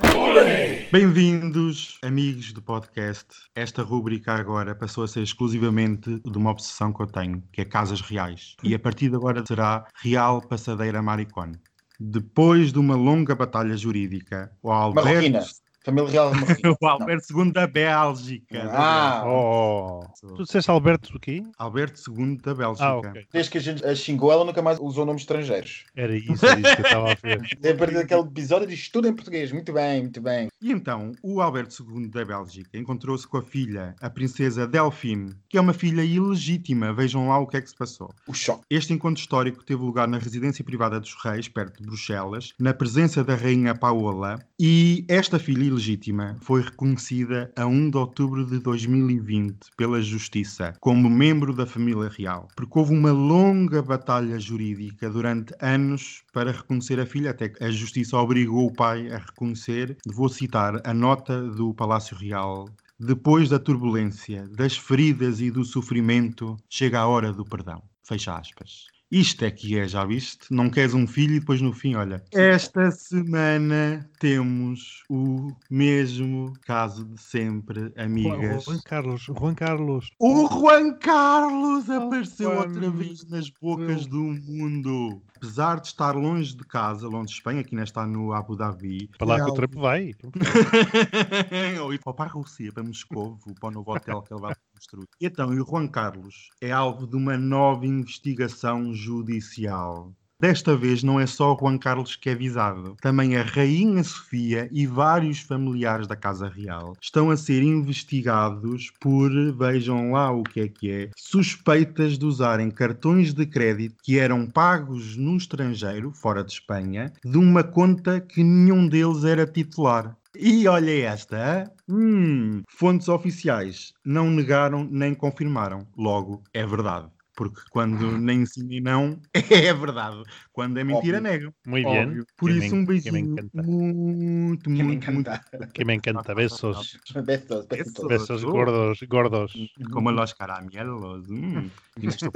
Bem-vindos, 0.92 2.00
amigos 2.02 2.52
do 2.52 2.64
podcast. 2.64 3.28
Esta 3.54 3.84
rúbrica 3.84 4.34
agora 4.34 4.74
passou 4.74 5.04
a 5.04 5.08
ser 5.08 5.22
exclusivamente 5.22 6.20
de 6.20 6.36
uma 6.36 6.50
obsessão 6.50 6.92
que 6.92 7.04
eu 7.04 7.06
tenho, 7.06 7.44
que 7.54 7.62
é 7.62 7.66
casas 7.66 8.02
reais. 8.02 8.56
E 8.64 8.74
a 8.74 8.80
partir 8.80 9.10
de 9.10 9.16
agora 9.16 9.44
será 9.48 9.86
Real 10.02 10.42
Passadeira 10.42 11.00
Maricone. 11.04 11.60
Depois 12.00 12.74
de 12.74 12.80
uma 12.80 12.96
longa 12.96 13.36
batalha 13.36 13.78
jurídica, 13.78 14.52
o 14.64 14.70
Marroquina. 14.94 15.46
Alberto, 15.88 16.12
Família 16.12 16.12
Real 16.12 16.32
o 16.82 16.86
Alberto 16.88 17.26
II 17.40 17.52
da 17.52 17.68
Bélgica. 17.68 18.70
Ah, 18.72 19.24
Oh, 19.26 20.02
tu 20.36 20.44
disseste 20.44 20.70
Alberto 20.70 21.12
do 21.12 21.20
quê? 21.20 21.44
Alberto 21.58 22.02
II 22.12 22.38
da 22.38 22.54
Bélgica. 22.54 22.86
Ah, 22.86 22.98
ok. 22.98 23.28
desde 23.32 23.52
que 23.52 23.58
a 23.58 23.62
gente 23.62 23.86
a 23.86 23.96
xingou, 23.96 24.32
ela 24.32 24.44
nunca 24.46 24.62
mais 24.62 24.78
usou 24.80 25.06
nomes 25.06 25.22
estrangeiros. 25.22 25.86
Era 25.96 26.16
isso, 26.16 26.46
era 26.46 26.60
isso 26.60 26.76
que 26.76 26.82
eu 26.82 26.86
estava 26.86 27.12
a 27.12 27.16
ver. 27.16 27.38
A 27.78 27.78
partir 27.78 27.94
daquele 27.96 28.22
episódio 28.22 28.68
diz 28.68 28.90
tudo 28.90 29.08
em 29.08 29.14
português. 29.14 29.52
Muito 29.52 29.72
bem, 29.74 30.02
muito 30.02 30.22
bem. 30.22 30.48
E 30.62 30.72
então, 30.72 31.12
o 31.22 31.42
Alberto 31.42 31.76
II 31.84 32.08
da 32.08 32.26
Bélgica 32.26 32.78
encontrou-se 32.78 33.28
com 33.28 33.38
a 33.38 33.42
filha, 33.42 33.96
a 34.02 34.10
princesa 34.10 34.68
Delphine, 34.68 35.34
que 35.50 35.58
é 35.58 35.62
uma 35.62 35.74
filha 35.74 36.02
ilegítima. 36.04 36.94
Vejam 36.94 37.28
lá 37.30 37.38
o 37.40 37.48
que 37.48 37.58
é 37.58 37.62
que 37.62 37.70
se 37.70 37.76
passou. 37.76 38.10
O 38.28 38.34
choque. 38.34 38.64
Este 38.70 38.94
encontro 38.94 39.20
histórico 39.22 39.64
teve 39.64 39.82
lugar 39.82 40.08
na 40.08 40.18
residência 40.18 40.64
privada 40.64 41.00
dos 41.00 41.16
reis, 41.24 41.48
perto 41.48 41.82
de 41.82 41.86
Bruxelas, 41.88 42.54
na 42.60 42.74
presença 42.74 43.24
da 43.24 43.36
rainha 43.36 43.76
Paola, 43.76 44.40
e 44.60 45.06
esta 45.08 45.38
filha 45.38 45.64
ilegítima 45.78 46.36
foi 46.42 46.62
reconhecida 46.62 47.52
a 47.56 47.66
1 47.66 47.92
de 47.92 47.98
outubro 47.98 48.46
de 48.46 48.60
2020 48.60 49.70
pela 49.78 50.02
Justiça 50.02 50.74
como 50.80 51.10
membro 51.10 51.54
da 51.54 51.66
família 51.66 52.10
real, 52.10 52.48
porque 52.56 52.80
houve 52.80 52.94
uma 52.94 53.12
longa 53.12 53.82
batalha 53.82 54.40
jurídica 54.40 55.10
durante 55.10 55.54
anos 55.62 56.24
para 56.34 56.52
reconhecer 56.52 57.00
a 57.00 57.06
filha, 57.06 57.32
até 57.32 57.50
que 57.50 57.64
a 57.64 57.70
Justiça 57.70 58.18
obrigou 58.18 58.68
o 58.68 58.74
pai 58.74 59.12
a 59.12 59.20
reconhecer. 59.20 59.98
Vou 60.08 60.28
citar 60.28 60.82
a 60.84 60.94
nota 60.94 61.42
do 61.42 61.74
Palácio 61.74 62.18
Real 62.18 62.66
depois 63.00 63.48
da 63.48 63.60
turbulência, 63.60 64.48
das 64.50 64.76
feridas 64.76 65.40
e 65.40 65.52
do 65.52 65.64
sofrimento, 65.64 66.58
chega 66.68 67.00
a 67.00 67.08
hora 67.08 67.32
do 67.32 67.46
perdão. 67.46 67.84
Fecha 68.04 68.36
aspas. 68.36 68.97
Isto 69.10 69.46
é 69.46 69.52
que 69.52 69.80
é, 69.80 69.88
já 69.88 70.04
viste? 70.04 70.54
Não 70.54 70.70
queres 70.70 70.94
um 70.94 71.08
filho 71.08 71.36
e 71.36 71.40
depois 71.40 71.62
no 71.62 71.72
fim, 71.72 71.96
olha. 71.96 72.22
Esta 72.34 72.92
semana 72.92 74.10
temos 74.20 75.04
o 75.10 75.50
mesmo 75.70 76.52
caso 76.66 77.06
de 77.06 77.22
sempre, 77.22 77.94
amigas. 77.96 78.66
Juan 78.66 78.80
Carlos, 78.84 79.22
Juan 79.22 79.56
Carlos. 79.56 80.10
O 80.20 80.48
Juan 80.50 80.94
Carlos 80.98 81.90
apareceu 81.90 82.52
Juan. 82.52 82.68
outra 82.68 82.90
vez 82.90 83.26
nas 83.30 83.50
bocas 83.50 84.06
do 84.06 84.22
mundo. 84.22 85.22
Apesar 85.38 85.80
de 85.80 85.88
estar 85.88 86.14
longe 86.14 86.58
de 86.58 86.66
casa, 86.66 87.08
longe 87.08 87.28
de 87.28 87.34
Espanha, 87.36 87.64
que 87.64 87.74
ainda 87.76 87.86
está 87.86 88.06
no 88.06 88.34
Abu 88.34 88.58
Dhabi. 88.58 89.10
Para 89.18 89.28
lá 89.28 89.36
é 89.38 89.46
que 89.46 89.52
o 89.52 89.54
Trump 89.54 89.76
vai. 89.76 90.16
Ou 91.82 91.94
ir 91.94 92.00
para 92.00 92.26
a 92.26 92.28
Rússia, 92.28 92.74
para 92.74 92.84
Moscou, 92.84 93.40
para 93.58 93.70
o 93.70 93.72
novo 93.72 93.94
hotel 93.94 94.22
que 94.22 94.34
ele 94.34 94.42
vai 94.42 94.54
construir. 94.78 95.08
Então, 95.20 95.54
e 95.54 95.60
o 95.60 95.66
Juan 95.66 95.88
Carlos 95.88 96.50
é 96.62 96.72
alvo 96.72 97.08
de 97.08 97.16
uma 97.16 97.38
nova 97.38 97.86
investigação 97.86 98.94
judicial. 98.94 100.14
Desta 100.40 100.78
vez 100.78 101.02
não 101.02 101.20
é 101.20 101.26
só 101.26 101.52
o 101.52 101.58
Juan 101.60 101.80
Carlos 101.80 102.16
que 102.16 102.30
é 102.30 102.36
visado. 102.36 102.96
Também 103.02 103.36
a 103.36 103.42
Rainha 103.42 104.04
Sofia 104.04 104.70
e 104.72 104.86
vários 104.86 105.40
familiares 105.40 106.06
da 106.06 106.16
Casa 106.16 106.48
Real 106.48 106.96
estão 107.02 107.32
a 107.32 107.38
ser 107.38 107.64
investigados 107.64 108.92
por, 109.00 109.32
vejam 109.54 110.12
lá 110.12 110.32
o 110.32 110.44
que 110.44 110.60
é 110.60 110.68
que 110.68 110.92
é, 110.92 111.10
suspeitas 111.18 112.20
de 112.20 112.26
usarem 112.26 112.70
cartões 112.70 113.34
de 113.34 113.48
crédito 113.48 113.96
que 114.04 114.20
eram 114.20 114.46
pagos 114.46 115.18
no 115.18 115.36
estrangeiro, 115.36 116.12
fora 116.12 116.44
de 116.44 116.52
Espanha, 116.52 117.12
de 117.26 117.38
uma 117.40 117.64
conta 117.64 118.22
que 118.22 118.44
nenhum 118.44 118.88
deles 118.88 119.24
era 119.24 119.48
titular. 119.48 120.16
E 120.40 120.68
olha 120.68 120.92
esta, 121.06 121.70
hum, 121.90 122.62
fontes 122.70 123.10
oficiais 123.10 123.92
não 124.06 124.30
negaram 124.30 124.84
nem 124.90 125.14
confirmaram. 125.16 125.88
Logo, 125.98 126.44
é 126.54 126.66
verdade. 126.66 127.10
Porque 127.38 127.62
quando 127.70 128.18
nem 128.18 128.46
sim 128.48 128.64
nem 128.64 128.82
não, 128.82 129.22
é 129.32 129.72
verdade. 129.74 130.24
Quando 130.52 130.80
é 130.80 130.84
mentira, 130.84 131.22
negam. 131.22 131.54
Muito 131.68 131.86
bem. 131.86 132.08
Óbvio. 132.08 132.26
Por 132.36 132.50
Que 132.50 132.58
isso, 132.58 132.76
me- 132.76 132.82
um 132.82 132.86
que 132.86 132.92
me 132.92 133.00
beijinho 133.22 133.32
encanta. 133.34 133.64
muito, 133.64 134.64
Que 134.64 134.70
me 134.72 134.84
muito, 134.84 135.12
muito. 135.14 135.30
encanta. 135.30 135.68
Que 135.72 135.86
me 135.86 135.94
encanta. 135.94 136.34
Besos. 136.36 136.98
Besos, 137.24 137.66
besos. 137.68 138.08
Besos 138.08 138.44
gordos, 138.44 139.00
gordos. 139.08 139.54
Como 139.92 140.10
los 140.12 140.34
caramelos. 140.34 141.30
Hum, 141.30 141.70
buscar. 142.02 142.32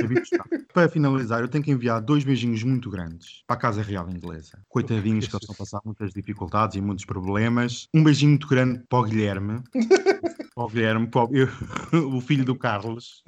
Para 0.71 0.87
finalizar, 0.87 1.41
eu 1.41 1.47
tenho 1.47 1.63
que 1.63 1.71
enviar 1.71 1.99
dois 1.99 2.23
beijinhos 2.23 2.63
muito 2.63 2.89
grandes 2.91 3.43
para 3.47 3.55
a 3.57 3.59
Casa 3.59 3.81
Real 3.81 4.07
Inglesa. 4.09 4.59
Coitadinhos 4.69 5.27
que 5.27 5.35
eles 5.35 5.41
estão 5.41 5.55
a 5.55 5.57
passar 5.57 5.81
muitas 5.83 6.13
dificuldades 6.13 6.75
e 6.75 6.81
muitos 6.81 7.05
problemas. 7.05 7.87
Um 7.93 8.03
beijinho 8.03 8.29
muito 8.31 8.47
grande 8.47 8.83
para 8.87 8.99
o 8.99 9.03
Guilherme. 9.03 9.63
Para 10.53 10.63
o 10.65 10.67
Guilherme, 10.69 11.09
filho 12.21 12.43
do 12.45 12.55
Carlos. 12.55 13.23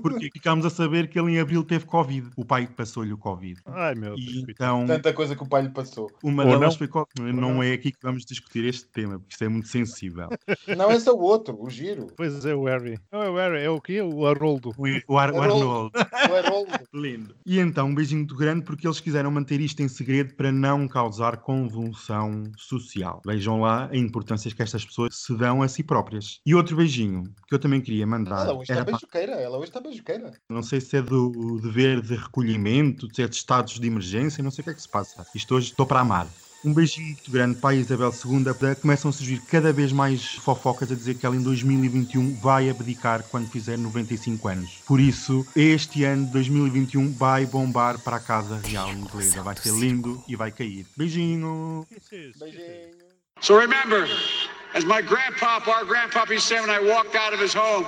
Porque 0.00 0.30
ficámos 0.32 0.64
a 0.64 0.70
saber 0.70 1.08
que 1.08 1.18
ele 1.18 1.32
em 1.32 1.40
abril 1.40 1.64
teve 1.64 1.84
Covid. 1.84 2.30
O 2.36 2.44
pai 2.44 2.66
passou-lhe 2.66 3.12
o 3.12 3.18
Covid. 3.18 3.60
Ai 3.66 3.94
meu 3.94 4.14
Deus. 4.14 4.44
então, 4.48 4.86
Tanta 4.86 5.12
coisa 5.12 5.34
que 5.36 5.42
o 5.42 5.48
pai 5.48 5.62
lhe 5.62 5.70
passou. 5.70 6.10
uma 6.22 6.44
Ou 6.44 6.50
delas 6.50 6.74
não. 6.74 6.78
foi 6.78 6.88
Covid. 6.88 7.32
Não 7.32 7.62
é 7.62 7.72
aqui 7.72 7.90
que 7.92 7.98
vamos 8.02 8.24
discutir 8.24 8.64
este 8.64 8.86
tema, 8.88 9.18
porque 9.18 9.32
isto 9.32 9.44
é 9.44 9.48
muito 9.48 9.68
sensível. 9.68 10.28
Não, 10.76 10.90
esse 10.90 11.08
é 11.08 11.12
o 11.12 11.18
outro, 11.18 11.56
o 11.60 11.68
giro. 11.68 12.06
Pois 12.16 12.44
é 12.44 12.54
o 12.54 12.64
Harry. 12.64 12.98
Não 13.12 13.22
é 13.22 13.28
o 13.30 13.36
Harry, 13.36 13.62
é 13.62 13.70
o 13.70 13.80
quê? 13.80 14.00
O 14.00 14.26
Haroldo. 14.26 14.70
O, 14.78 15.12
o, 15.14 15.18
Ar- 15.18 15.32
o 15.32 15.40
Arnold. 15.40 15.92
O 16.30 16.34
Haroldo. 16.34 16.72
Lindo. 16.94 17.34
E 17.44 17.58
então, 17.58 17.88
um 17.88 17.94
beijinho 17.94 18.20
muito 18.20 18.36
grande 18.36 18.64
porque 18.64 18.86
eles 18.86 19.00
quiseram 19.00 19.30
manter 19.30 19.60
isto 19.60 19.80
em 19.82 19.88
segredo 19.88 20.34
para 20.34 20.50
não 20.52 20.86
causar 20.88 21.38
convulsão 21.38 22.44
social. 22.56 23.20
Vejam 23.26 23.60
lá 23.60 23.88
a 23.90 23.96
importância 23.96 24.50
que 24.50 24.62
estas 24.62 24.84
pessoas 24.84 25.14
se 25.16 25.36
dão 25.36 25.62
a 25.62 25.68
si 25.68 25.82
próprias. 25.82 26.40
E 26.46 26.51
outro 26.54 26.76
beijinho 26.76 27.24
que 27.48 27.54
eu 27.54 27.58
também 27.58 27.80
queria 27.80 28.06
mandar. 28.06 28.46
Ela 28.46 28.54
hoje 28.54 28.72
está 28.72 28.84
beijoqueira. 28.84 29.32
Ela 29.32 29.58
hoje 29.58 29.68
está 29.68 29.80
beijoqueira. 29.80 30.32
não 30.48 30.62
sei 30.62 30.80
se 30.80 30.96
é 30.96 31.02
do 31.02 31.60
dever 31.60 32.00
de 32.00 32.14
recolhimento, 32.14 33.08
se 33.14 33.22
é 33.22 33.28
de 33.28 33.36
estados 33.36 33.78
de 33.78 33.86
emergência, 33.86 34.42
não 34.42 34.50
sei 34.50 34.62
o 34.62 34.64
que 34.64 34.70
é 34.70 34.74
que 34.74 34.82
se 34.82 34.88
passa. 34.88 35.26
Isto 35.34 35.54
hoje 35.54 35.70
estou 35.70 35.86
para 35.86 36.00
amar. 36.00 36.26
Um 36.64 36.72
beijinho 36.72 37.08
muito 37.08 37.30
grande 37.30 37.58
para 37.58 37.70
a 37.70 37.74
Isabel 37.74 38.12
II. 38.12 38.76
Começam 38.80 39.08
a 39.08 39.12
surgir 39.12 39.40
cada 39.50 39.72
vez 39.72 39.90
mais 39.90 40.34
fofocas 40.36 40.92
a 40.92 40.94
dizer 40.94 41.16
que 41.16 41.26
ela 41.26 41.34
em 41.34 41.42
2021 41.42 42.36
vai 42.36 42.70
abdicar 42.70 43.24
quando 43.24 43.48
fizer 43.48 43.76
95 43.76 44.46
anos. 44.46 44.78
Por 44.86 45.00
isso, 45.00 45.44
este 45.56 46.04
ano 46.04 46.26
de 46.26 46.32
2021 46.32 47.12
vai 47.14 47.46
bombar 47.46 47.98
para 47.98 48.16
a 48.16 48.20
Casa 48.20 48.60
Real 48.64 48.92
Inglesa. 48.92 49.42
Vai 49.42 49.56
ser 49.56 49.72
lindo 49.72 50.22
e 50.28 50.36
vai 50.36 50.52
cair. 50.52 50.86
Beijinho! 50.96 51.84
Beijinho. 52.38 53.02
So 53.40 53.58
remember, 53.58 54.06
as 54.74 54.84
my 54.84 55.02
grandpop, 55.02 55.68
our 55.68 55.84
used 56.32 56.48
to 56.48 56.54
say 56.54 56.60
when 56.60 56.70
I 56.70 56.80
walked 56.80 57.14
out 57.14 57.32
of 57.32 57.40
his 57.40 57.54
home 57.54 57.86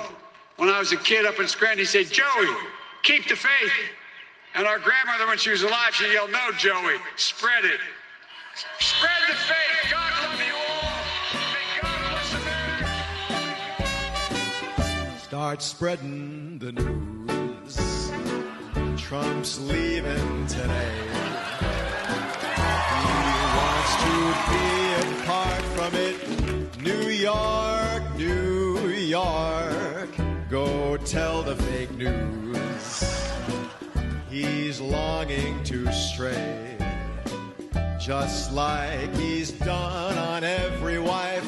when 0.57 0.69
I 0.69 0.79
was 0.79 0.91
a 0.91 0.97
kid 0.97 1.25
up 1.25 1.39
in 1.39 1.47
Scranton, 1.47 1.79
he 1.79 1.85
said, 1.85 2.11
Joey, 2.11 2.47
keep 3.03 3.27
the 3.27 3.35
faith. 3.35 3.73
And 4.55 4.65
our 4.65 4.79
grandmother, 4.79 5.27
when 5.27 5.37
she 5.37 5.49
was 5.49 5.63
alive, 5.63 5.93
she 5.93 6.13
yelled, 6.13 6.31
No, 6.31 6.51
Joey, 6.57 6.95
spread 7.17 7.65
it. 7.65 7.79
Spread 8.79 9.11
the 9.27 9.35
faith. 9.35 9.91
God 9.91 10.13
love 10.23 10.39
you 10.47 10.55
all. 10.55 11.03
May 11.51 11.81
God 11.81 11.99
bless 12.09 12.33
America. 12.41 12.95
Start 15.19 15.61
spreading 15.61 16.57
the 16.59 16.71
news. 16.71 18.11
Trump's 19.01 19.59
leaving 19.59 20.47
today. 20.47 20.93
He 23.03 23.11
wants 23.57 23.95
to 24.03 24.15
be 24.49 24.65
apart 25.21 25.45
from 25.49 25.54
New 25.91 27.09
York, 27.09 28.03
New 28.17 28.89
York. 28.89 30.09
Go 30.49 30.97
tell 30.97 31.43
the 31.43 31.55
fake 31.55 31.91
news. 31.91 33.29
He's 34.29 34.81
longing 34.81 35.63
to 35.65 35.91
stray. 35.91 36.75
Just 37.99 38.51
like 38.51 39.15
he's 39.15 39.51
done 39.51 40.17
on 40.17 40.43
every 40.43 40.97
wife. 40.97 41.47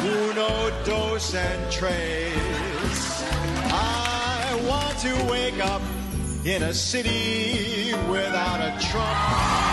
Uno, 0.00 0.70
dos, 0.84 1.34
and 1.36 1.72
tres. 1.72 3.22
I 3.70 4.60
want 4.68 4.98
to 4.98 5.30
wake 5.30 5.64
up 5.64 5.82
in 6.44 6.64
a 6.64 6.74
city 6.74 7.94
without 8.08 8.60
a 8.60 8.76
Trump 8.90 9.65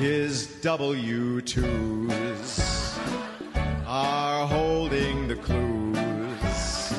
his 0.00 0.46
W 0.62 1.42
2s 1.42 2.98
are 3.86 4.46
holding 4.46 5.28
the 5.28 5.36
clues 5.36 6.94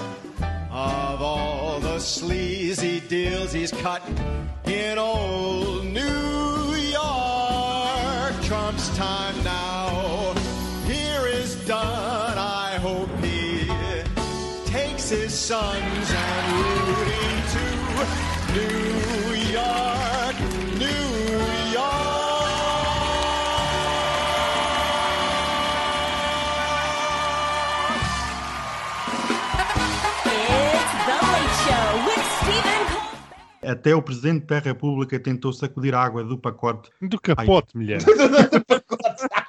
of 0.70 1.20
all 1.20 1.80
the 1.80 1.98
sleazy 1.98 3.00
deals 3.00 3.54
he's 3.54 3.72
cut 3.72 4.04
in 4.66 5.00
old 5.00 5.84
New 5.86 6.76
York. 6.76 8.34
Trump's 8.44 8.96
time 8.96 9.44
now. 9.44 10.36
Here 10.86 11.26
is 11.26 11.56
done. 11.66 12.38
I 12.38 12.78
hope 12.80 13.10
he 13.24 13.66
takes 14.72 15.10
his 15.10 15.34
sons 15.34 16.12
and 16.12 16.88
Rudy 16.88 17.42
to 17.54 17.64
New 18.54 18.91
Até 33.72 33.96
o 33.96 34.02
Presidente 34.02 34.46
da 34.46 34.60
República 34.60 35.18
tentou 35.18 35.54
sacudir 35.54 35.96
a 35.96 36.04
água 36.04 36.24
do 36.24 36.38
pacote. 36.38 36.90
Do 37.02 37.20
capote, 37.20 37.78
mulher. 37.78 38.02